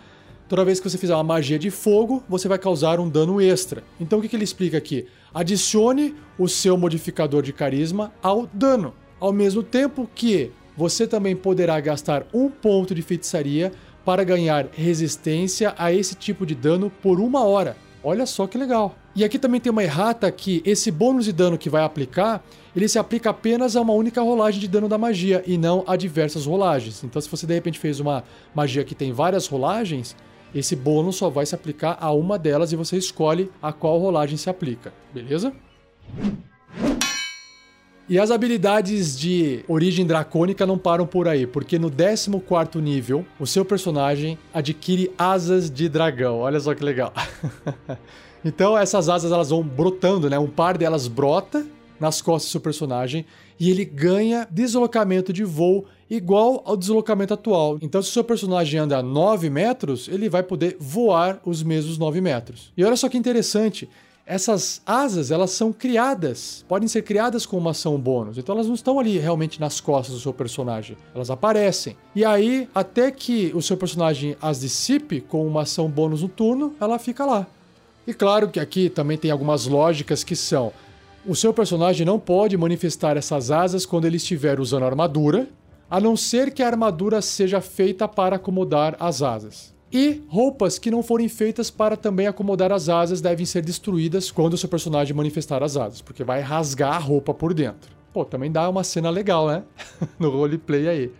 toda 0.52 0.66
vez 0.66 0.78
que 0.78 0.90
você 0.90 0.98
fizer 0.98 1.14
uma 1.14 1.24
magia 1.24 1.58
de 1.58 1.70
fogo, 1.70 2.22
você 2.28 2.46
vai 2.46 2.58
causar 2.58 3.00
um 3.00 3.08
dano 3.08 3.40
extra. 3.40 3.82
Então 3.98 4.18
o 4.18 4.22
que, 4.22 4.28
que 4.28 4.36
ele 4.36 4.44
explica 4.44 4.76
aqui? 4.76 5.06
Adicione 5.32 6.14
o 6.38 6.46
seu 6.46 6.76
modificador 6.76 7.40
de 7.40 7.54
carisma 7.54 8.12
ao 8.22 8.46
dano, 8.52 8.92
ao 9.18 9.32
mesmo 9.32 9.62
tempo 9.62 10.06
que 10.14 10.52
você 10.76 11.06
também 11.06 11.36
poderá 11.36 11.78
gastar 11.80 12.26
um 12.32 12.48
ponto 12.48 12.94
de 12.94 13.02
feitiçaria 13.02 13.72
para 14.04 14.24
ganhar 14.24 14.66
resistência 14.72 15.74
a 15.78 15.92
esse 15.92 16.14
tipo 16.14 16.44
de 16.44 16.54
dano 16.54 16.90
por 17.02 17.20
uma 17.20 17.44
hora. 17.44 17.76
Olha 18.02 18.26
só 18.26 18.46
que 18.46 18.58
legal. 18.58 18.96
E 19.14 19.24
aqui 19.24 19.38
também 19.38 19.60
tem 19.60 19.70
uma 19.70 19.84
errata 19.84 20.30
que 20.32 20.62
esse 20.64 20.90
bônus 20.90 21.24
de 21.26 21.32
dano 21.32 21.56
que 21.56 21.70
vai 21.70 21.84
aplicar, 21.84 22.42
ele 22.74 22.88
se 22.88 22.98
aplica 22.98 23.30
apenas 23.30 23.76
a 23.76 23.80
uma 23.80 23.92
única 23.92 24.20
rolagem 24.22 24.60
de 24.60 24.66
dano 24.66 24.88
da 24.88 24.98
magia 24.98 25.42
e 25.46 25.56
não 25.56 25.84
a 25.86 25.94
diversas 25.94 26.46
rolagens. 26.46 27.04
Então 27.04 27.20
se 27.20 27.28
você 27.28 27.46
de 27.46 27.54
repente 27.54 27.78
fez 27.78 28.00
uma 28.00 28.24
magia 28.54 28.82
que 28.82 28.94
tem 28.94 29.12
várias 29.12 29.46
rolagens, 29.46 30.16
esse 30.54 30.74
bônus 30.74 31.16
só 31.16 31.30
vai 31.30 31.46
se 31.46 31.54
aplicar 31.54 31.96
a 32.00 32.10
uma 32.10 32.38
delas 32.38 32.72
e 32.72 32.76
você 32.76 32.96
escolhe 32.96 33.50
a 33.60 33.72
qual 33.72 33.98
rolagem 33.98 34.36
se 34.36 34.50
aplica, 34.50 34.92
beleza? 35.12 35.52
E 38.08 38.18
as 38.18 38.30
habilidades 38.30 39.18
de 39.18 39.64
origem 39.68 40.04
dracônica 40.04 40.66
não 40.66 40.76
param 40.76 41.06
por 41.06 41.28
aí, 41.28 41.46
porque 41.46 41.78
no 41.78 41.90
14 41.90 42.78
nível, 42.80 43.24
o 43.38 43.46
seu 43.46 43.64
personagem 43.64 44.36
adquire 44.52 45.10
asas 45.16 45.70
de 45.70 45.88
dragão. 45.88 46.40
Olha 46.40 46.58
só 46.58 46.74
que 46.74 46.84
legal. 46.84 47.12
então 48.44 48.76
essas 48.76 49.08
asas 49.08 49.30
elas 49.30 49.50
vão 49.50 49.62
brotando, 49.62 50.28
né? 50.28 50.38
Um 50.38 50.48
par 50.48 50.76
delas 50.76 51.06
brota 51.06 51.64
nas 52.00 52.20
costas 52.20 52.48
do 52.48 52.52
seu 52.52 52.60
personagem 52.60 53.24
e 53.58 53.70
ele 53.70 53.84
ganha 53.84 54.46
deslocamento 54.50 55.32
de 55.32 55.44
voo 55.44 55.86
igual 56.10 56.60
ao 56.66 56.76
deslocamento 56.76 57.32
atual. 57.32 57.78
Então, 57.80 58.02
se 58.02 58.10
o 58.10 58.12
seu 58.12 58.24
personagem 58.24 58.80
anda 58.80 59.00
9 59.00 59.48
metros, 59.48 60.08
ele 60.08 60.28
vai 60.28 60.42
poder 60.42 60.76
voar 60.78 61.40
os 61.46 61.62
mesmos 61.62 61.96
9 61.96 62.20
metros. 62.20 62.72
E 62.76 62.84
olha 62.84 62.96
só 62.96 63.08
que 63.08 63.16
interessante, 63.16 63.88
essas 64.24 64.80
asas, 64.86 65.30
elas 65.30 65.50
são 65.50 65.72
criadas, 65.72 66.64
podem 66.68 66.88
ser 66.88 67.02
criadas 67.02 67.44
com 67.44 67.58
uma 67.58 67.72
ação 67.72 67.98
bônus. 67.98 68.38
Então 68.38 68.54
elas 68.54 68.68
não 68.68 68.74
estão 68.74 68.98
ali 68.98 69.18
realmente 69.18 69.60
nas 69.60 69.80
costas 69.80 70.14
do 70.14 70.20
seu 70.20 70.32
personagem, 70.32 70.96
elas 71.14 71.30
aparecem. 71.30 71.96
E 72.14 72.24
aí, 72.24 72.68
até 72.74 73.10
que 73.10 73.50
o 73.54 73.60
seu 73.60 73.76
personagem 73.76 74.36
as 74.40 74.60
dissipe 74.60 75.20
com 75.20 75.46
uma 75.46 75.62
ação 75.62 75.88
bônus 75.88 76.22
no 76.22 76.28
turno, 76.28 76.74
ela 76.80 76.98
fica 76.98 77.26
lá. 77.26 77.46
E 78.06 78.14
claro 78.14 78.48
que 78.48 78.60
aqui 78.60 78.88
também 78.88 79.18
tem 79.18 79.30
algumas 79.30 79.66
lógicas 79.66 80.22
que 80.22 80.36
são: 80.36 80.72
o 81.26 81.34
seu 81.34 81.52
personagem 81.52 82.06
não 82.06 82.18
pode 82.18 82.56
manifestar 82.56 83.16
essas 83.16 83.50
asas 83.50 83.84
quando 83.84 84.06
ele 84.06 84.16
estiver 84.16 84.60
usando 84.60 84.84
armadura, 84.84 85.48
a 85.90 86.00
não 86.00 86.16
ser 86.16 86.52
que 86.52 86.62
a 86.62 86.66
armadura 86.66 87.20
seja 87.20 87.60
feita 87.60 88.08
para 88.08 88.36
acomodar 88.36 88.96
as 88.98 89.20
asas. 89.20 89.71
E 89.92 90.22
roupas 90.26 90.78
que 90.78 90.90
não 90.90 91.02
forem 91.02 91.28
feitas 91.28 91.70
para 91.70 91.98
também 91.98 92.26
acomodar 92.26 92.72
as 92.72 92.88
asas 92.88 93.20
devem 93.20 93.44
ser 93.44 93.62
destruídas 93.62 94.30
quando 94.30 94.54
o 94.54 94.56
seu 94.58 94.68
personagem 94.68 95.14
manifestar 95.14 95.62
as 95.62 95.76
asas, 95.76 96.00
porque 96.00 96.24
vai 96.24 96.40
rasgar 96.40 96.94
a 96.94 96.98
roupa 96.98 97.34
por 97.34 97.52
dentro. 97.52 97.94
Pô, 98.10 98.24
também 98.24 98.50
dá 98.50 98.68
uma 98.70 98.84
cena 98.84 99.10
legal, 99.10 99.46
né? 99.48 99.62
no 100.18 100.30
roleplay 100.30 100.88
aí. 100.88 101.12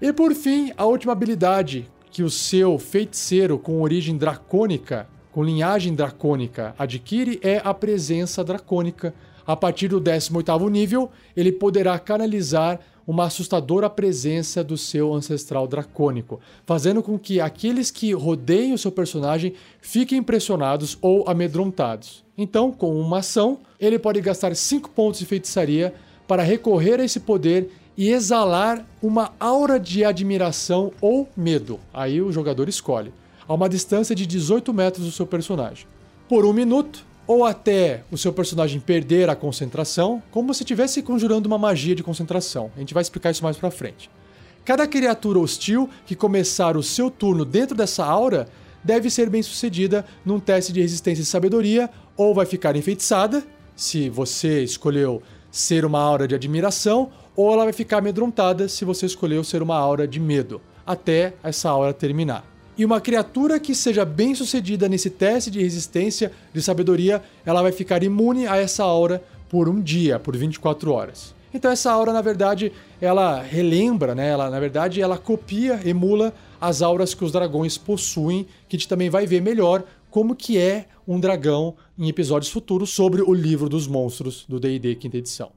E 0.00 0.12
por 0.12 0.32
fim, 0.32 0.72
a 0.76 0.84
última 0.84 1.12
habilidade 1.12 1.90
que 2.12 2.22
o 2.22 2.30
seu 2.30 2.78
feiticeiro 2.78 3.58
com 3.58 3.82
origem 3.82 4.16
dracônica, 4.16 5.08
com 5.32 5.42
linhagem 5.42 5.94
dracônica, 5.94 6.74
adquire 6.78 7.40
é 7.42 7.60
a 7.64 7.74
presença 7.74 8.44
dracônica. 8.44 9.12
A 9.46 9.56
partir 9.56 9.88
do 9.88 10.00
18º 10.00 10.70
nível, 10.70 11.10
ele 11.36 11.50
poderá 11.50 11.98
canalizar 11.98 12.78
uma 13.10 13.24
assustadora 13.24 13.90
presença 13.90 14.62
do 14.62 14.76
seu 14.76 15.12
ancestral 15.12 15.66
dracônico, 15.66 16.38
fazendo 16.64 17.02
com 17.02 17.18
que 17.18 17.40
aqueles 17.40 17.90
que 17.90 18.12
rodeiem 18.12 18.72
o 18.72 18.78
seu 18.78 18.92
personagem 18.92 19.54
fiquem 19.80 20.18
impressionados 20.18 20.96
ou 21.02 21.28
amedrontados. 21.28 22.24
Então, 22.38 22.70
com 22.70 22.98
uma 23.00 23.18
ação, 23.18 23.58
ele 23.80 23.98
pode 23.98 24.20
gastar 24.20 24.54
5 24.54 24.90
pontos 24.90 25.18
de 25.18 25.26
feitiçaria 25.26 25.92
para 26.28 26.44
recorrer 26.44 27.00
a 27.00 27.04
esse 27.04 27.18
poder 27.18 27.72
e 27.96 28.10
exalar 28.10 28.86
uma 29.02 29.32
aura 29.40 29.78
de 29.78 30.04
admiração 30.04 30.92
ou 31.00 31.28
medo. 31.36 31.80
Aí 31.92 32.22
o 32.22 32.30
jogador 32.30 32.68
escolhe, 32.68 33.12
a 33.48 33.52
uma 33.52 33.68
distância 33.68 34.14
de 34.14 34.24
18 34.24 34.72
metros 34.72 35.04
do 35.04 35.10
seu 35.10 35.26
personagem. 35.26 35.84
Por 36.28 36.46
um 36.46 36.52
minuto, 36.52 37.04
ou 37.30 37.44
até 37.44 38.02
o 38.10 38.18
seu 38.18 38.32
personagem 38.32 38.80
perder 38.80 39.30
a 39.30 39.36
concentração, 39.36 40.20
como 40.32 40.52
se 40.52 40.64
estivesse 40.64 41.00
conjurando 41.00 41.46
uma 41.46 41.56
magia 41.56 41.94
de 41.94 42.02
concentração. 42.02 42.72
A 42.74 42.80
gente 42.80 42.92
vai 42.92 43.02
explicar 43.02 43.30
isso 43.30 43.44
mais 43.44 43.56
pra 43.56 43.70
frente. 43.70 44.10
Cada 44.64 44.84
criatura 44.84 45.38
hostil 45.38 45.88
que 46.04 46.16
começar 46.16 46.76
o 46.76 46.82
seu 46.82 47.08
turno 47.08 47.44
dentro 47.44 47.76
dessa 47.76 48.04
aura 48.04 48.48
deve 48.82 49.08
ser 49.08 49.30
bem 49.30 49.44
sucedida 49.44 50.04
num 50.24 50.40
teste 50.40 50.72
de 50.72 50.80
resistência 50.80 51.22
e 51.22 51.24
sabedoria, 51.24 51.88
ou 52.16 52.34
vai 52.34 52.46
ficar 52.46 52.74
enfeitiçada, 52.74 53.44
se 53.76 54.08
você 54.08 54.64
escolheu 54.64 55.22
ser 55.52 55.84
uma 55.84 56.00
aura 56.00 56.26
de 56.26 56.34
admiração, 56.34 57.12
ou 57.36 57.52
ela 57.52 57.62
vai 57.62 57.72
ficar 57.72 57.98
amedrontada 57.98 58.68
se 58.68 58.84
você 58.84 59.06
escolheu 59.06 59.44
ser 59.44 59.62
uma 59.62 59.76
aura 59.76 60.08
de 60.08 60.18
medo, 60.18 60.60
até 60.84 61.34
essa 61.44 61.70
aura 61.70 61.94
terminar. 61.94 62.49
E 62.80 62.84
uma 62.86 62.98
criatura 62.98 63.60
que 63.60 63.74
seja 63.74 64.06
bem 64.06 64.34
sucedida 64.34 64.88
nesse 64.88 65.10
teste 65.10 65.50
de 65.50 65.60
resistência 65.60 66.32
de 66.50 66.62
sabedoria, 66.62 67.22
ela 67.44 67.60
vai 67.60 67.72
ficar 67.72 68.02
imune 68.02 68.46
a 68.46 68.56
essa 68.56 68.82
aura 68.82 69.22
por 69.50 69.68
um 69.68 69.82
dia, 69.82 70.18
por 70.18 70.34
24 70.34 70.90
horas. 70.90 71.34
Então 71.52 71.70
essa 71.70 71.92
aura, 71.92 72.10
na 72.10 72.22
verdade, 72.22 72.72
ela 72.98 73.42
relembra, 73.42 74.14
né? 74.14 74.30
Ela, 74.30 74.48
na 74.48 74.58
verdade, 74.58 75.02
ela 75.02 75.18
copia, 75.18 75.78
emula 75.84 76.32
as 76.58 76.80
auras 76.80 77.12
que 77.12 77.22
os 77.22 77.30
dragões 77.30 77.76
possuem, 77.76 78.46
que 78.66 78.76
a 78.76 78.78
gente 78.78 78.88
também 78.88 79.10
vai 79.10 79.26
ver 79.26 79.42
melhor 79.42 79.84
como 80.10 80.34
que 80.34 80.56
é 80.56 80.86
um 81.06 81.20
dragão 81.20 81.74
em 81.98 82.08
episódios 82.08 82.50
futuros 82.50 82.88
sobre 82.88 83.20
o 83.20 83.34
livro 83.34 83.68
dos 83.68 83.86
monstros 83.86 84.46
do 84.48 84.58
D&D 84.58 84.94
quinta 84.94 85.18
edição. 85.18 85.52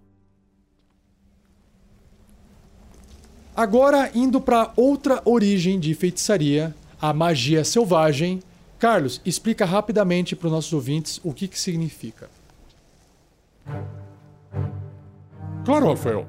Agora 3.56 4.12
indo 4.14 4.42
para 4.42 4.74
outra 4.76 5.22
origem 5.24 5.80
de 5.80 5.94
feitiçaria 5.94 6.76
a 7.04 7.12
magia 7.12 7.66
selvagem. 7.66 8.40
Carlos, 8.80 9.20
explica 9.26 9.66
rapidamente 9.66 10.38
para 10.38 10.48
os 10.48 10.54
nossos 10.54 10.72
ouvintes 10.72 11.20
o 11.22 11.34
que, 11.34 11.50
que 11.50 11.60
significa. 11.60 12.30
Claro, 15.66 15.90
Rafael. 15.90 16.26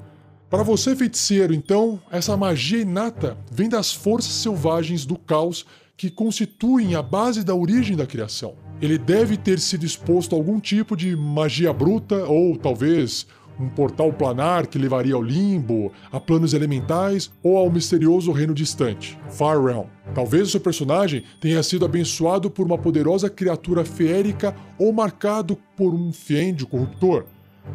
Para 0.51 0.65
você, 0.65 0.97
feiticeiro, 0.97 1.55
então, 1.55 2.03
essa 2.11 2.37
magia 2.37 2.81
inata 2.81 3.39
vem 3.53 3.69
das 3.69 3.93
forças 3.93 4.33
selvagens 4.33 5.07
do 5.07 5.17
caos 5.17 5.65
que 5.97 6.11
constituem 6.11 6.97
a 6.97 7.03
base 7.03 7.45
da 7.45 7.55
origem 7.55 7.97
da 7.97 8.05
criação. 8.05 8.57
Ele 8.83 8.99
deve 8.99 9.37
ter 9.37 9.61
sido 9.61 9.87
exposto 9.87 10.35
a 10.35 10.39
algum 10.39 10.59
tipo 10.59 10.97
de 10.97 11.15
magia 11.15 11.73
bruta 11.73 12.25
ou 12.25 12.57
talvez 12.57 13.29
um 13.59 13.69
portal 13.69 14.13
planar 14.13 14.67
que 14.67 14.79
levaria 14.79 15.15
ao 15.15 15.23
limbo, 15.23 15.93
a 16.11 16.19
planos 16.19 16.55
elementais 16.55 17.31
ou 17.43 17.57
ao 17.57 17.71
misterioso 17.71 18.33
reino 18.33 18.55
distante, 18.55 19.19
Far 19.31 19.63
Realm. 19.63 19.87
Talvez 20.15 20.49
o 20.49 20.51
seu 20.51 20.61
personagem 20.61 21.25
tenha 21.41 21.63
sido 21.63 21.85
abençoado 21.85 22.51
por 22.51 22.67
uma 22.67 22.79
poderosa 22.79 23.31
criatura 23.31 23.85
feérica 23.85 24.55
ou 24.79 24.93
marcado 24.93 25.57
por 25.77 25.95
um 25.95 26.13
fiende 26.13 26.67
corruptor. 26.67 27.25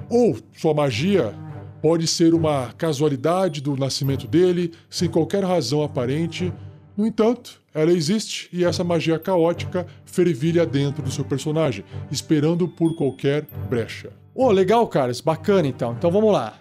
Ou 0.10 0.38
sua 0.54 0.74
magia 0.74 1.34
pode 1.82 2.08
ser 2.08 2.34
uma 2.34 2.74
casualidade 2.78 3.62
do 3.62 3.76
nascimento 3.76 4.28
dele, 4.28 4.72
sem 4.90 5.10
qualquer 5.10 5.44
razão 5.44 5.82
aparente. 5.82 6.54
No 6.96 7.08
entanto, 7.08 7.62
ela 7.74 7.92
existe 7.92 8.50
e 8.52 8.66
essa 8.66 8.84
magia 8.84 9.18
caótica 9.18 9.88
fervilha 10.06 10.66
dentro 10.66 11.02
do 11.02 11.12
seu 11.12 11.24
personagem, 11.24 11.86
esperando 12.12 12.68
por 12.68 12.96
qualquer 12.96 13.48
brecha. 13.70 14.19
Oh, 14.34 14.52
legal, 14.52 14.88
cara. 14.88 15.12
Isso 15.12 15.24
bacana 15.24 15.68
então. 15.68 15.94
Então 15.94 16.12
vamos 16.12 16.32
lá. 16.32 16.58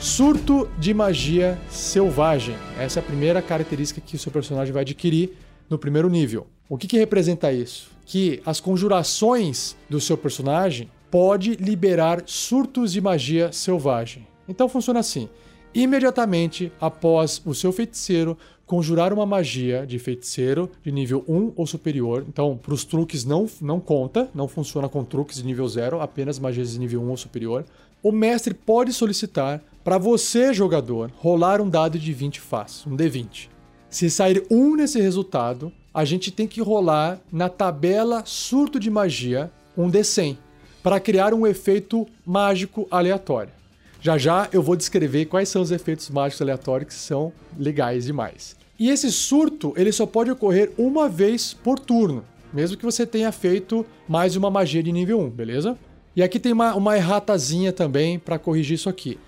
Surto 0.00 0.68
de 0.78 0.92
magia 0.94 1.58
selvagem. 1.68 2.56
Essa 2.78 2.98
é 2.98 3.02
a 3.02 3.04
primeira 3.04 3.42
característica 3.42 4.00
que 4.00 4.16
o 4.16 4.18
seu 4.18 4.32
personagem 4.32 4.72
vai 4.72 4.82
adquirir 4.82 5.36
no 5.68 5.78
primeiro 5.78 6.08
nível. 6.08 6.46
O 6.68 6.76
que, 6.76 6.86
que 6.86 6.98
representa 6.98 7.52
isso? 7.52 7.90
Que 8.04 8.42
as 8.44 8.60
conjurações 8.60 9.76
do 9.88 10.00
seu 10.00 10.16
personagem 10.16 10.90
pode 11.10 11.54
liberar 11.56 12.22
surtos 12.26 12.92
de 12.92 13.00
magia 13.00 13.52
selvagem. 13.52 14.26
Então 14.48 14.68
funciona 14.68 15.00
assim: 15.00 15.28
imediatamente 15.74 16.72
após 16.80 17.40
o 17.44 17.54
seu 17.54 17.72
feiticeiro 17.72 18.36
conjurar 18.68 19.14
uma 19.14 19.24
magia 19.24 19.86
de 19.86 19.98
feiticeiro 19.98 20.70
de 20.84 20.92
nível 20.92 21.24
1 21.26 21.54
ou 21.56 21.66
superior. 21.66 22.24
Então, 22.28 22.56
para 22.62 22.74
os 22.74 22.84
truques 22.84 23.24
não, 23.24 23.48
não 23.62 23.80
conta, 23.80 24.28
não 24.34 24.46
funciona 24.46 24.88
com 24.88 25.02
truques 25.02 25.38
de 25.38 25.44
nível 25.44 25.66
0, 25.66 26.00
apenas 26.00 26.38
magias 26.38 26.72
de 26.72 26.78
nível 26.78 27.02
1 27.02 27.08
ou 27.08 27.16
superior. 27.16 27.64
O 28.02 28.12
mestre 28.12 28.52
pode 28.52 28.92
solicitar 28.92 29.60
para 29.82 29.96
você, 29.96 30.52
jogador, 30.52 31.10
rolar 31.16 31.62
um 31.62 31.68
dado 31.68 31.98
de 31.98 32.12
20 32.12 32.40
faces, 32.40 32.86
um 32.86 32.94
D20. 32.94 33.48
Se 33.88 34.10
sair 34.10 34.44
1 34.50 34.76
nesse 34.76 35.00
resultado, 35.00 35.72
a 35.92 36.04
gente 36.04 36.30
tem 36.30 36.46
que 36.46 36.60
rolar 36.60 37.18
na 37.32 37.48
tabela 37.48 38.22
surto 38.26 38.78
de 38.78 38.90
magia 38.90 39.50
um 39.76 39.90
D100 39.90 40.36
para 40.82 41.00
criar 41.00 41.32
um 41.32 41.46
efeito 41.46 42.06
mágico 42.24 42.86
aleatório. 42.90 43.52
Já 44.00 44.18
já 44.18 44.46
eu 44.52 44.62
vou 44.62 44.76
descrever 44.76 45.24
quais 45.24 45.48
são 45.48 45.62
os 45.62 45.70
efeitos 45.70 46.10
mágicos 46.10 46.42
aleatórios 46.42 46.88
que 46.88 46.94
são 46.94 47.32
legais 47.58 48.04
demais. 48.04 48.57
E 48.78 48.90
esse 48.90 49.10
surto, 49.10 49.74
ele 49.76 49.90
só 49.90 50.06
pode 50.06 50.30
ocorrer 50.30 50.70
uma 50.78 51.08
vez 51.08 51.52
por 51.52 51.80
turno, 51.80 52.24
mesmo 52.52 52.76
que 52.76 52.84
você 52.84 53.04
tenha 53.04 53.32
feito 53.32 53.84
mais 54.06 54.36
uma 54.36 54.48
magia 54.50 54.80
de 54.80 54.92
nível 54.92 55.18
1, 55.20 55.30
beleza? 55.30 55.76
E 56.14 56.22
aqui 56.22 56.38
tem 56.38 56.52
uma, 56.52 56.76
uma 56.76 56.96
erratazinha 56.96 57.72
também 57.72 58.20
para 58.20 58.38
corrigir 58.38 58.76
isso 58.76 58.88
aqui. 58.88 59.18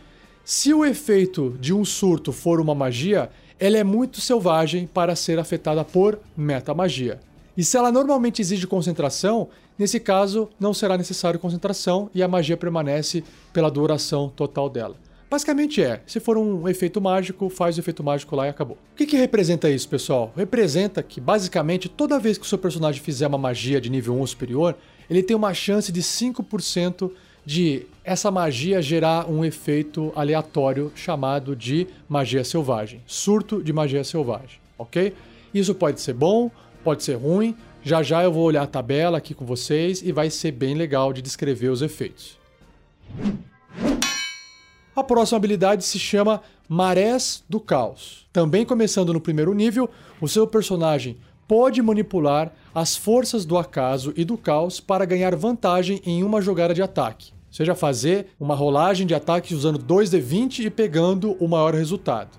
Se 0.44 0.72
o 0.72 0.84
efeito 0.84 1.57
de 1.61 1.74
um 1.74 1.84
surto 1.84 2.32
for 2.32 2.61
uma 2.61 2.76
magia, 2.76 3.28
ela 3.59 3.76
é 3.76 3.82
muito 3.82 4.20
selvagem 4.20 4.86
para 4.86 5.16
ser 5.16 5.38
afetada 5.40 5.84
por 5.84 6.20
metamagia. 6.36 7.18
E 7.57 7.64
se 7.64 7.76
ela 7.76 7.90
normalmente 7.90 8.40
exige 8.40 8.68
concentração, 8.68 9.48
nesse 9.76 9.98
caso 9.98 10.48
não 10.61 10.72
será 10.72 10.96
necessário 10.96 11.40
concentração 11.40 12.09
e 12.14 12.22
a 12.22 12.28
magia 12.28 12.57
permanece 12.57 13.24
pela 13.53 13.68
duração 13.68 14.28
total 14.28 14.70
dela. 14.70 14.96
Basicamente 15.31 15.81
é, 15.81 16.01
se 16.09 16.18
for 16.18 16.37
um 16.37 16.68
efeito 16.68 17.01
mágico, 17.01 17.49
faz 17.49 17.76
o 17.76 17.81
efeito 17.81 18.03
mágico 18.03 18.35
lá 18.35 18.47
e 18.47 18.49
acabou. 18.51 18.76
O 18.93 18.97
que, 18.97 19.07
que 19.07 19.16
representa 19.16 19.70
isso, 19.70 19.89
pessoal? 19.89 20.33
Representa 20.37 21.05
que, 21.05 21.20
basicamente, 21.20 21.89
toda 21.89 22.18
vez 22.18 22.37
que 22.37 22.45
o 22.45 22.49
seu 22.49 22.59
personagem 22.59 23.01
fizer 23.01 23.28
uma 23.28 23.39
magia 23.39 23.81
de 23.81 23.89
nível 23.89 24.14
1 24.14 24.18
ou 24.18 24.26
superior, 24.26 24.76
ele 25.09 25.22
tem 25.22 25.37
uma 25.37 25.55
chance 25.55 25.93
de 25.93 26.03
5% 26.03 27.12
de 27.47 27.87
essa 28.05 28.28
magia 28.28 28.83
gerar 28.83 29.31
um 29.31 29.45
efeito 29.45 30.12
aleatório 30.16 30.91
chamado 30.97 31.55
de 31.55 31.87
magia 32.09 32.43
selvagem. 32.43 33.01
Surto 33.07 33.62
de 33.62 33.72
magia 33.72 34.03
selvagem, 34.03 34.59
ok? 34.76 35.14
Isso 35.55 35.76
pode 35.76 36.01
ser 36.01 36.14
bom, 36.14 36.51
pode 36.83 37.05
ser 37.05 37.14
ruim. 37.14 37.57
Já 37.85 38.03
já 38.03 38.22
eu 38.24 38.33
vou 38.33 38.43
olhar 38.43 38.62
a 38.62 38.66
tabela 38.66 39.18
aqui 39.18 39.33
com 39.33 39.47
vocês 39.47 40.03
e 40.03 40.11
vai 40.11 40.28
ser 40.28 40.51
bem 40.51 40.74
legal 40.74 41.12
de 41.12 41.22
descrever 41.22 41.68
os 41.68 41.83
efeitos. 41.83 42.37
A 44.95 45.05
próxima 45.05 45.36
habilidade 45.36 45.84
se 45.84 45.99
chama 46.01 46.43
Marés 46.68 47.45
do 47.49 47.61
Caos. 47.61 48.26
Também 48.32 48.66
começando 48.66 49.12
no 49.12 49.20
primeiro 49.20 49.55
nível, 49.55 49.88
o 50.20 50.26
seu 50.26 50.49
personagem 50.49 51.16
pode 51.47 51.80
manipular 51.80 52.53
as 52.74 52.97
forças 52.97 53.45
do 53.45 53.57
acaso 53.57 54.12
e 54.16 54.24
do 54.24 54.36
caos 54.36 54.78
para 54.78 55.05
ganhar 55.05 55.34
vantagem 55.34 56.01
em 56.05 56.22
uma 56.22 56.41
jogada 56.41 56.74
de 56.74 56.82
ataque. 56.82 57.32
Seja 57.51 57.74
fazer 57.74 58.28
uma 58.38 58.55
rolagem 58.55 59.07
de 59.07 59.14
ataque 59.14 59.55
usando 59.55 59.78
2d20 59.78 60.66
e 60.66 60.70
pegando 60.70 61.32
o 61.41 61.49
maior 61.49 61.74
resultado. 61.74 62.38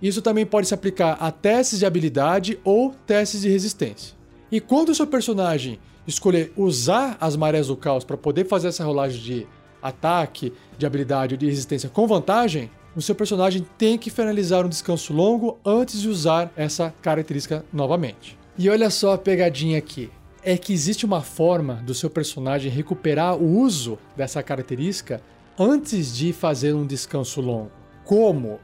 Isso 0.00 0.20
também 0.20 0.46
pode 0.46 0.68
se 0.68 0.74
aplicar 0.74 1.16
a 1.20 1.30
testes 1.30 1.78
de 1.78 1.86
habilidade 1.86 2.58
ou 2.64 2.94
testes 3.06 3.40
de 3.40 3.48
resistência. 3.48 4.14
E 4.52 4.60
quando 4.60 4.90
o 4.90 4.94
seu 4.94 5.06
personagem 5.06 5.78
escolher 6.06 6.52
usar 6.56 7.16
as 7.20 7.36
marés 7.36 7.68
do 7.68 7.76
caos 7.76 8.04
para 8.04 8.16
poder 8.16 8.46
fazer 8.46 8.68
essa 8.68 8.84
rolagem 8.84 9.20
de 9.20 9.46
ataque, 9.82 10.52
de 10.78 10.86
habilidade 10.86 11.34
ou 11.34 11.38
de 11.38 11.46
resistência 11.46 11.88
com 11.88 12.06
vantagem, 12.06 12.70
o 12.96 13.02
seu 13.02 13.14
personagem 13.14 13.66
tem 13.76 13.98
que 13.98 14.10
finalizar 14.10 14.64
um 14.64 14.68
descanso 14.68 15.12
longo 15.12 15.58
antes 15.64 16.00
de 16.00 16.08
usar 16.08 16.50
essa 16.56 16.94
característica 17.02 17.64
novamente. 17.72 18.38
E 18.58 18.70
olha 18.70 18.88
só 18.88 19.12
a 19.12 19.18
pegadinha 19.18 19.76
aqui. 19.76 20.10
É 20.42 20.56
que 20.56 20.72
existe 20.72 21.04
uma 21.04 21.20
forma 21.20 21.74
do 21.84 21.92
seu 21.92 22.08
personagem 22.08 22.70
recuperar 22.70 23.36
o 23.36 23.58
uso 23.58 23.98
dessa 24.16 24.42
característica 24.42 25.20
antes 25.58 26.16
de 26.16 26.32
fazer 26.32 26.72
um 26.72 26.86
descanso 26.86 27.40
longo. 27.40 27.70
Como? 28.04 28.60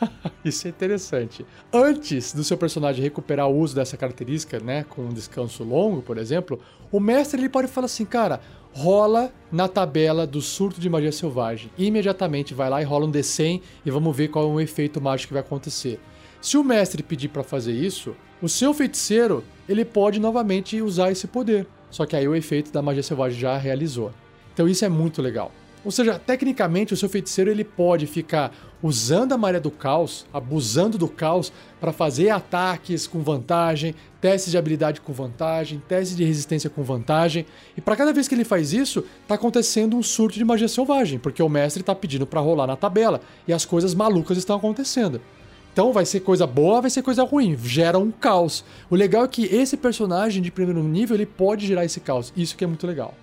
Isso 0.44 0.66
é 0.66 0.70
interessante. 0.70 1.44
Antes 1.72 2.32
do 2.32 2.42
seu 2.42 2.56
personagem 2.56 3.02
recuperar 3.02 3.48
o 3.48 3.56
uso 3.56 3.74
dessa 3.74 3.96
característica, 3.96 4.58
né, 4.58 4.84
com 4.88 5.02
um 5.02 5.12
descanso 5.12 5.62
longo, 5.62 6.02
por 6.02 6.18
exemplo, 6.18 6.58
o 6.90 6.98
mestre 6.98 7.40
ele 7.40 7.48
pode 7.48 7.68
falar 7.68 7.84
assim, 7.84 8.04
cara, 8.04 8.40
rola 8.76 9.32
na 9.50 9.66
tabela 9.66 10.26
do 10.26 10.42
surto 10.42 10.78
de 10.78 10.90
magia 10.90 11.10
selvagem. 11.10 11.70
imediatamente 11.78 12.52
vai 12.52 12.68
lá 12.68 12.82
e 12.82 12.84
rola 12.84 13.06
um 13.06 13.10
D100 13.10 13.62
e 13.86 13.90
vamos 13.90 14.14
ver 14.14 14.28
qual 14.28 14.44
é 14.44 14.48
o 14.52 14.60
efeito 14.60 15.00
mágico 15.00 15.28
que 15.28 15.32
vai 15.32 15.42
acontecer. 15.42 15.98
Se 16.42 16.58
o 16.58 16.62
mestre 16.62 17.02
pedir 17.02 17.28
para 17.28 17.42
fazer 17.42 17.72
isso, 17.72 18.14
o 18.42 18.50
seu 18.50 18.74
feiticeiro 18.74 19.42
ele 19.66 19.82
pode 19.82 20.20
novamente 20.20 20.82
usar 20.82 21.10
esse 21.10 21.26
poder. 21.26 21.66
Só 21.90 22.04
que 22.04 22.14
aí 22.14 22.28
o 22.28 22.34
efeito 22.34 22.70
da 22.70 22.82
magia 22.82 23.02
selvagem 23.02 23.40
já 23.40 23.56
realizou. 23.56 24.12
Então 24.52 24.68
isso 24.68 24.84
é 24.84 24.90
muito 24.90 25.22
legal. 25.22 25.50
Ou 25.86 25.92
seja, 25.92 26.18
tecnicamente 26.18 26.92
o 26.92 26.96
seu 26.96 27.08
feiticeiro 27.08 27.48
ele 27.48 27.62
pode 27.62 28.08
ficar 28.08 28.52
usando 28.82 29.30
a 29.34 29.38
maré 29.38 29.60
do 29.60 29.70
caos, 29.70 30.26
abusando 30.32 30.98
do 30.98 31.06
caos 31.06 31.52
para 31.80 31.92
fazer 31.92 32.28
ataques 32.30 33.06
com 33.06 33.20
vantagem, 33.20 33.94
testes 34.20 34.50
de 34.50 34.58
habilidade 34.58 35.00
com 35.00 35.12
vantagem, 35.12 35.80
testes 35.86 36.16
de 36.16 36.24
resistência 36.24 36.68
com 36.68 36.82
vantagem. 36.82 37.46
E 37.76 37.80
para 37.80 37.94
cada 37.94 38.12
vez 38.12 38.26
que 38.26 38.34
ele 38.34 38.44
faz 38.44 38.72
isso, 38.72 39.04
tá 39.28 39.36
acontecendo 39.36 39.96
um 39.96 40.02
surto 40.02 40.36
de 40.36 40.44
magia 40.44 40.66
selvagem, 40.66 41.20
porque 41.20 41.40
o 41.40 41.48
mestre 41.48 41.82
está 41.82 41.94
pedindo 41.94 42.26
para 42.26 42.40
rolar 42.40 42.66
na 42.66 42.74
tabela 42.74 43.20
e 43.46 43.52
as 43.52 43.64
coisas 43.64 43.94
malucas 43.94 44.36
estão 44.36 44.56
acontecendo. 44.56 45.20
Então 45.72 45.92
vai 45.92 46.04
ser 46.04 46.18
coisa 46.18 46.48
boa, 46.48 46.80
vai 46.80 46.90
ser 46.90 47.02
coisa 47.02 47.22
ruim, 47.22 47.56
gera 47.62 47.96
um 47.96 48.10
caos. 48.10 48.64
O 48.90 48.96
legal 48.96 49.24
é 49.24 49.28
que 49.28 49.44
esse 49.44 49.76
personagem 49.76 50.42
de 50.42 50.50
primeiro 50.50 50.82
nível 50.82 51.16
ele 51.16 51.26
pode 51.26 51.64
gerar 51.64 51.84
esse 51.84 52.00
caos. 52.00 52.32
Isso 52.36 52.56
que 52.56 52.64
é 52.64 52.66
muito 52.66 52.88
legal. 52.88 53.14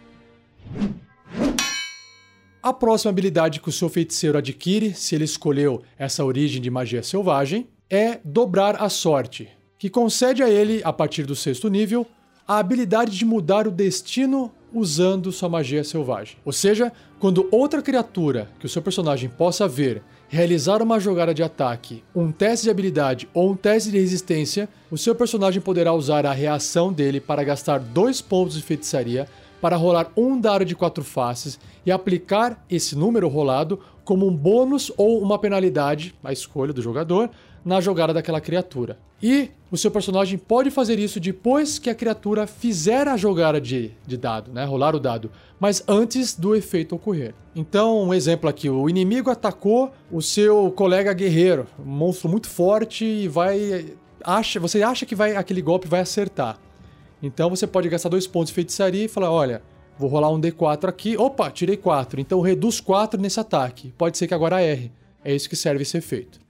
A 2.64 2.72
próxima 2.72 3.10
habilidade 3.10 3.60
que 3.60 3.68
o 3.68 3.74
seu 3.74 3.90
feiticeiro 3.90 4.38
adquire, 4.38 4.94
se 4.94 5.14
ele 5.14 5.26
escolheu 5.26 5.82
essa 6.00 6.24
origem 6.24 6.62
de 6.62 6.72
magia 6.72 7.04
selvagem, 7.04 7.68
é 7.90 8.22
dobrar 8.24 8.82
a 8.82 8.88
sorte, 8.88 9.50
que 9.78 9.90
concede 9.90 10.42
a 10.42 10.50
ele, 10.50 10.80
a 10.82 10.94
partir 10.94 11.26
do 11.26 11.36
sexto 11.36 11.68
nível, 11.68 12.08
a 12.48 12.60
habilidade 12.60 13.18
de 13.18 13.26
mudar 13.26 13.68
o 13.68 13.72
destino 13.72 14.50
usando 14.74 15.30
sua 15.30 15.50
magia 15.50 15.84
selvagem. 15.84 16.38
Ou 16.46 16.54
seja, 16.54 16.90
quando 17.20 17.50
outra 17.52 17.82
criatura 17.82 18.48
que 18.58 18.66
o 18.66 18.70
seu 18.70 18.82
personagem 18.82 19.30
possa 19.30 19.68
ver 19.68 20.02
realizar 20.30 20.82
uma 20.82 21.02
jogada 21.02 21.34
de 21.34 21.44
ataque, 21.44 22.02
um 22.16 22.32
teste 22.32 22.64
de 22.64 22.72
habilidade 22.72 23.28
ou 23.34 23.52
um 23.52 23.56
teste 23.58 23.92
de 23.92 24.00
resistência, 24.00 24.70
o 24.90 24.98
seu 24.98 25.14
personagem 25.14 25.62
poderá 25.62 25.92
usar 25.94 26.26
a 26.26 26.32
reação 26.32 26.94
dele 26.94 27.20
para 27.20 27.44
gastar 27.44 27.80
dois 27.80 28.22
pontos 28.22 28.56
de 28.56 28.64
feitiçaria 28.64 29.28
para 29.64 29.78
rolar 29.78 30.12
um 30.18 30.38
dado 30.38 30.66
de 30.66 30.76
quatro 30.76 31.06
faces 31.06 31.58
e 31.86 31.92
aplicar 31.92 32.66
esse 32.70 32.98
número 32.98 33.30
rolado 33.30 33.80
como 34.04 34.28
um 34.28 34.36
bônus 34.36 34.92
ou 34.98 35.22
uma 35.22 35.40
penalidade, 35.40 36.14
a 36.22 36.34
escolha 36.34 36.74
do 36.74 36.82
jogador, 36.82 37.30
na 37.64 37.80
jogada 37.80 38.14
daquela 38.14 38.42
criatura. 38.42 39.00
E 39.22 39.52
o 39.72 39.78
seu 39.78 39.90
personagem 39.90 40.38
pode 40.38 40.70
fazer 40.70 41.00
isso 41.00 41.18
depois 41.18 41.80
que 41.80 41.90
a 41.90 41.96
criatura 41.96 42.46
fizer 42.46 43.08
a 43.08 43.16
jogada 43.16 43.62
de, 43.62 43.92
de 44.06 44.18
dado, 44.18 44.52
né? 44.52 44.66
Rolar 44.66 44.98
o 44.98 45.00
dado, 45.00 45.32
mas 45.58 45.82
antes 45.88 46.36
do 46.36 46.54
efeito 46.54 46.94
ocorrer. 46.94 47.34
Então, 47.56 48.04
um 48.04 48.14
exemplo 48.14 48.50
aqui: 48.50 48.70
o 48.70 48.90
inimigo 48.90 49.30
atacou 49.30 49.94
o 50.12 50.22
seu 50.22 50.74
colega 50.76 51.14
guerreiro, 51.14 51.68
um 51.80 51.90
monstro 51.90 52.28
muito 52.28 52.50
forte, 52.50 53.06
e 53.06 53.30
vai. 53.30 53.96
Acha, 54.26 54.60
você 54.60 54.84
acha 54.84 55.06
que 55.06 55.16
vai, 55.16 55.38
aquele 55.38 55.62
golpe 55.62 55.88
vai 55.88 56.02
acertar. 56.02 56.60
Então 57.24 57.50
você 57.50 57.66
pode 57.66 57.88
gastar 57.88 58.10
dois 58.10 58.28
pontos 58.28 58.50
de 58.50 58.56
feitiçaria 58.56 59.06
e 59.06 59.08
falar: 59.08 59.32
olha, 59.32 59.64
vou 59.98 60.10
rolar 60.10 60.30
um 60.30 60.40
D4 60.40 60.90
aqui. 60.90 61.16
Opa, 61.18 61.50
tirei 61.50 61.78
4. 61.78 62.20
Então 62.20 62.42
reduz 62.42 62.82
4 62.82 63.20
nesse 63.20 63.40
ataque. 63.40 63.94
Pode 63.98 64.18
ser 64.18 64.28
que 64.28 64.34
agora 64.34 64.62
erre. 64.62 64.92
É 65.24 65.34
isso 65.34 65.48
que 65.48 65.56
serve 65.56 65.84
esse 65.84 65.98
efeito. 65.98 66.42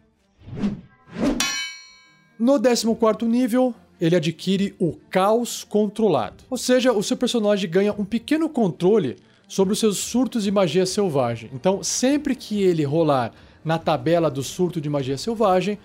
No 2.39 2.59
14 2.59 3.25
nível, 3.25 3.73
ele 4.01 4.15
adquire 4.15 4.75
o 4.79 4.93
Caos 5.11 5.63
Controlado. 5.63 6.43
Ou 6.49 6.57
seja, 6.57 6.91
o 6.91 7.03
seu 7.03 7.15
personagem 7.15 7.69
ganha 7.69 7.93
um 7.93 8.03
pequeno 8.03 8.49
controle 8.49 9.17
sobre 9.47 9.73
os 9.73 9.79
seus 9.79 9.99
surtos 9.99 10.43
de 10.43 10.51
magia 10.51 10.85
selvagem. 10.85 11.51
Então, 11.53 11.83
sempre 11.83 12.35
que 12.35 12.63
ele 12.63 12.83
rolar 12.83 13.31
na 13.63 13.77
tabela 13.77 14.29
do 14.31 14.41
surto 14.41 14.81
de 14.81 14.89
magia 14.89 15.17
selvagem, 15.17 15.77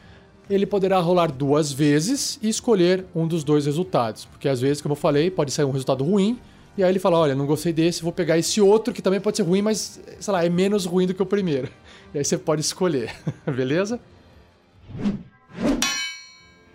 ele 0.49 0.67
poderá 0.67 0.99
rolar 0.99 1.31
duas 1.31 1.73
vezes 1.73 2.39
e 2.43 2.49
escolher 2.49 3.05
um 3.15 3.27
dos 3.27 3.45
dois 3.45 3.67
resultados. 3.67 4.25
Porque 4.25 4.49
às 4.49 4.61
vezes, 4.61 4.81
como 4.81 4.93
eu 4.93 4.97
falei, 4.97 5.31
pode 5.31 5.53
sair 5.53 5.65
um 5.65 5.71
resultado 5.71 6.05
ruim, 6.05 6.39
e 6.77 6.85
aí 6.85 6.91
ele 6.91 6.99
fala: 6.99 7.19
olha, 7.19 7.35
não 7.35 7.45
gostei 7.45 7.73
desse, 7.73 8.03
vou 8.03 8.13
pegar 8.13 8.39
esse 8.39 8.61
outro 8.61 8.95
que 8.95 9.03
também 9.03 9.21
pode 9.21 9.37
ser 9.37 9.43
ruim, 9.43 9.61
mas, 9.61 10.01
sei 10.21 10.33
lá, 10.33 10.45
é 10.45 10.49
menos 10.49 10.85
ruim 10.85 11.07
do 11.07 11.15
que 11.15 11.23
o 11.23 11.27
primeiro. 11.27 11.69
E 12.15 12.17
aí 12.17 12.25
você 12.25 12.39
pode 12.39 12.63
escolher, 12.63 13.15
beleza? 13.45 14.01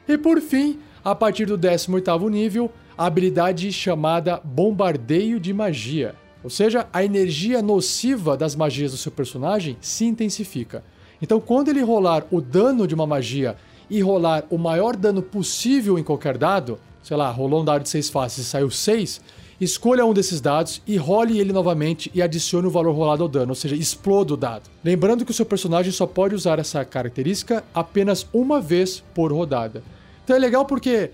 E 0.08 0.16
por 0.16 0.40
fim, 0.40 0.78
a 1.04 1.16
partir 1.16 1.48
do 1.48 1.58
18 1.58 2.30
nível, 2.30 2.72
a 2.96 3.08
habilidade 3.08 3.72
chamada 3.72 4.40
Bombardeio 4.44 5.40
de 5.40 5.52
Magia. 5.52 6.14
Ou 6.44 6.52
seja, 6.52 6.88
a 6.94 7.04
energia 7.04 7.64
nociva 7.64 8.38
das 8.38 8.56
magias 8.56 8.92
do 8.92 8.98
seu 8.98 9.12
personagem 9.12 9.76
se 9.82 10.06
intensifica. 10.06 10.84
Então, 11.24 11.40
quando 11.40 11.70
ele 11.70 11.82
rolar 11.82 12.26
o 12.30 12.42
dano 12.42 12.86
de 12.86 12.94
uma 12.94 13.08
magia 13.08 13.56
e 13.90 14.02
rolar 14.02 14.44
o 14.50 14.58
maior 14.58 14.94
dano 14.94 15.22
possível 15.22 15.98
em 15.98 16.04
qualquer 16.04 16.38
dado, 16.38 16.78
sei 17.02 17.16
lá, 17.16 17.32
rolou 17.32 17.62
um 17.62 17.66
dado 17.66 17.84
de 17.84 17.90
6 17.90 18.10
faces 18.10 18.46
e 18.46 18.50
saiu 18.50 18.70
6, 18.70 19.22
escolha 19.62 20.06
um 20.06 20.14
desses 20.14 20.42
dados 20.42 20.82
e 20.86 20.98
role 20.98 21.40
ele 21.40 21.54
novamente 21.54 22.12
e 22.14 22.22
adicione 22.22 22.68
o 22.68 22.70
valor 22.70 22.94
rolado 22.94 23.24
ao 23.24 23.30
dano, 23.30 23.52
ou 23.52 23.56
seja, 23.56 23.74
exploda 23.74 24.34
o 24.34 24.38
dado. 24.38 24.70
Lembrando 24.84 25.24
que 25.24 25.32
o 25.32 25.34
seu 25.34 25.46
personagem 25.46 25.94
só 25.94 26.06
pode 26.06 26.36
usar 26.36 26.60
essa 26.60 26.84
característica 26.84 27.64
apenas 27.74 28.28
uma 28.34 28.60
vez 28.60 29.02
por 29.16 29.32
rodada. 29.32 29.82
Então 30.26 30.36
é 30.36 30.40
legal 30.40 30.66
porque, 30.66 31.12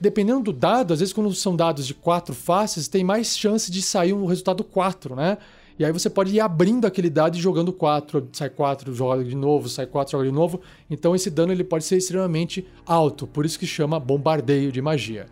dependendo 0.00 0.40
do 0.40 0.52
dado, 0.52 0.92
às 0.92 0.98
vezes 0.98 1.14
quando 1.14 1.32
são 1.32 1.54
dados 1.54 1.86
de 1.86 1.94
quatro 1.94 2.34
faces, 2.34 2.88
tem 2.88 3.04
mais 3.04 3.38
chance 3.38 3.70
de 3.70 3.80
sair 3.80 4.12
um 4.12 4.26
resultado 4.26 4.64
4, 4.64 5.14
né? 5.14 5.38
E 5.78 5.84
aí 5.84 5.92
você 5.92 6.08
pode 6.08 6.34
ir 6.34 6.40
abrindo 6.40 6.86
aquele 6.86 7.10
dado 7.10 7.36
e 7.36 7.40
jogando 7.40 7.72
4, 7.72 8.28
sai 8.32 8.48
4, 8.48 8.94
joga 8.94 9.22
de 9.22 9.36
novo, 9.36 9.68
sai 9.68 9.86
4, 9.86 10.12
joga 10.12 10.24
de 10.24 10.32
novo. 10.32 10.60
Então 10.90 11.14
esse 11.14 11.30
dano 11.30 11.52
ele 11.52 11.64
pode 11.64 11.84
ser 11.84 11.96
extremamente 11.96 12.66
alto, 12.86 13.26
por 13.26 13.44
isso 13.44 13.58
que 13.58 13.66
chama 13.66 14.00
bombardeio 14.00 14.72
de 14.72 14.80
magia. 14.80 15.26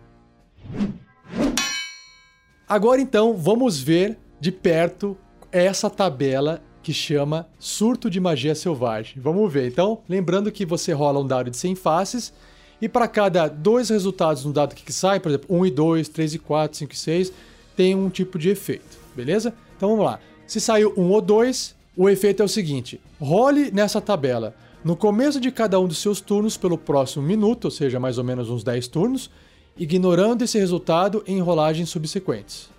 Agora 2.67 3.01
então, 3.01 3.35
vamos 3.35 3.79
ver 3.79 4.17
de 4.39 4.51
perto 4.51 5.17
essa 5.51 5.89
tabela 5.89 6.61
que 6.83 6.93
chama 6.93 7.47
Surto 7.57 8.09
de 8.09 8.19
Magia 8.19 8.53
Selvagem. 8.53 9.19
Vamos 9.19 9.51
ver. 9.51 9.67
Então, 9.67 10.03
lembrando 10.07 10.51
que 10.51 10.65
você 10.65 10.91
rola 10.91 11.19
um 11.19 11.25
dado 11.25 11.49
de 11.49 11.57
100 11.57 11.75
faces 11.75 12.33
e 12.79 12.87
para 12.87 13.07
cada 13.07 13.47
dois 13.47 13.89
resultados 13.89 14.45
no 14.45 14.53
dado 14.53 14.75
que 14.75 14.93
sai, 14.93 15.19
por 15.19 15.29
exemplo, 15.29 15.55
1 15.55 15.65
e 15.65 15.71
2, 15.71 16.09
3 16.09 16.33
e 16.35 16.39
4, 16.39 16.77
5 16.77 16.93
e 16.93 16.97
6, 16.97 17.33
tem 17.75 17.95
um 17.95 18.09
tipo 18.09 18.37
de 18.37 18.49
efeito, 18.49 18.99
beleza? 19.15 19.53
Então 19.75 19.89
vamos 19.89 20.05
lá. 20.05 20.19
Se 20.47 20.61
saiu 20.61 20.93
1 20.95 21.11
ou 21.11 21.21
2, 21.21 21.75
o 21.97 22.09
efeito 22.09 22.41
é 22.41 22.45
o 22.45 22.49
seguinte: 22.49 22.99
role 23.19 23.71
nessa 23.71 23.99
tabela 23.99 24.55
no 24.83 24.95
começo 24.95 25.39
de 25.39 25.51
cada 25.51 25.79
um 25.79 25.87
dos 25.87 25.97
seus 25.97 26.21
turnos 26.21 26.57
pelo 26.57 26.77
próximo 26.77 27.25
minuto, 27.25 27.65
ou 27.65 27.71
seja, 27.71 27.99
mais 27.99 28.19
ou 28.19 28.23
menos 28.23 28.51
uns 28.51 28.63
10 28.63 28.87
turnos, 28.87 29.31
ignorando 29.75 30.43
esse 30.43 30.59
resultado 30.59 31.23
em 31.25 31.41
rolagens 31.41 31.89
subsequentes. 31.89 32.69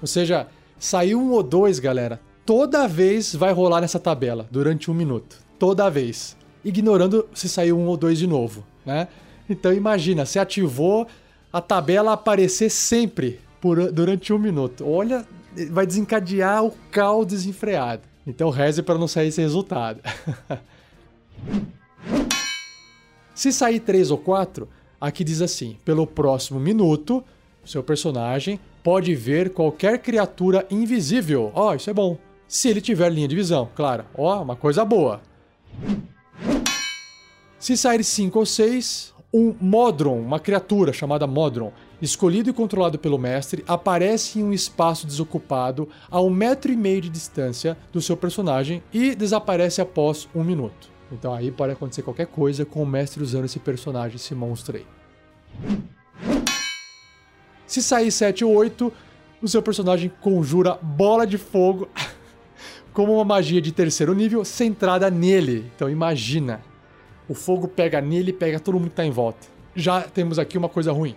Ou 0.00 0.06
seja, 0.06 0.46
saiu 0.78 1.20
um 1.20 1.32
ou 1.32 1.42
dois, 1.42 1.80
galera, 1.80 2.20
toda 2.44 2.86
vez 2.86 3.34
vai 3.34 3.52
rolar 3.52 3.80
nessa 3.80 3.98
tabela 3.98 4.46
durante 4.48 4.90
um 4.90 4.94
minuto. 4.94 5.38
Toda 5.58 5.90
vez. 5.90 6.36
Ignorando 6.64 7.28
se 7.34 7.48
saiu 7.48 7.76
um 7.78 7.86
ou 7.86 7.96
dois 7.96 8.18
de 8.18 8.26
novo, 8.26 8.64
né? 8.84 9.08
Então 9.48 9.72
imagina, 9.72 10.24
se 10.24 10.38
ativou 10.38 11.06
a 11.52 11.60
tabela 11.60 12.12
aparecer 12.12 12.70
sempre 12.70 13.40
por, 13.60 13.90
durante 13.90 14.32
um 14.32 14.38
minuto. 14.38 14.84
Olha, 14.86 15.26
vai 15.70 15.86
desencadear 15.86 16.64
o 16.64 16.72
caos 16.90 17.26
desenfreado. 17.26 18.02
Então 18.26 18.50
reze 18.50 18.82
para 18.82 18.98
não 18.98 19.08
sair 19.08 19.28
esse 19.28 19.40
resultado. 19.40 20.00
se 23.34 23.52
sair 23.52 23.80
três 23.80 24.10
ou 24.10 24.18
quatro, 24.18 24.68
aqui 25.00 25.22
diz 25.22 25.40
assim: 25.40 25.76
pelo 25.84 26.06
próximo 26.06 26.58
minuto, 26.58 27.24
seu 27.64 27.82
personagem 27.82 28.60
pode 28.82 29.14
ver 29.14 29.50
qualquer 29.50 29.98
criatura 29.98 30.66
invisível. 30.70 31.50
Ó, 31.54 31.70
oh, 31.70 31.74
isso 31.74 31.90
é 31.90 31.94
bom. 31.94 32.16
Se 32.48 32.68
ele 32.68 32.80
tiver 32.80 33.10
linha 33.10 33.26
de 33.26 33.34
visão, 33.34 33.68
claro. 33.74 34.04
Ó, 34.14 34.38
oh, 34.38 34.42
uma 34.42 34.54
coisa 34.54 34.84
boa. 34.84 35.20
Se 37.58 37.76
sair 37.76 38.04
5 38.04 38.38
ou 38.38 38.46
6, 38.46 39.14
um 39.34 39.54
Modron, 39.60 40.20
uma 40.20 40.38
criatura 40.38 40.92
chamada 40.92 41.26
Modron, 41.26 41.72
escolhido 42.00 42.50
e 42.50 42.52
controlado 42.52 42.98
pelo 42.98 43.18
mestre, 43.18 43.64
aparece 43.66 44.38
em 44.38 44.44
um 44.44 44.52
espaço 44.52 45.06
desocupado 45.06 45.88
a 46.10 46.20
um 46.20 46.30
metro 46.30 46.72
e 46.72 46.76
meio 46.76 47.00
de 47.00 47.08
distância 47.08 47.76
do 47.92 48.00
seu 48.00 48.16
personagem 48.16 48.82
e 48.92 49.14
desaparece 49.14 49.80
após 49.80 50.28
um 50.34 50.44
minuto. 50.44 50.90
Então 51.10 51.32
aí 51.32 51.50
pode 51.50 51.72
acontecer 51.72 52.02
qualquer 52.02 52.26
coisa 52.26 52.64
com 52.64 52.82
o 52.82 52.86
mestre 52.86 53.22
usando 53.22 53.44
esse 53.44 53.58
personagem, 53.58 54.16
esse 54.16 54.34
monstro 54.34 54.76
aí. 54.76 54.86
Se 57.66 57.82
sair 57.82 58.10
7 58.10 58.44
ou 58.44 58.54
8, 58.54 58.92
o 59.42 59.48
seu 59.48 59.62
personagem 59.62 60.10
conjura 60.20 60.78
bola 60.80 61.26
de 61.26 61.38
fogo 61.38 61.88
como 62.92 63.14
uma 63.14 63.24
magia 63.24 63.60
de 63.60 63.72
terceiro 63.72 64.14
nível 64.14 64.44
centrada 64.44 65.10
nele. 65.10 65.70
Então 65.74 65.88
imagina, 65.88 66.60
o 67.28 67.34
fogo 67.34 67.68
pega 67.68 68.00
nele 68.00 68.30
e 68.30 68.32
pega 68.32 68.60
todo 68.60 68.74
mundo 68.74 68.88
que 68.88 68.92
está 68.92 69.04
em 69.04 69.10
volta. 69.10 69.46
Já 69.74 70.02
temos 70.02 70.38
aqui 70.38 70.56
uma 70.56 70.68
coisa 70.68 70.92
ruim. 70.92 71.14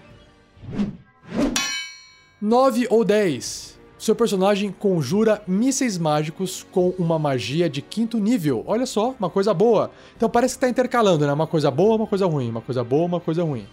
9 2.41 2.87
ou 2.89 3.03
10. 3.03 3.79
Seu 3.97 4.15
personagem 4.15 4.71
conjura 4.71 5.41
mísseis 5.45 5.97
mágicos 5.97 6.65
com 6.71 6.93
uma 6.97 7.19
magia 7.19 7.69
de 7.69 7.81
quinto 7.81 8.17
nível. 8.17 8.63
Olha 8.65 8.85
só, 8.85 9.13
uma 9.19 9.29
coisa 9.29 9.53
boa. 9.53 9.91
Então 10.15 10.29
parece 10.29 10.55
que 10.55 10.57
está 10.57 10.69
intercalando, 10.69 11.27
né? 11.27 11.33
Uma 11.33 11.47
coisa 11.47 11.69
boa, 11.69 11.95
uma 11.95 12.07
coisa 12.07 12.25
ruim, 12.25 12.49
uma 12.49 12.61
coisa 12.61 12.83
boa, 12.83 13.05
uma 13.05 13.19
coisa 13.19 13.43
ruim. 13.43 13.67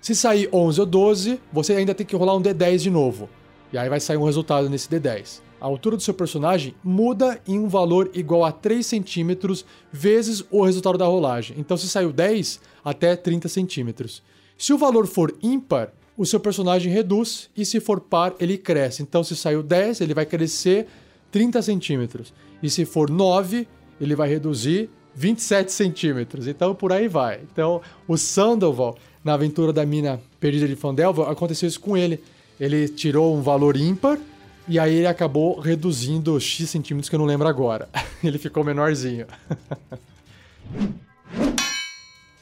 Se 0.00 0.14
sair 0.14 0.48
11 0.52 0.80
ou 0.80 0.86
12, 0.86 1.40
você 1.52 1.72
ainda 1.72 1.94
tem 1.94 2.06
que 2.06 2.14
rolar 2.14 2.36
um 2.36 2.42
D10 2.42 2.78
de 2.78 2.90
novo. 2.90 3.28
E 3.72 3.78
aí 3.78 3.88
vai 3.88 3.98
sair 3.98 4.18
um 4.18 4.24
resultado 4.24 4.68
nesse 4.68 4.88
D10 4.88 5.46
a 5.60 5.64
altura 5.66 5.96
do 5.96 6.02
seu 6.02 6.14
personagem 6.14 6.74
muda 6.82 7.40
em 7.46 7.58
um 7.58 7.68
valor 7.68 8.10
igual 8.14 8.44
a 8.44 8.52
3 8.52 8.84
centímetros 8.84 9.64
vezes 9.90 10.44
o 10.50 10.62
resultado 10.62 10.98
da 10.98 11.06
rolagem. 11.06 11.56
Então, 11.58 11.76
se 11.76 11.88
saiu 11.88 12.12
10, 12.12 12.60
até 12.84 13.16
30 13.16 13.48
centímetros. 13.48 14.22
Se 14.58 14.72
o 14.72 14.78
valor 14.78 15.06
for 15.06 15.34
ímpar, 15.42 15.92
o 16.16 16.24
seu 16.24 16.40
personagem 16.40 16.90
reduz, 16.90 17.50
e 17.56 17.64
se 17.64 17.78
for 17.78 18.00
par, 18.00 18.34
ele 18.40 18.56
cresce. 18.56 19.02
Então, 19.02 19.22
se 19.22 19.36
saiu 19.36 19.62
10, 19.62 20.00
ele 20.00 20.14
vai 20.14 20.24
crescer 20.24 20.86
30 21.30 21.60
centímetros. 21.60 22.32
E 22.62 22.70
se 22.70 22.86
for 22.86 23.10
9, 23.10 23.68
ele 24.00 24.14
vai 24.14 24.28
reduzir 24.28 24.88
27 25.14 25.70
centímetros. 25.72 26.46
Então, 26.46 26.74
por 26.74 26.92
aí 26.92 27.06
vai. 27.08 27.40
Então, 27.52 27.82
o 28.08 28.16
Sandoval, 28.16 28.96
na 29.22 29.34
aventura 29.34 29.72
da 29.72 29.84
mina 29.84 30.20
perdida 30.40 30.66
de 30.66 30.74
Fandelva, 30.76 31.30
aconteceu 31.30 31.68
isso 31.68 31.80
com 31.80 31.96
ele. 31.96 32.22
Ele 32.58 32.88
tirou 32.88 33.36
um 33.36 33.42
valor 33.42 33.76
ímpar 33.76 34.18
e 34.68 34.78
aí 34.78 34.94
ele 34.96 35.06
acabou 35.06 35.60
reduzindo 35.60 36.40
X 36.40 36.70
centímetros 36.70 37.08
que 37.08 37.14
eu 37.14 37.18
não 37.18 37.26
lembro 37.26 37.46
agora. 37.46 37.88
ele 38.24 38.38
ficou 38.38 38.64
menorzinho. 38.64 39.26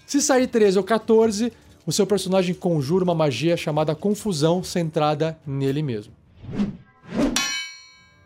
Se 0.07 0.21
sair 0.21 0.47
13 0.47 0.79
ou 0.79 0.85
14, 0.85 1.53
o 1.87 1.93
seu 1.93 2.07
personagem 2.07 2.55
conjura 2.55 3.05
uma 3.05 3.15
magia 3.15 3.57
chamada 3.57 3.95
Confusão 3.95 4.63
centrada 4.63 5.39
nele 5.47 5.83
mesmo. 5.83 6.13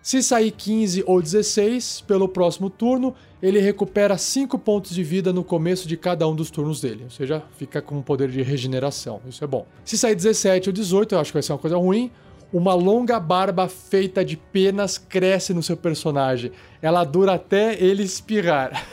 Se 0.00 0.22
sair 0.22 0.52
15 0.52 1.04
ou 1.06 1.20
16, 1.20 2.02
pelo 2.06 2.28
próximo 2.28 2.70
turno, 2.70 3.14
ele 3.42 3.61
recupera 3.61 4.16
5 4.16 4.59
pontos 4.59 4.94
de 4.94 5.02
vida 5.02 5.34
no 5.34 5.44
começo 5.44 5.86
de 5.86 5.98
cada 5.98 6.26
um 6.26 6.34
dos 6.34 6.50
turnos 6.50 6.80
dele, 6.80 7.04
ou 7.04 7.11
seja, 7.11 7.42
fica 7.59 7.82
com 7.82 7.98
um 7.98 8.02
poder 8.02 8.30
de 8.30 8.40
regeneração. 8.40 9.20
Isso 9.28 9.44
é 9.44 9.46
bom. 9.46 9.66
Se 9.84 9.98
sair 9.98 10.14
17 10.14 10.70
ou 10.70 10.72
18, 10.72 11.14
eu 11.14 11.20
acho 11.20 11.30
que 11.30 11.34
vai 11.34 11.42
ser 11.42 11.52
uma 11.52 11.59
coisa 11.59 11.76
ruim, 11.76 12.11
uma 12.50 12.72
longa 12.72 13.20
barba 13.20 13.68
feita 13.68 14.24
de 14.24 14.36
penas 14.36 14.96
cresce 14.96 15.52
no 15.52 15.62
seu 15.62 15.76
personagem. 15.76 16.52
Ela 16.80 17.04
dura 17.04 17.34
até 17.34 17.78
ele 17.78 18.02
espirrar. 18.02 18.86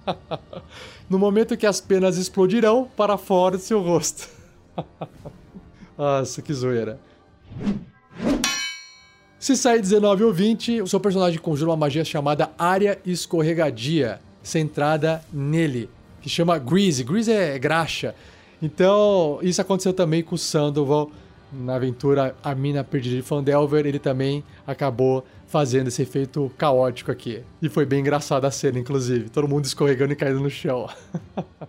no 1.10 1.18
momento 1.18 1.56
que 1.56 1.66
as 1.66 1.80
penas 1.80 2.16
explodirão 2.16 2.88
para 2.96 3.18
fora 3.18 3.56
do 3.56 3.62
seu 3.62 3.82
rosto. 3.82 4.28
Nossa, 5.98 6.40
que 6.40 6.54
zoeira. 6.54 7.00
Se 9.36 9.56
sair 9.56 9.80
19 9.80 10.22
ou 10.22 10.32
20, 10.32 10.80
o 10.80 10.86
seu 10.86 11.00
personagem 11.00 11.40
conjura 11.40 11.72
uma 11.72 11.76
magia 11.76 12.04
chamada 12.04 12.50
Área 12.56 12.98
Escorregadia, 13.04 14.20
centrada 14.40 15.24
nele, 15.32 15.90
que 16.22 16.28
chama 16.28 16.56
Grease. 16.58 17.02
Grease 17.02 17.32
é 17.32 17.58
graxa. 17.58 18.14
Então, 18.62 19.40
isso 19.42 19.60
aconteceu 19.60 19.92
também 19.92 20.22
com 20.22 20.36
o 20.36 20.38
Sandoval 20.38 21.10
na 21.52 21.74
aventura 21.74 22.36
A 22.44 22.54
Mina 22.54 22.84
Perdida 22.84 23.16
de 23.16 23.22
Fandelver, 23.22 23.84
ele 23.84 23.98
também 23.98 24.44
acabou 24.64 25.24
fazendo 25.50 25.88
esse 25.88 26.00
efeito 26.00 26.50
caótico 26.56 27.10
aqui. 27.10 27.42
E 27.60 27.68
foi 27.68 27.84
bem 27.84 28.00
engraçada 28.00 28.46
a 28.46 28.50
cena, 28.52 28.78
inclusive. 28.78 29.28
Todo 29.28 29.48
mundo 29.48 29.64
escorregando 29.64 30.12
e 30.12 30.16
caindo 30.16 30.38
no 30.38 30.48
chão. 30.48 30.88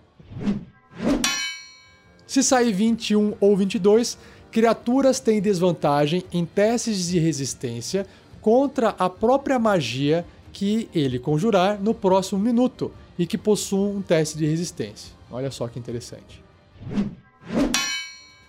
Se 2.24 2.44
sair 2.44 2.72
21 2.72 3.34
ou 3.40 3.56
22, 3.56 4.16
criaturas 4.52 5.18
têm 5.18 5.42
desvantagem 5.42 6.24
em 6.32 6.46
testes 6.46 7.08
de 7.08 7.18
resistência 7.18 8.06
contra 8.40 8.90
a 8.90 9.10
própria 9.10 9.58
magia 9.58 10.24
que 10.52 10.88
ele 10.94 11.18
conjurar 11.18 11.82
no 11.82 11.92
próximo 11.92 12.40
minuto 12.40 12.92
e 13.18 13.26
que 13.26 13.36
possuam 13.36 13.96
um 13.96 14.02
teste 14.02 14.38
de 14.38 14.46
resistência. 14.46 15.12
Olha 15.30 15.50
só 15.50 15.66
que 15.66 15.78
interessante. 15.78 16.42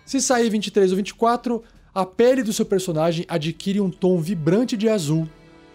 Se 0.06 0.22
sair 0.22 0.50
23 0.50 0.92
ou 0.92 0.98
24, 0.98 1.64
a 1.94 2.06
pele 2.06 2.42
do 2.42 2.52
seu 2.52 2.66
personagem 2.66 3.26
adquire 3.28 3.80
um 3.80 3.90
tom 3.90 4.20
vibrante 4.20 4.76
de 4.76 4.90
azul. 4.90 5.28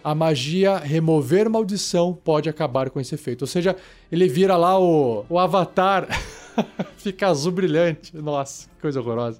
A 0.03 0.13
magia 0.13 0.77
remover 0.77 1.49
maldição 1.49 2.13
pode 2.13 2.49
acabar 2.49 2.89
com 2.89 2.99
esse 2.99 3.15
efeito. 3.15 3.43
Ou 3.43 3.47
seja, 3.47 3.75
ele 4.11 4.27
vira 4.27 4.57
lá 4.57 4.79
o, 4.79 5.25
o 5.29 5.39
avatar, 5.39 6.07
fica 6.97 7.27
azul 7.27 7.51
brilhante. 7.51 8.15
Nossa, 8.15 8.67
que 8.67 8.81
coisa 8.81 8.99
horrorosa. 8.99 9.39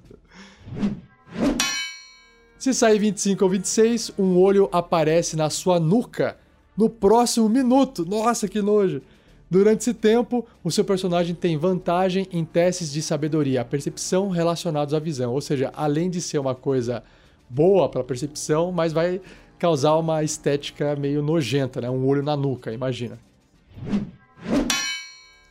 Se 2.58 2.74
sair 2.74 2.98
25 2.98 3.42
ou 3.42 3.50
26, 3.50 4.12
um 4.18 4.38
olho 4.38 4.68
aparece 4.70 5.34
na 5.34 5.48
sua 5.48 5.80
nuca 5.80 6.36
no 6.76 6.88
próximo 6.88 7.48
minuto. 7.48 8.04
Nossa, 8.04 8.46
que 8.48 8.60
nojo! 8.60 9.02
Durante 9.50 9.80
esse 9.80 9.92
tempo, 9.92 10.46
o 10.62 10.70
seu 10.70 10.84
personagem 10.84 11.34
tem 11.34 11.56
vantagem 11.56 12.28
em 12.30 12.44
testes 12.44 12.92
de 12.92 13.02
sabedoria, 13.02 13.64
percepção 13.64 14.28
relacionados 14.28 14.94
à 14.94 15.00
visão. 15.00 15.32
Ou 15.32 15.40
seja, 15.40 15.72
além 15.74 16.08
de 16.08 16.20
ser 16.20 16.38
uma 16.38 16.54
coisa 16.54 17.02
boa 17.48 17.88
para 17.88 18.04
percepção, 18.04 18.70
mas 18.70 18.92
vai 18.92 19.20
causar 19.58 19.96
uma 19.96 20.22
estética 20.22 20.94
meio 20.94 21.20
nojenta, 21.20 21.80
né? 21.80 21.90
Um 21.90 22.06
olho 22.06 22.22
na 22.22 22.36
nuca, 22.36 22.72
imagina. 22.72 23.18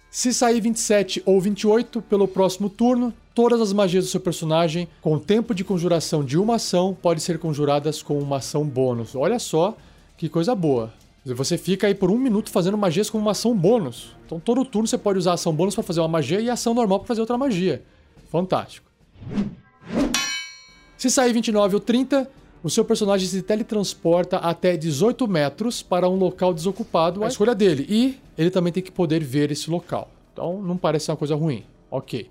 Se 0.10 0.34
sair 0.34 0.62
27 0.62 1.22
ou 1.26 1.40
28 1.42 2.02
pelo 2.02 2.28
próximo 2.28 2.70
turno, 2.70 3.14
todas 3.36 3.60
as 3.60 3.74
magias 3.74 4.06
do 4.06 4.10
seu 4.10 4.22
personagem 4.22 4.88
com 5.02 5.20
tempo 5.20 5.54
de 5.54 5.64
conjuração 5.66 6.24
de 6.24 6.38
uma 6.38 6.56
ação 6.56 6.98
podem 7.00 7.20
ser 7.20 7.38
conjuradas 7.38 8.02
com 8.02 8.18
uma 8.18 8.38
ação 8.38 8.64
bônus. 8.64 9.14
Olha 9.14 9.40
só 9.40 9.76
que 10.18 10.30
coisa 10.30 10.56
boa. 10.56 10.92
Você 11.26 11.58
fica 11.58 11.88
aí 11.88 11.94
por 11.94 12.10
um 12.10 12.18
minuto 12.18 12.50
fazendo 12.50 12.78
magias 12.78 13.10
com 13.10 13.18
uma 13.18 13.32
ação 13.32 13.56
bônus. 13.56 14.16
Então 14.26 14.40
todo 14.40 14.64
turno 14.66 14.88
você 14.88 14.98
pode 14.98 15.20
usar 15.20 15.34
ação 15.34 15.54
bônus 15.54 15.76
para 15.76 15.84
fazer 15.84 16.00
uma 16.00 16.08
magia 16.08 16.40
e 16.40 16.50
ação 16.50 16.74
normal 16.74 17.00
para 17.00 17.08
fazer 17.08 17.22
outra 17.22 17.38
magia. 17.38 17.84
Fantástico. 18.30 18.90
Se 20.98 21.10
sair 21.10 21.34
29 21.34 21.76
ou 21.76 21.80
30, 21.80 22.30
o 22.64 22.70
seu 22.70 22.84
personagem 22.84 23.28
se 23.28 23.42
teletransporta 23.42 24.38
até 24.38 24.76
18 24.76 25.28
metros 25.28 25.82
para 25.82 26.10
um 26.10 26.16
local 26.16 26.54
desocupado, 26.54 27.24
a 27.24 27.28
escolha 27.28 27.56
dele. 27.56 27.86
E 27.90 28.20
ele 28.38 28.50
também 28.50 28.72
tem 28.72 28.84
que 28.84 28.92
poder 28.92 29.24
ver 29.24 29.52
esse 29.52 29.70
local. 29.70 30.10
Então 30.34 30.62
não 30.62 30.78
parece 30.78 31.12
uma 31.12 31.18
coisa 31.18 31.36
ruim. 31.36 31.64
Ok. 31.92 32.30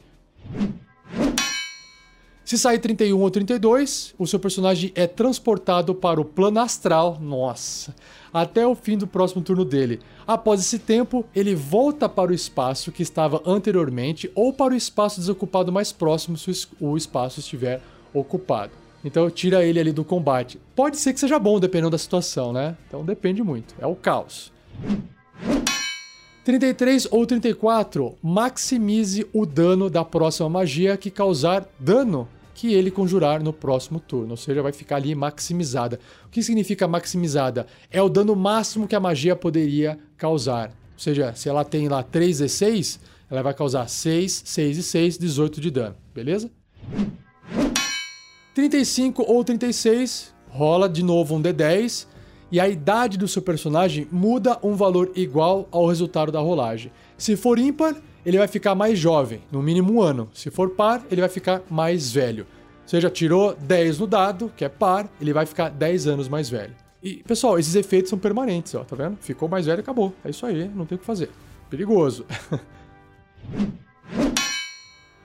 Se 2.49 2.57
sair 2.57 2.79
31 2.79 3.21
ou 3.21 3.31
32, 3.31 4.15
o 4.19 4.27
seu 4.27 4.39
personagem 4.39 4.91
é 4.95 5.07
transportado 5.07 5.95
para 5.95 6.19
o 6.19 6.25
plano 6.25 6.59
astral, 6.61 7.19
nossa, 7.21 7.95
até 8.33 8.67
o 8.67 8.75
fim 8.75 8.97
do 8.97 9.07
próximo 9.07 9.43
turno 9.43 9.67
dele. 9.67 10.01
Após 10.27 10.59
esse 10.59 10.79
tempo, 10.79 11.27
ele 11.37 11.55
volta 11.55 12.09
para 12.09 12.31
o 12.31 12.35
espaço 12.35 12.91
que 12.91 13.03
estava 13.03 13.43
anteriormente 13.45 14.33
ou 14.35 14.51
para 14.51 14.73
o 14.73 14.77
espaço 14.79 15.21
desocupado 15.21 15.71
mais 15.71 15.93
próximo 15.93 16.39
se 16.39 16.51
o 16.81 16.97
espaço 16.97 17.41
estiver 17.41 17.83
ocupado. 18.15 18.73
Então 19.05 19.29
tira 19.29 19.63
ele 19.63 19.79
ali 19.79 19.93
do 19.93 20.03
combate. 20.03 20.59
Pode 20.75 20.97
ser 20.97 21.13
que 21.13 21.21
seja 21.21 21.39
bom 21.39 21.61
dependendo 21.61 21.91
da 21.91 21.99
situação, 21.99 22.51
né? 22.51 22.79
Então 22.89 23.05
depende 23.05 23.43
muito. 23.43 23.75
É 23.79 23.87
o 23.87 23.95
caos. 23.95 24.51
33 26.47 27.09
ou 27.11 27.27
34, 27.27 28.17
maximize 28.23 29.27
o 29.35 29.45
dano 29.45 29.91
da 29.91 30.03
próxima 30.03 30.49
magia 30.49 30.97
que 30.97 31.11
causar 31.11 31.69
dano 31.79 32.27
que 32.59 32.75
ele 32.75 32.91
conjurar 32.91 33.41
no 33.41 33.53
próximo 33.53 34.01
turno, 34.01 34.33
ou 34.33 34.37
seja, 34.37 34.61
vai 34.61 34.73
ficar 34.73 34.97
ali 34.97 35.15
maximizada. 35.15 36.01
O 36.27 36.29
que 36.29 36.43
significa 36.43 36.89
maximizada? 36.89 37.69
É 37.89 38.03
o 38.03 38.09
dano 38.09 38.35
máximo 38.35 38.89
que 38.89 38.97
a 38.97 39.01
magia 39.01 39.37
poderia 39.37 39.97
causar. 40.17 40.71
Ou 40.71 40.99
seja, 40.99 41.33
se 41.37 41.49
ela 41.49 41.65
tem 41.65 41.89
lá 41.89 42.03
3d6, 42.03 42.99
ela 43.31 43.45
vai 43.45 43.55
causar 43.55 43.89
6, 43.89 44.43
6 44.45 44.77
e 44.77 44.83
6, 44.83 45.19
18 45.19 45.61
de 45.61 45.71
dano, 45.71 45.95
beleza? 46.13 46.51
35 48.57 49.23
ou 49.23 49.45
36, 49.45 50.35
rola 50.49 50.89
de 50.89 51.05
novo 51.05 51.37
um 51.37 51.41
d10 51.41 52.09
e 52.51 52.59
a 52.59 52.69
idade 52.69 53.17
do 53.17 53.29
seu 53.29 53.41
personagem 53.41 54.09
muda 54.11 54.59
um 54.65 54.75
valor 54.75 55.13
igual 55.15 55.69
ao 55.71 55.87
resultado 55.87 56.33
da 56.33 56.41
rolagem. 56.41 56.91
Se 57.17 57.37
for 57.37 57.57
ímpar, 57.57 57.95
ele 58.29 58.37
vai 58.37 58.47
ficar 58.47 58.75
mais 58.75 58.99
jovem, 58.99 59.41
no 59.51 59.63
mínimo 59.63 59.91
um 59.95 60.03
ano. 60.03 60.29
Se 60.35 60.51
for 60.51 60.69
par, 60.69 61.03
ele 61.11 61.23
vai 61.23 61.31
ficar 61.31 61.63
mais 61.71 62.13
velho. 62.13 62.47
Ou 62.83 62.89
seja, 62.89 63.09
tirou 63.09 63.55
10 63.55 64.01
no 64.01 64.07
dado, 64.07 64.53
que 64.55 64.67
é 64.67 64.69
par, 64.69 65.11
ele 65.19 65.33
vai 65.33 65.47
ficar 65.47 65.71
10 65.71 66.07
anos 66.07 66.29
mais 66.29 66.51
velho. 66.51 66.75
E, 67.03 67.23
pessoal, 67.23 67.59
esses 67.59 67.75
efeitos 67.75 68.11
são 68.11 68.19
permanentes, 68.19 68.75
ó, 68.75 68.85
tá 68.85 68.95
vendo? 68.95 69.17
Ficou 69.19 69.49
mais 69.49 69.65
velho, 69.65 69.81
acabou. 69.81 70.13
É 70.23 70.29
isso 70.29 70.45
aí, 70.45 70.69
não 70.69 70.85
tem 70.85 70.97
o 70.97 70.99
que 70.99 71.07
fazer. 71.07 71.31
Perigoso. 71.71 72.27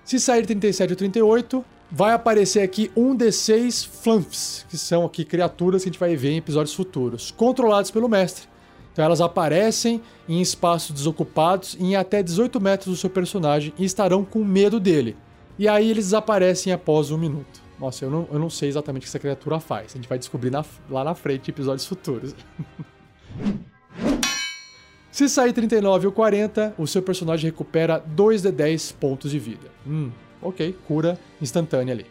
Se 0.05 0.17
sair 0.17 0.45
37 0.45 0.91
ou 0.91 0.95
38, 0.95 1.65
vai 1.91 2.13
aparecer 2.13 2.61
aqui 2.61 2.89
um 2.95 3.13
D6 3.17 3.85
Flumps, 3.85 4.65
que 4.69 4.77
são 4.77 5.03
aqui 5.03 5.25
criaturas 5.25 5.83
que 5.83 5.89
a 5.89 5.91
gente 5.91 5.99
vai 5.99 6.15
ver 6.15 6.29
em 6.29 6.37
episódios 6.37 6.73
futuros, 6.73 7.31
controlados 7.31 7.91
pelo 7.91 8.07
mestre. 8.07 8.47
Então 8.93 9.03
elas 9.03 9.19
aparecem 9.19 10.01
em 10.29 10.39
espaços 10.39 10.91
desocupados 10.91 11.75
em 11.79 11.95
até 11.95 12.23
18 12.23 12.61
metros 12.61 12.95
do 12.95 12.95
seu 12.95 13.09
personagem 13.09 13.73
e 13.77 13.83
estarão 13.83 14.23
com 14.23 14.43
medo 14.45 14.79
dele. 14.79 15.17
E 15.57 15.67
aí 15.67 15.89
eles 15.89 16.05
desaparecem 16.05 16.71
após 16.71 17.11
um 17.11 17.17
minuto. 17.17 17.61
Nossa, 17.79 18.05
eu 18.05 18.09
não, 18.09 18.27
eu 18.31 18.39
não 18.39 18.49
sei 18.49 18.69
exatamente 18.69 19.01
o 19.01 19.05
que 19.05 19.09
essa 19.09 19.19
criatura 19.19 19.59
faz. 19.59 19.91
A 19.93 19.95
gente 19.95 20.07
vai 20.07 20.17
descobrir 20.17 20.51
na, 20.51 20.63
lá 20.89 21.03
na 21.03 21.15
frente 21.15 21.49
em 21.49 21.51
episódios 21.51 21.85
futuros. 21.85 22.35
Se 25.11 25.29
sair 25.29 25.53
39 25.53 26.07
ou 26.07 26.13
40, 26.13 26.73
o 26.77 26.87
seu 26.87 27.01
personagem 27.01 27.51
recupera 27.51 27.99
2 27.99 28.41
de 28.41 28.51
10 28.51 28.93
pontos 28.93 29.29
de 29.29 29.37
vida. 29.37 29.69
Hum, 29.85 30.09
ok, 30.41 30.75
cura 30.87 31.19
instantânea 31.39 31.93
ali. 31.93 32.07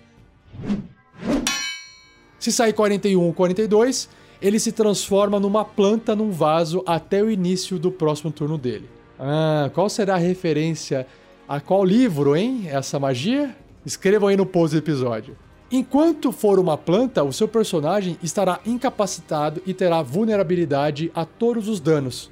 Se 2.39 2.53
sair 2.53 2.73
41 2.73 3.21
ou 3.21 3.33
42, 3.33 4.09
ele 4.43 4.59
se 4.59 4.73
transforma 4.73 5.39
numa 5.39 5.65
planta 5.65 6.17
num 6.17 6.33
vaso 6.33 6.83
até 6.85 7.23
o 7.23 7.31
início 7.31 7.79
do 7.79 7.93
próximo 7.93 8.33
turno 8.33 8.59
dele. 8.59 8.89
Ah, 9.19 9.71
qual 9.73 9.89
será 9.89 10.17
a 10.17 10.19
referência 10.19 11.07
a 11.49 11.61
qual 11.61 11.85
livro, 11.85 12.35
hein? 12.37 12.65
Essa 12.67 12.99
magia? 12.99 13.57
Escrevam 13.87 14.29
aí 14.29 14.37
no 14.37 14.45
post 14.45 14.75
do 14.75 14.79
episódio. 14.79 15.37
Enquanto 15.71 16.33
for 16.33 16.59
uma 16.59 16.77
planta, 16.77 17.23
o 17.23 17.33
seu 17.33 17.47
personagem 17.47 18.19
estará 18.23 18.61
incapacitado 18.67 19.63
e 19.65 19.73
terá 19.73 20.03
vulnerabilidade 20.03 21.11
a 21.15 21.25
todos 21.25 21.69
os 21.69 21.81
danos. 21.81 22.31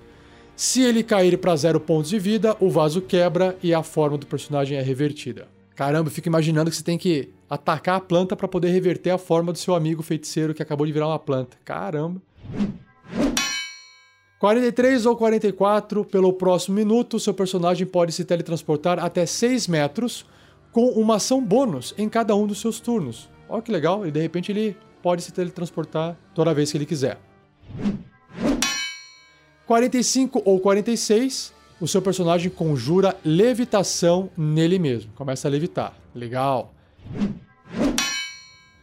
Se 0.56 0.82
ele 0.82 1.02
cair 1.02 1.38
para 1.38 1.56
zero 1.56 1.80
pontos 1.80 2.10
de 2.10 2.18
vida, 2.18 2.56
o 2.60 2.68
vaso 2.68 3.00
quebra 3.00 3.56
e 3.62 3.72
a 3.72 3.82
forma 3.82 4.18
do 4.18 4.26
personagem 4.26 4.76
é 4.76 4.82
revertida. 4.82 5.48
Caramba, 5.80 6.08
eu 6.08 6.12
fico 6.12 6.28
imaginando 6.28 6.68
que 6.68 6.76
você 6.76 6.82
tem 6.82 6.98
que 6.98 7.30
atacar 7.48 7.96
a 7.96 8.00
planta 8.00 8.36
para 8.36 8.46
poder 8.46 8.68
reverter 8.68 9.08
a 9.12 9.16
forma 9.16 9.50
do 9.50 9.56
seu 9.56 9.74
amigo 9.74 10.02
feiticeiro 10.02 10.52
que 10.52 10.62
acabou 10.62 10.84
de 10.84 10.92
virar 10.92 11.08
uma 11.08 11.18
planta. 11.18 11.56
Caramba. 11.64 12.20
43 14.38 15.06
ou 15.06 15.16
44, 15.16 16.04
pelo 16.04 16.34
próximo 16.34 16.74
minuto, 16.74 17.18
seu 17.18 17.32
personagem 17.32 17.86
pode 17.86 18.12
se 18.12 18.26
teletransportar 18.26 19.02
até 19.02 19.24
6 19.24 19.68
metros 19.68 20.26
com 20.70 20.86
uma 20.90 21.16
ação 21.16 21.42
bônus 21.42 21.94
em 21.96 22.10
cada 22.10 22.36
um 22.36 22.46
dos 22.46 22.60
seus 22.60 22.78
turnos. 22.78 23.30
Olha 23.48 23.62
que 23.62 23.72
legal, 23.72 24.06
e 24.06 24.10
de 24.10 24.20
repente 24.20 24.52
ele 24.52 24.76
pode 25.02 25.22
se 25.22 25.32
teletransportar 25.32 26.14
toda 26.34 26.52
vez 26.52 26.70
que 26.70 26.76
ele 26.76 26.84
quiser. 26.84 27.18
45 29.66 30.42
ou 30.44 30.60
46, 30.60 31.54
o 31.80 31.88
seu 31.88 32.02
personagem 32.02 32.50
conjura 32.50 33.16
levitação 33.24 34.30
nele 34.36 34.78
mesmo. 34.78 35.10
Começa 35.14 35.48
a 35.48 35.50
levitar. 35.50 35.94
Legal. 36.14 36.72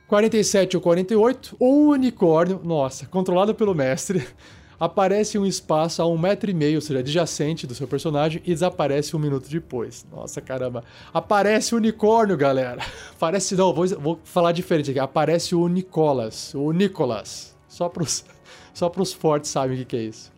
47 0.08 0.78
ou 0.78 0.82
48, 0.82 1.58
o 1.60 1.90
unicórnio, 1.90 2.62
nossa, 2.64 3.06
controlado 3.06 3.54
pelo 3.54 3.76
mestre, 3.76 4.26
aparece 4.80 5.38
em 5.38 5.42
um 5.42 5.46
espaço 5.46 6.02
a 6.02 6.08
um 6.08 6.18
metro 6.18 6.50
e 6.50 6.54
meio, 6.54 6.76
ou 6.76 6.82
seja, 6.82 7.00
adjacente 7.00 7.68
do 7.68 7.76
seu 7.76 7.88
personagem, 7.88 8.42
e 8.46 8.54
desaparece 8.54 9.16
um 9.16 9.20
minuto 9.20 9.50
depois. 9.50 10.06
Nossa, 10.10 10.40
caramba. 10.40 10.84
Aparece 11.14 11.76
o 11.76 11.78
unicórnio, 11.78 12.38
galera. 12.38 12.82
Aparece, 13.16 13.56
não, 13.56 13.74
vou, 13.74 13.86
vou 13.88 14.20
falar 14.24 14.54
diferente 14.54 14.92
aqui. 14.92 15.00
Aparece 15.00 15.54
o 15.54 15.68
Nicolas, 15.68 16.54
o 16.56 16.72
Nicolas. 16.72 17.56
Só 17.68 17.90
pros, 17.90 18.24
só 18.74 18.90
pros 18.90 19.12
fortes 19.12 19.52
sabem 19.52 19.76
o 19.76 19.80
que, 19.80 19.86
que 19.86 19.98
é 19.98 20.04
isso. 20.04 20.32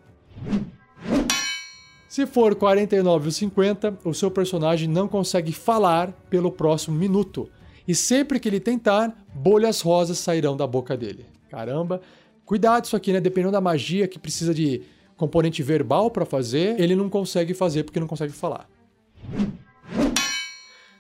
Se 2.10 2.26
for 2.26 2.56
49 2.56 3.26
ou 3.26 3.32
50, 3.32 4.00
o 4.04 4.16
seu 4.16 4.32
personagem 4.32 4.90
não 4.90 5.08
consegue 5.08 5.54
falar 5.54 6.12
pelo 6.28 6.52
próximo 6.52 6.98
minuto. 6.98 7.48
E 7.88 7.94
sempre 7.94 8.40
que 8.40 8.50
ele 8.50 8.60
tentar, 8.60 9.16
bolhas 9.32 9.82
rosas 9.82 10.18
sairão 10.18 10.58
da 10.58 10.66
boca 10.66 10.98
dele. 10.98 11.28
Caramba. 11.52 12.02
Cuidado 12.44 12.86
isso 12.86 12.96
aqui, 12.96 13.14
né? 13.14 13.22
Dependendo 13.22 13.52
da 13.52 13.62
magia 13.62 14.08
que 14.08 14.18
precisa 14.18 14.56
de 14.56 14.82
componente 15.16 15.62
verbal 15.62 16.10
para 16.10 16.26
fazer, 16.26 16.80
ele 16.82 16.96
não 16.96 17.12
consegue 17.12 17.54
fazer 17.54 17.84
porque 17.84 18.00
não 18.00 18.08
consegue 18.08 18.34
falar. 18.34 18.68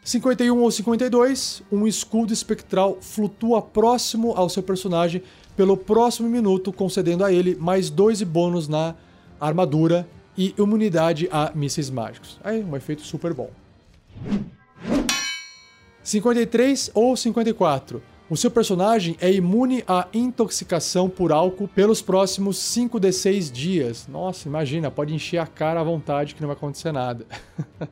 51 0.03 0.61
ou 0.61 0.69
52, 0.69 1.63
um 1.71 1.87
escudo 1.87 2.31
espectral 2.31 2.99
flutua 3.01 3.63
próximo 3.63 4.33
ao 4.35 4.47
seu 4.47 4.61
personagem 4.61 5.23
pelo 5.57 5.75
próximo 5.75 6.29
minuto, 6.29 6.71
concedendo 6.71 7.25
a 7.25 7.33
ele 7.33 7.55
mais 7.55 7.89
dois 7.89 8.21
bônus 8.21 8.67
na 8.67 8.93
armadura 9.41 10.07
e 10.39 10.55
imunidade 10.57 11.27
a 11.29 11.51
mísseis 11.53 11.89
mágicos. 11.89 12.39
Aí, 12.41 12.63
um 12.63 12.73
efeito 12.73 13.01
super 13.01 13.33
bom. 13.33 13.51
53 16.01 16.91
ou 16.93 17.17
54. 17.17 18.01
O 18.29 18.37
seu 18.37 18.49
personagem 18.49 19.17
é 19.19 19.29
imune 19.29 19.83
à 19.85 20.07
intoxicação 20.13 21.09
por 21.09 21.33
álcool 21.33 21.67
pelos 21.67 22.01
próximos 22.01 22.57
5d6 22.57 23.51
dias. 23.51 24.07
Nossa, 24.07 24.47
imagina, 24.47 24.89
pode 24.89 25.13
encher 25.13 25.39
a 25.39 25.45
cara 25.45 25.81
à 25.81 25.83
vontade 25.83 26.33
que 26.33 26.39
não 26.41 26.47
vai 26.47 26.55
acontecer 26.55 26.93
nada. 26.93 27.25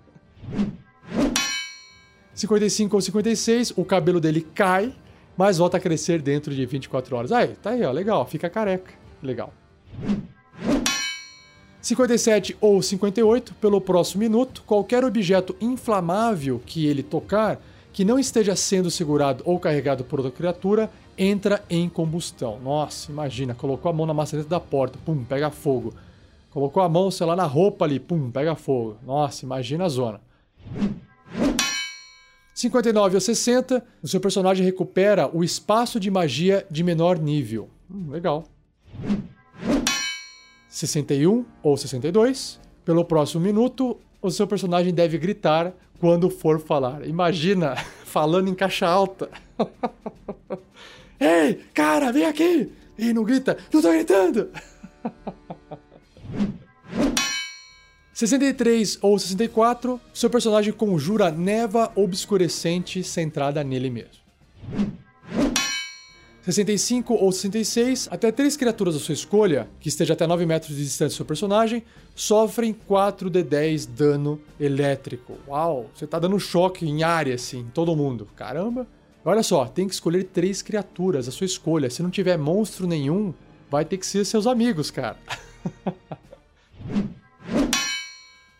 55 2.34 2.96
ou 2.96 3.02
56, 3.02 3.74
o 3.76 3.84
cabelo 3.84 4.22
dele 4.22 4.40
cai, 4.40 4.96
mas 5.36 5.58
volta 5.58 5.76
a 5.76 5.80
crescer 5.82 6.22
dentro 6.22 6.56
de 6.56 6.66
24 6.66 7.14
horas. 7.14 7.34
Aí, 7.34 7.50
tá 7.62 7.72
aí, 7.72 7.84
ó, 7.84 7.92
legal, 7.92 8.26
fica 8.26 8.50
careca. 8.50 8.94
Legal. 9.22 9.52
57 11.88 12.58
ou 12.60 12.82
58, 12.82 13.56
pelo 13.56 13.80
próximo 13.80 14.20
minuto, 14.20 14.62
qualquer 14.68 15.06
objeto 15.06 15.56
inflamável 15.62 16.62
que 16.66 16.86
ele 16.86 17.02
tocar, 17.02 17.62
que 17.94 18.04
não 18.04 18.20
esteja 18.20 18.58
sendo 18.58 18.92
segurado 18.92 19.42
ou 19.46 19.58
carregado 19.58 20.04
por 20.04 20.20
outra 20.20 20.36
criatura, 20.36 20.92
entra 21.18 21.64
em 21.70 21.88
combustão. 21.88 22.60
Nossa, 22.60 23.10
imagina, 23.10 23.56
colocou 23.56 23.90
a 23.90 23.94
mão 23.94 24.06
na 24.06 24.14
maçaneta 24.14 24.50
da 24.50 24.60
porta, 24.60 25.00
pum, 25.06 25.24
pega 25.24 25.50
fogo. 25.50 25.94
Colocou 26.52 26.84
a 26.84 26.90
mão, 26.90 27.10
sei 27.10 27.26
lá, 27.26 27.38
na 27.38 27.46
roupa 27.46 27.86
ali, 27.86 28.02
pum, 28.02 28.30
pega 28.30 28.54
fogo. 28.54 28.98
Nossa, 29.06 29.46
imagina 29.46 29.86
a 29.86 29.90
zona. 29.90 30.20
59 32.54 33.16
ou 33.16 33.22
60, 33.22 33.82
o 34.04 34.08
seu 34.10 34.20
personagem 34.20 34.66
recupera 34.66 35.30
o 35.34 35.42
espaço 35.42 36.02
de 36.02 36.12
magia 36.12 36.68
de 36.70 36.84
menor 36.84 37.18
nível. 37.18 37.70
Hum, 37.90 38.10
legal. 38.10 38.44
61 40.70 41.46
ou 41.64 41.78
62, 41.78 42.60
pelo 42.84 43.06
próximo 43.06 43.42
minuto, 43.42 43.98
o 44.22 44.30
seu 44.32 44.48
personagem 44.48 44.94
deve 44.94 45.18
gritar 45.18 45.74
quando 46.00 46.30
for 46.30 46.60
falar. 46.60 47.08
Imagina 47.08 47.76
falando 48.06 48.50
em 48.50 48.56
caixa 48.56 48.88
alta. 48.88 49.30
Ei, 51.20 51.62
cara, 51.74 52.12
vem 52.12 52.26
aqui! 52.26 52.72
E 52.98 53.14
não 53.14 53.24
grita, 53.24 53.58
não 53.74 53.82
tô 53.82 53.90
gritando! 53.92 54.50
63 58.14 58.98
ou 59.04 59.20
64, 59.20 60.02
seu 60.12 60.28
personagem 60.28 60.74
conjura 60.74 61.30
neva 61.30 61.92
obscurecente 61.96 63.04
centrada 63.04 63.64
nele 63.64 63.92
mesmo. 63.92 64.26
65 66.48 67.14
ou 67.14 67.30
66, 67.30 68.08
até 68.10 68.32
três 68.32 68.56
criaturas 68.56 68.94
da 68.94 69.02
sua 69.02 69.12
escolha, 69.12 69.68
que 69.82 69.90
esteja 69.90 70.14
até 70.14 70.26
9 70.26 70.46
metros 70.46 70.78
de 70.78 70.82
distância 70.82 71.16
do 71.16 71.18
seu 71.18 71.26
personagem, 71.26 71.84
sofrem 72.16 72.72
4 72.72 73.30
de 73.30 73.44
10 73.44 73.86
dano 73.88 74.40
elétrico. 74.58 75.34
Uau, 75.46 75.90
você 75.94 76.08
tá 76.08 76.18
dando 76.18 76.40
choque 76.40 76.88
em 76.88 77.04
área, 77.04 77.36
assim, 77.36 77.68
todo 77.74 77.94
mundo. 77.98 78.26
Caramba! 78.34 78.88
Olha 79.26 79.44
só, 79.44 79.66
tem 79.66 79.90
que 79.90 79.94
escolher 79.94 80.24
três 80.24 80.62
criaturas, 80.62 81.28
a 81.28 81.32
sua 81.32 81.44
escolha. 81.44 81.90
Se 81.90 82.02
não 82.02 82.10
tiver 82.10 82.38
monstro 82.38 82.88
nenhum, 82.88 83.34
vai 83.70 83.84
ter 83.84 83.98
que 83.98 84.08
ser 84.08 84.24
seus 84.24 84.48
amigos, 84.48 84.90
cara. 84.90 85.18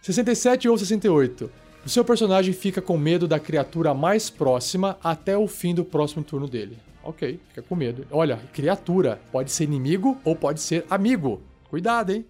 67 0.04 0.68
ou 0.68 0.78
68. 0.78 1.50
O 1.86 1.90
seu 1.90 2.04
personagem 2.04 2.54
fica 2.54 2.82
com 2.82 2.98
medo 2.98 3.30
da 3.30 3.40
criatura 3.40 3.94
mais 3.94 4.30
próxima 4.30 4.98
até 5.02 5.38
o 5.38 5.48
fim 5.48 5.74
do 5.74 5.86
próximo 5.86 6.22
turno 6.22 6.50
dele. 6.50 6.78
Ok, 7.08 7.40
fica 7.48 7.62
com 7.62 7.74
medo. 7.74 8.06
Olha, 8.12 8.38
criatura 8.52 9.22
pode 9.32 9.50
ser 9.50 9.64
inimigo 9.64 10.18
ou 10.26 10.36
pode 10.36 10.60
ser 10.60 10.86
amigo. 10.90 11.42
Cuidado, 11.70 12.12
hein? 12.12 12.26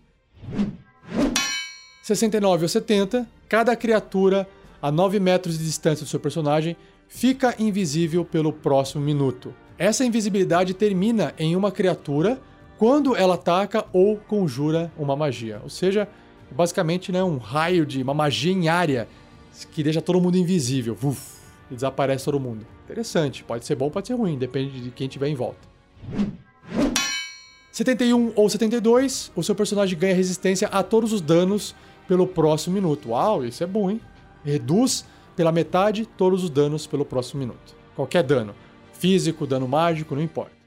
69 2.03 2.61
ou 2.61 2.69
70. 2.69 3.27
Cada 3.49 3.75
criatura 3.75 4.47
a 4.79 4.91
9 4.91 5.19
metros 5.19 5.57
de 5.57 5.65
distância 5.65 6.05
do 6.05 6.09
seu 6.09 6.19
personagem 6.19 6.77
fica 7.07 7.55
invisível 7.57 8.23
pelo 8.23 8.53
próximo 8.53 9.03
minuto. 9.03 9.51
Essa 9.79 10.05
invisibilidade 10.05 10.75
termina 10.75 11.33
em 11.39 11.55
uma 11.55 11.71
criatura 11.71 12.39
quando 12.77 13.15
ela 13.15 13.33
ataca 13.33 13.83
ou 13.91 14.17
conjura 14.17 14.91
uma 14.95 15.15
magia. 15.15 15.59
Ou 15.63 15.71
seja, 15.71 16.07
basicamente 16.51 17.11
né, 17.11 17.23
um 17.23 17.37
raio 17.37 17.83
de 17.83 18.03
uma 18.03 18.13
magia 18.13 18.53
em 18.53 18.69
área 18.69 19.07
que 19.71 19.81
deixa 19.81 20.03
todo 20.03 20.21
mundo 20.21 20.37
invisível. 20.37 20.95
Uf, 21.01 21.36
e 21.69 21.75
desaparece 21.75 22.25
todo 22.25 22.39
mundo. 22.39 22.65
Interessante, 22.85 23.43
pode 23.43 23.65
ser 23.65 23.75
bom, 23.75 23.89
pode 23.89 24.07
ser 24.07 24.13
ruim, 24.13 24.37
depende 24.37 24.79
de 24.81 24.91
quem 24.91 25.07
tiver 25.07 25.27
em 25.27 25.35
volta. 25.35 25.59
71 27.71 28.33
ou 28.35 28.49
72, 28.49 29.31
o 29.35 29.43
seu 29.43 29.53
personagem 29.53 29.97
ganha 29.97 30.15
resistência 30.15 30.67
a 30.69 30.81
todos 30.81 31.13
os 31.13 31.21
danos 31.21 31.75
pelo 32.07 32.25
próximo 32.25 32.73
minuto. 32.73 33.09
Uau, 33.09 33.45
isso 33.45 33.63
é 33.63 33.67
bom, 33.67 33.91
hein? 33.91 34.01
Reduz 34.43 35.05
pela 35.35 35.51
metade 35.51 36.05
todos 36.17 36.43
os 36.43 36.49
danos 36.49 36.87
pelo 36.87 37.05
próximo 37.05 37.39
minuto. 37.39 37.75
Qualquer 37.95 38.23
dano. 38.23 38.55
Físico, 38.93 39.45
dano 39.45 39.67
mágico, 39.67 40.15
não 40.15 40.23
importa. 40.23 40.57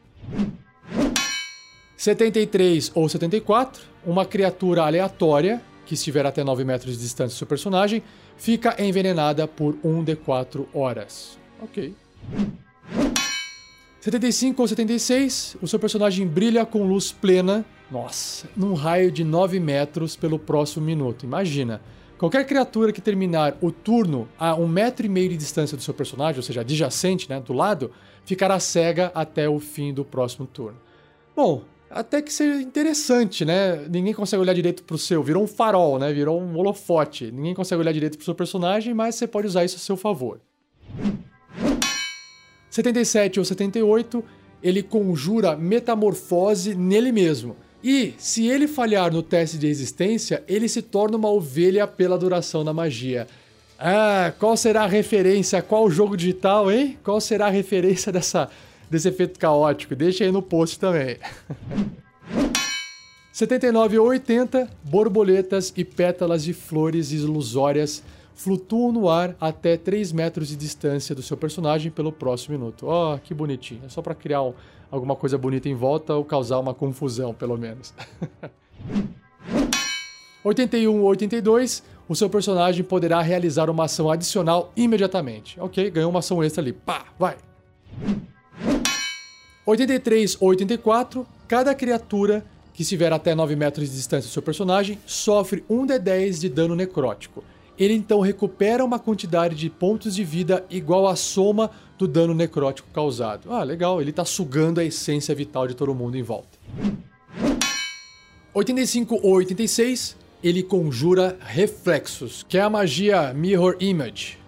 73 1.96 2.92
ou 2.94 3.08
74, 3.08 3.82
uma 4.06 4.24
criatura 4.24 4.84
aleatória, 4.84 5.60
que 5.84 5.94
estiver 5.94 6.24
até 6.24 6.44
9 6.44 6.64
metros 6.64 6.94
de 6.94 7.02
distância 7.02 7.34
do 7.34 7.38
seu 7.38 7.46
personagem, 7.46 8.02
fica 8.40 8.74
envenenada 8.82 9.46
por 9.46 9.76
1 9.84 10.02
de 10.02 10.16
4 10.16 10.66
horas. 10.72 11.38
Ok. 11.60 11.94
75 14.00 14.62
ou 14.62 14.66
76, 14.66 15.58
o 15.60 15.68
seu 15.68 15.78
personagem 15.78 16.26
brilha 16.26 16.64
com 16.64 16.82
luz 16.82 17.12
plena, 17.12 17.66
nossa, 17.90 18.48
num 18.56 18.72
raio 18.72 19.12
de 19.12 19.22
9 19.22 19.60
metros 19.60 20.16
pelo 20.16 20.38
próximo 20.38 20.86
minuto. 20.86 21.26
Imagina, 21.26 21.82
qualquer 22.16 22.46
criatura 22.46 22.92
que 22.92 23.00
terminar 23.02 23.58
o 23.60 23.70
turno 23.70 24.26
a 24.38 24.54
um 24.54 24.66
metro 24.66 25.04
e 25.04 25.08
meio 25.08 25.28
de 25.28 25.36
distância 25.36 25.76
do 25.76 25.82
seu 25.82 25.92
personagem, 25.92 26.38
ou 26.38 26.42
seja, 26.42 26.62
adjacente, 26.62 27.28
né, 27.28 27.40
do 27.40 27.52
lado, 27.52 27.92
ficará 28.24 28.58
cega 28.58 29.12
até 29.14 29.50
o 29.50 29.60
fim 29.60 29.92
do 29.92 30.02
próximo 30.02 30.46
turno. 30.46 30.78
Bom, 31.36 31.62
até 31.90 32.22
que 32.22 32.32
seja 32.32 32.62
interessante, 32.62 33.44
né? 33.44 33.84
Ninguém 33.90 34.14
consegue 34.14 34.40
olhar 34.40 34.54
direito 34.54 34.84
pro 34.84 34.96
seu, 34.96 35.22
virou 35.22 35.42
um 35.42 35.46
farol, 35.48 35.98
né? 35.98 36.12
Virou 36.12 36.40
um 36.40 36.56
holofote. 36.56 37.32
Ninguém 37.32 37.52
consegue 37.52 37.80
olhar 37.80 37.92
direito 37.92 38.16
pro 38.16 38.24
seu 38.24 38.34
personagem, 38.34 38.94
mas 38.94 39.16
você 39.16 39.26
pode 39.26 39.48
usar 39.48 39.64
isso 39.64 39.76
a 39.76 39.80
seu 39.80 39.96
favor. 39.96 40.40
77 42.70 43.40
ou 43.40 43.44
78, 43.44 44.24
ele 44.62 44.82
conjura 44.82 45.56
metamorfose 45.56 46.76
nele 46.76 47.10
mesmo. 47.10 47.56
E, 47.82 48.14
se 48.18 48.46
ele 48.46 48.68
falhar 48.68 49.12
no 49.12 49.22
teste 49.22 49.58
de 49.58 49.66
resistência, 49.66 50.44
ele 50.46 50.68
se 50.68 50.82
torna 50.82 51.16
uma 51.16 51.30
ovelha 51.30 51.86
pela 51.86 52.16
duração 52.16 52.64
da 52.64 52.72
magia. 52.72 53.26
Ah, 53.78 54.32
qual 54.38 54.56
será 54.56 54.84
a 54.84 54.86
referência? 54.86 55.60
Qual 55.62 55.90
jogo 55.90 56.16
digital, 56.16 56.70
hein? 56.70 56.98
Qual 57.02 57.20
será 57.20 57.46
a 57.46 57.50
referência 57.50 58.12
dessa, 58.12 58.50
desse 58.90 59.08
efeito 59.08 59.38
caótico? 59.38 59.94
Deixa 59.94 60.24
aí 60.24 60.32
no 60.32 60.42
post 60.42 60.78
também. 60.78 61.16
79 63.32 63.98
ou 63.98 64.08
80, 64.08 64.68
borboletas 64.82 65.72
e 65.76 65.84
pétalas 65.84 66.44
de 66.44 66.52
flores 66.52 67.12
ilusórias 67.12 68.02
flutuam 68.34 68.90
no 68.90 69.08
ar 69.08 69.36
até 69.40 69.76
3 69.76 70.12
metros 70.12 70.48
de 70.48 70.56
distância 70.56 71.14
do 71.14 71.22
seu 71.22 71.36
personagem 71.36 71.90
pelo 71.90 72.10
próximo 72.10 72.58
minuto. 72.58 72.86
Ó, 72.86 73.14
oh, 73.14 73.18
que 73.18 73.34
bonitinho. 73.34 73.82
É 73.84 73.88
só 73.88 74.02
para 74.02 74.14
criar 74.14 74.42
um, 74.42 74.54
alguma 74.90 75.14
coisa 75.14 75.38
bonita 75.38 75.68
em 75.68 75.74
volta 75.74 76.14
ou 76.14 76.24
causar 76.24 76.58
uma 76.58 76.74
confusão, 76.74 77.32
pelo 77.32 77.56
menos. 77.56 77.94
81 80.42 81.00
ou 81.00 81.08
82, 81.08 81.82
o 82.08 82.16
seu 82.16 82.30
personagem 82.30 82.82
poderá 82.82 83.20
realizar 83.20 83.68
uma 83.68 83.84
ação 83.84 84.10
adicional 84.10 84.72
imediatamente. 84.74 85.60
Ok, 85.60 85.90
ganhou 85.90 86.10
uma 86.10 86.20
ação 86.20 86.42
extra 86.42 86.62
ali. 86.62 86.72
Pá, 86.72 87.04
vai. 87.18 87.36
83 89.66 90.36
ou 90.40 90.48
84, 90.48 91.26
cada 91.46 91.74
criatura 91.74 92.44
que 92.72 92.82
estiver 92.82 93.12
até 93.12 93.34
9 93.34 93.56
metros 93.56 93.88
de 93.88 93.96
distância 93.96 94.28
do 94.28 94.32
seu 94.32 94.42
personagem 94.42 94.98
sofre 95.06 95.64
1 95.68 95.86
de 95.86 95.98
10 95.98 96.40
de 96.40 96.48
dano 96.48 96.74
necrótico 96.74 97.42
ele 97.80 97.94
então 97.94 98.20
recupera 98.20 98.84
uma 98.84 98.98
quantidade 98.98 99.56
de 99.56 99.70
pontos 99.70 100.14
de 100.14 100.22
vida 100.22 100.66
igual 100.68 101.08
à 101.08 101.16
soma 101.16 101.70
do 101.96 102.06
dano 102.06 102.34
necrótico 102.34 102.88
causado. 102.92 103.50
Ah, 103.50 103.62
legal, 103.62 104.02
ele 104.02 104.10
está 104.10 104.22
sugando 104.22 104.80
a 104.80 104.84
essência 104.84 105.34
vital 105.34 105.66
de 105.66 105.74
todo 105.74 105.94
mundo 105.94 106.14
em 106.14 106.22
volta. 106.22 106.58
85 108.52 109.20
ou 109.22 109.32
86, 109.36 110.14
ele 110.44 110.62
conjura 110.62 111.38
reflexos, 111.40 112.44
que 112.46 112.58
é 112.58 112.60
a 112.60 112.68
magia 112.68 113.32
Mirror 113.32 113.76
Image. 113.80 114.38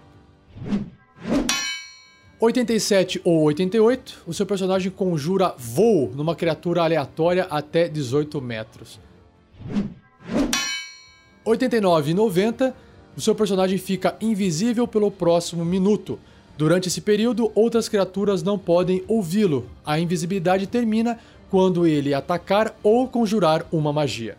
87 2.43 3.21
ou 3.23 3.41
88, 3.43 4.25
o 4.27 4.35
seu 4.35 4.45
personagem 4.45 4.91
conjura 4.91 5.55
voo 5.57 6.11
numa 6.13 6.35
criatura 6.35 6.83
aleatória 6.83 7.47
até 7.49 7.87
18 7.87 8.41
metros. 8.41 8.99
89 11.45 12.11
e 12.11 12.15
90, 12.15 12.75
o 13.17 13.21
seu 13.21 13.33
personagem 13.33 13.79
fica 13.79 14.17
invisível 14.21 14.89
pelo 14.89 15.09
próximo 15.09 15.65
minuto. 15.65 16.19
Durante 16.59 16.89
esse 16.89 17.01
período, 17.01 17.53
outras 17.55 17.89
criaturas 17.89 18.43
não 18.43 18.59
podem 18.59 19.05
ouvi-lo. 19.07 19.71
A 19.87 20.01
invisibilidade 20.01 20.67
termina 20.67 21.21
quando 21.49 21.87
ele 21.87 22.13
atacar 22.13 22.77
ou 22.83 23.07
conjurar 23.07 23.65
uma 23.71 23.93
magia. 23.93 24.37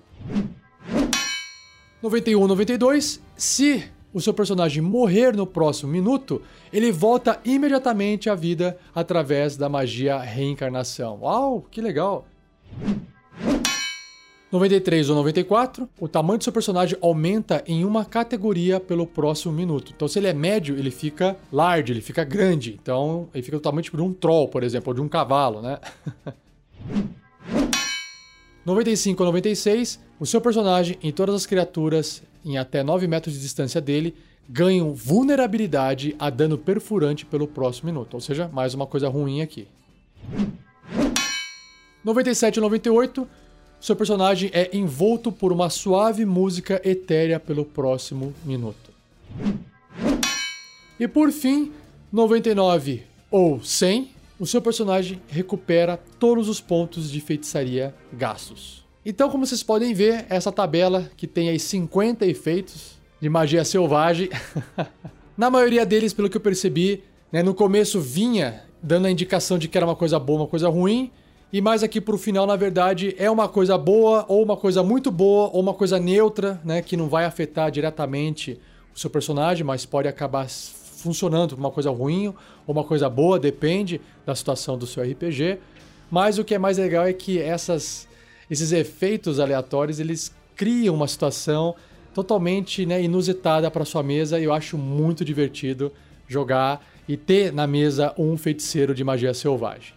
91 2.01 2.47
92, 2.47 3.21
se 3.37 3.85
o 4.13 4.21
seu 4.21 4.33
personagem 4.33 4.81
morrer 4.81 5.35
no 5.35 5.47
próximo 5.47 5.91
minuto, 5.91 6.41
ele 6.71 6.91
volta 6.91 7.39
imediatamente 7.43 8.29
à 8.29 8.35
vida 8.35 8.77
através 8.93 9.57
da 9.57 9.67
magia 9.67 10.19
reencarnação. 10.19 11.19
Uau, 11.21 11.65
que 11.71 11.81
legal! 11.81 12.25
93 14.51 15.09
ou 15.09 15.15
94, 15.15 15.89
o 15.99 16.07
tamanho 16.07 16.37
do 16.37 16.43
seu 16.43 16.53
personagem 16.53 16.95
aumenta 17.01 17.63
em 17.65 17.83
uma 17.83 18.05
categoria 18.05 18.79
pelo 18.79 19.07
próximo 19.07 19.51
minuto. 19.51 19.91
Então, 19.95 20.07
se 20.07 20.19
ele 20.19 20.27
é 20.27 20.33
médio, 20.33 20.77
ele 20.77 20.91
fica 20.91 21.35
large, 21.51 21.91
ele 21.91 22.01
fica 22.01 22.23
grande. 22.23 22.77
Então, 22.79 23.27
ele 23.33 23.41
fica 23.41 23.59
tamanho 23.59 23.81
tipo, 23.81 23.97
de 23.97 24.03
um 24.03 24.13
troll, 24.13 24.47
por 24.47 24.61
exemplo, 24.61 24.91
ou 24.91 24.93
de 24.93 25.01
um 25.01 25.09
cavalo, 25.09 25.59
né? 25.59 25.79
95 28.65 29.21
ou 29.21 29.27
96, 29.27 29.99
o 30.19 30.25
seu 30.25 30.39
personagem 30.39 30.97
e 31.03 31.11
todas 31.11 31.35
as 31.35 31.45
criaturas 31.45 32.23
em 32.45 32.57
até 32.57 32.81
9 32.81 33.07
metros 33.07 33.33
de 33.35 33.41
distância 33.41 33.81
dele 33.81 34.15
ganham 34.47 34.93
vulnerabilidade 34.93 36.15
a 36.17 36.29
dano 36.29 36.57
perfurante 36.57 37.25
pelo 37.25 37.47
próximo 37.47 37.87
minuto. 37.87 38.13
Ou 38.13 38.21
seja, 38.21 38.49
mais 38.51 38.73
uma 38.73 38.87
coisa 38.87 39.09
ruim 39.09 39.41
aqui. 39.41 39.67
97 42.03 42.59
ou 42.59 42.63
98, 42.63 43.27
seu 43.79 43.95
personagem 43.95 44.49
é 44.53 44.69
envolto 44.75 45.31
por 45.31 45.51
uma 45.51 45.69
suave 45.69 46.25
música 46.25 46.81
etérea 46.85 47.39
pelo 47.39 47.65
próximo 47.65 48.33
minuto. 48.45 48.91
E 50.99 51.07
por 51.07 51.31
fim, 51.31 51.71
99 52.11 53.03
ou 53.31 53.61
100, 53.61 54.11
o 54.43 54.45
seu 54.45 54.61
personagem 54.61 55.21
recupera 55.29 55.95
todos 56.19 56.49
os 56.49 56.59
pontos 56.59 57.09
de 57.09 57.21
feitiçaria 57.21 57.95
gastos. 58.11 58.85
Então, 59.05 59.29
como 59.29 59.45
vocês 59.45 59.63
podem 59.63 59.93
ver, 59.93 60.25
essa 60.27 60.51
tabela 60.51 61.09
que 61.15 61.25
tem 61.25 61.47
aí 61.47 61.57
50 61.57 62.25
efeitos 62.25 62.99
de 63.21 63.29
magia 63.29 63.63
selvagem, 63.63 64.29
na 65.37 65.49
maioria 65.49 65.85
deles, 65.85 66.11
pelo 66.11 66.29
que 66.29 66.35
eu 66.35 66.41
percebi, 66.41 67.05
né, 67.31 67.41
no 67.41 67.53
começo 67.53 68.01
vinha 68.01 68.65
dando 68.81 69.05
a 69.05 69.11
indicação 69.11 69.57
de 69.57 69.69
que 69.69 69.77
era 69.77 69.87
uma 69.87 69.95
coisa 69.95 70.19
boa, 70.19 70.41
uma 70.41 70.47
coisa 70.47 70.67
ruim, 70.67 71.09
e 71.51 71.61
mais 71.61 71.81
aqui 71.81 72.01
pro 72.01 72.17
final, 72.17 72.45
na 72.45 72.57
verdade, 72.57 73.15
é 73.17 73.31
uma 73.31 73.47
coisa 73.47 73.77
boa, 73.77 74.25
ou 74.27 74.43
uma 74.43 74.57
coisa 74.57 74.83
muito 74.83 75.09
boa, 75.09 75.51
ou 75.53 75.61
uma 75.61 75.73
coisa 75.73 75.97
neutra, 75.97 76.59
né? 76.65 76.81
Que 76.81 76.97
não 76.97 77.07
vai 77.07 77.23
afetar 77.23 77.71
diretamente 77.71 78.59
o 78.93 78.99
seu 78.99 79.09
personagem, 79.09 79.63
mas 79.63 79.85
pode 79.85 80.09
acabar 80.09 80.49
funcionando 81.03 81.51
uma 81.53 81.69
coisa 81.69 81.91
ruim 81.91 82.27
ou 82.27 82.35
uma 82.67 82.83
coisa 82.83 83.09
boa, 83.09 83.39
depende 83.39 83.99
da 84.25 84.33
situação 84.33 84.77
do 84.77 84.87
seu 84.87 85.03
RPG. 85.03 85.59
Mas 86.09 86.37
o 86.37 86.43
que 86.43 86.55
é 86.55 86.57
mais 86.57 86.77
legal 86.77 87.05
é 87.05 87.13
que 87.13 87.39
essas, 87.39 88.07
esses 88.49 88.71
efeitos 88.71 89.39
aleatórios, 89.39 89.99
eles 89.99 90.33
criam 90.55 90.95
uma 90.95 91.07
situação 91.07 91.75
totalmente 92.13 92.85
né, 92.85 93.01
inusitada 93.01 93.69
para 93.69 93.83
sua 93.83 94.03
mesa 94.03 94.39
e 94.39 94.43
eu 94.43 94.53
acho 94.53 94.77
muito 94.77 95.25
divertido 95.25 95.91
jogar 96.27 96.85
e 97.07 97.17
ter 97.17 97.51
na 97.51 97.67
mesa 97.67 98.13
um 98.17 98.37
feiticeiro 98.37 98.93
de 98.93 99.03
magia 99.03 99.33
selvagem. 99.33 99.93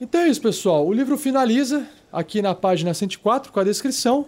Então 0.00 0.20
é 0.20 0.28
isso, 0.28 0.40
pessoal. 0.40 0.86
O 0.86 0.92
livro 0.92 1.18
finaliza 1.18 1.86
aqui 2.12 2.40
na 2.40 2.54
página 2.54 2.94
104 2.94 3.52
com 3.52 3.60
a 3.60 3.64
descrição. 3.64 4.26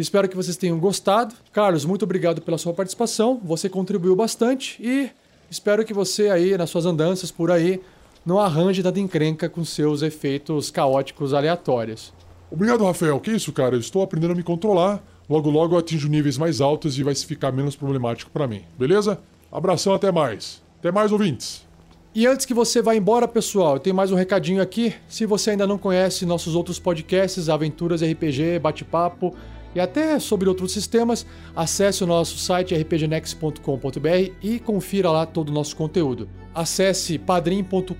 Espero 0.00 0.28
que 0.28 0.36
vocês 0.36 0.56
tenham 0.56 0.78
gostado. 0.78 1.34
Carlos, 1.52 1.84
muito 1.84 2.04
obrigado 2.04 2.40
pela 2.40 2.58
sua 2.58 2.72
participação. 2.72 3.40
Você 3.44 3.68
contribuiu 3.68 4.16
bastante 4.16 4.80
e 4.82 5.10
espero 5.50 5.84
que 5.84 5.92
você 5.92 6.30
aí 6.30 6.56
nas 6.56 6.70
suas 6.70 6.86
andanças 6.86 7.30
por 7.30 7.50
aí 7.50 7.80
não 8.24 8.38
arranje 8.38 8.82
nada 8.82 8.98
encrenca 8.98 9.48
com 9.48 9.64
seus 9.64 10.02
efeitos 10.02 10.70
caóticos 10.70 11.34
aleatórios. 11.34 12.12
Obrigado, 12.50 12.84
Rafael. 12.84 13.20
Que 13.20 13.32
isso, 13.32 13.52
cara? 13.52 13.76
Eu 13.76 13.80
estou 13.80 14.02
aprendendo 14.02 14.32
a 14.32 14.36
me 14.36 14.42
controlar. 14.42 15.02
Logo, 15.28 15.50
logo 15.50 15.74
eu 15.74 15.78
atinjo 15.78 16.08
níveis 16.08 16.36
mais 16.36 16.60
altos 16.60 16.98
e 16.98 17.02
vai 17.02 17.14
ficar 17.14 17.52
menos 17.52 17.76
problemático 17.76 18.30
para 18.30 18.48
mim. 18.48 18.62
Beleza? 18.78 19.20
Abração, 19.52 19.94
até 19.94 20.10
mais. 20.10 20.62
Até 20.78 20.90
mais, 20.90 21.12
ouvintes. 21.12 21.64
E 22.12 22.26
antes 22.26 22.44
que 22.44 22.52
você 22.52 22.82
vá 22.82 22.96
embora, 22.96 23.28
pessoal, 23.28 23.74
eu 23.74 23.80
tenho 23.80 23.94
mais 23.94 24.10
um 24.10 24.16
recadinho 24.16 24.60
aqui. 24.60 24.92
Se 25.08 25.26
você 25.26 25.50
ainda 25.50 25.66
não 25.66 25.78
conhece 25.78 26.26
nossos 26.26 26.56
outros 26.56 26.80
podcasts, 26.80 27.48
Aventuras 27.48 28.02
RPG, 28.02 28.58
Bate-Papo 28.60 29.36
e 29.74 29.80
até 29.80 30.18
sobre 30.18 30.48
outros 30.48 30.72
sistemas, 30.72 31.26
acesse 31.54 32.02
o 32.02 32.06
nosso 32.06 32.38
site 32.38 32.74
rpgnext.com.br 32.74 34.32
e 34.42 34.58
confira 34.58 35.10
lá 35.10 35.26
todo 35.26 35.50
o 35.50 35.52
nosso 35.52 35.76
conteúdo. 35.76 36.28
Acesse 36.54 37.18
padrim.com.br 37.18 37.94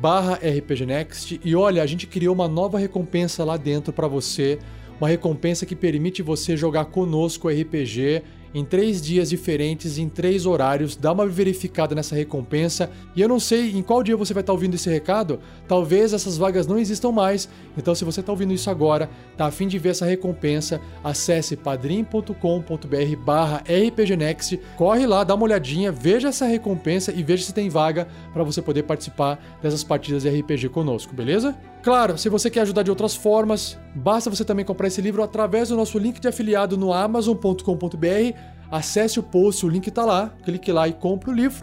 barra 0.00 0.34
rpgnext 0.34 1.40
e 1.42 1.56
olha, 1.56 1.82
a 1.82 1.86
gente 1.86 2.06
criou 2.06 2.34
uma 2.34 2.48
nova 2.48 2.78
recompensa 2.78 3.44
lá 3.44 3.56
dentro 3.56 3.92
para 3.92 4.06
você, 4.06 4.58
uma 5.00 5.08
recompensa 5.08 5.64
que 5.64 5.74
permite 5.74 6.22
você 6.22 6.56
jogar 6.56 6.86
conosco 6.86 7.48
RPG 7.48 8.22
em 8.54 8.64
três 8.64 9.02
dias 9.02 9.30
diferentes, 9.30 9.98
em 9.98 10.08
três 10.08 10.46
horários. 10.46 10.94
Dá 10.94 11.12
uma 11.12 11.26
verificada 11.26 11.94
nessa 11.94 12.14
recompensa. 12.14 12.88
E 13.16 13.20
eu 13.20 13.28
não 13.28 13.40
sei 13.40 13.72
em 13.76 13.82
qual 13.82 14.02
dia 14.02 14.16
você 14.16 14.32
vai 14.32 14.42
estar 14.42 14.52
ouvindo 14.52 14.74
esse 14.74 14.88
recado. 14.88 15.40
Talvez 15.66 16.12
essas 16.12 16.38
vagas 16.38 16.66
não 16.66 16.78
existam 16.78 17.10
mais. 17.10 17.48
Então, 17.76 17.94
se 17.94 18.04
você 18.04 18.20
está 18.20 18.30
ouvindo 18.30 18.54
isso 18.54 18.70
agora, 18.70 19.10
tá 19.36 19.46
afim 19.46 19.66
de 19.66 19.78
ver 19.78 19.90
essa 19.90 20.06
recompensa, 20.06 20.80
acesse 21.02 21.56
padrim.com.br 21.56 23.16
barra 23.24 23.62
rpgnext. 23.66 24.58
Corre 24.76 25.06
lá, 25.06 25.24
dá 25.24 25.34
uma 25.34 25.44
olhadinha, 25.44 25.90
veja 25.90 26.28
essa 26.28 26.46
recompensa 26.46 27.12
e 27.12 27.22
veja 27.22 27.44
se 27.44 27.52
tem 27.52 27.68
vaga 27.68 28.06
para 28.32 28.44
você 28.44 28.62
poder 28.62 28.84
participar 28.84 29.42
dessas 29.60 29.82
partidas 29.82 30.22
de 30.22 30.30
RPG 30.30 30.68
conosco, 30.68 31.14
beleza? 31.14 31.56
Claro, 31.84 32.16
se 32.16 32.30
você 32.30 32.48
quer 32.48 32.62
ajudar 32.62 32.82
de 32.82 32.88
outras 32.88 33.14
formas, 33.14 33.78
basta 33.94 34.30
você 34.30 34.42
também 34.42 34.64
comprar 34.64 34.88
esse 34.88 35.02
livro 35.02 35.22
através 35.22 35.68
do 35.68 35.76
nosso 35.76 35.98
link 35.98 36.18
de 36.18 36.26
afiliado 36.26 36.78
no 36.78 36.94
amazon.com.br. 36.94 38.38
Acesse 38.70 39.20
o 39.20 39.22
post, 39.22 39.66
o 39.66 39.68
link 39.68 39.86
está 39.88 40.02
lá, 40.02 40.34
clique 40.46 40.72
lá 40.72 40.88
e 40.88 40.94
compre 40.94 41.28
o 41.28 41.34
livro. 41.34 41.62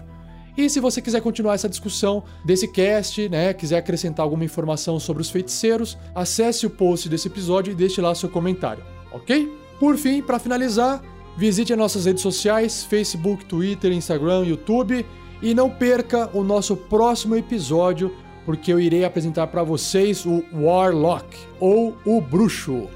E 0.55 0.69
se 0.69 0.79
você 0.79 1.01
quiser 1.01 1.21
continuar 1.21 1.55
essa 1.55 1.67
discussão 1.67 2.23
desse 2.45 2.67
cast, 2.67 3.27
né, 3.29 3.51
quiser 3.51 3.77
acrescentar 3.77 4.23
alguma 4.23 4.45
informação 4.45 4.99
sobre 4.99 5.23
os 5.23 5.31
feiticeiros, 5.31 5.97
acesse 6.13 6.67
o 6.67 6.69
post 6.69 7.09
desse 7.09 7.27
episódio 7.27 7.71
e 7.71 7.75
deixe 7.75 7.99
lá 7.99 8.13
seu 8.13 8.29
comentário, 8.29 8.83
ok? 9.11 9.51
Por 9.79 9.97
fim, 9.97 10.21
para 10.21 10.37
finalizar, 10.37 11.01
visite 11.35 11.73
as 11.73 11.79
nossas 11.79 12.05
redes 12.05 12.21
sociais: 12.21 12.83
Facebook, 12.83 13.43
Twitter, 13.45 13.91
Instagram, 13.91 14.45
YouTube 14.45 15.03
e 15.41 15.55
não 15.55 15.67
perca 15.67 16.29
o 16.31 16.43
nosso 16.43 16.77
próximo 16.77 17.35
episódio 17.35 18.15
porque 18.45 18.71
eu 18.71 18.79
irei 18.79 19.03
apresentar 19.03 19.47
para 19.47 19.63
vocês 19.63 20.25
o 20.25 20.43
Warlock 20.53 21.25
ou 21.59 21.95
o 22.05 22.21
Bruxo. 22.21 22.87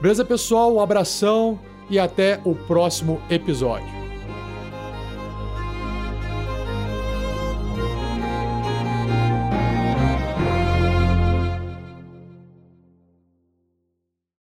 Beleza, 0.00 0.24
pessoal? 0.24 0.74
Um 0.74 0.80
abração 0.80 1.58
e 1.88 1.98
até 1.98 2.40
o 2.44 2.54
próximo 2.54 3.20
episódio. 3.30 4.01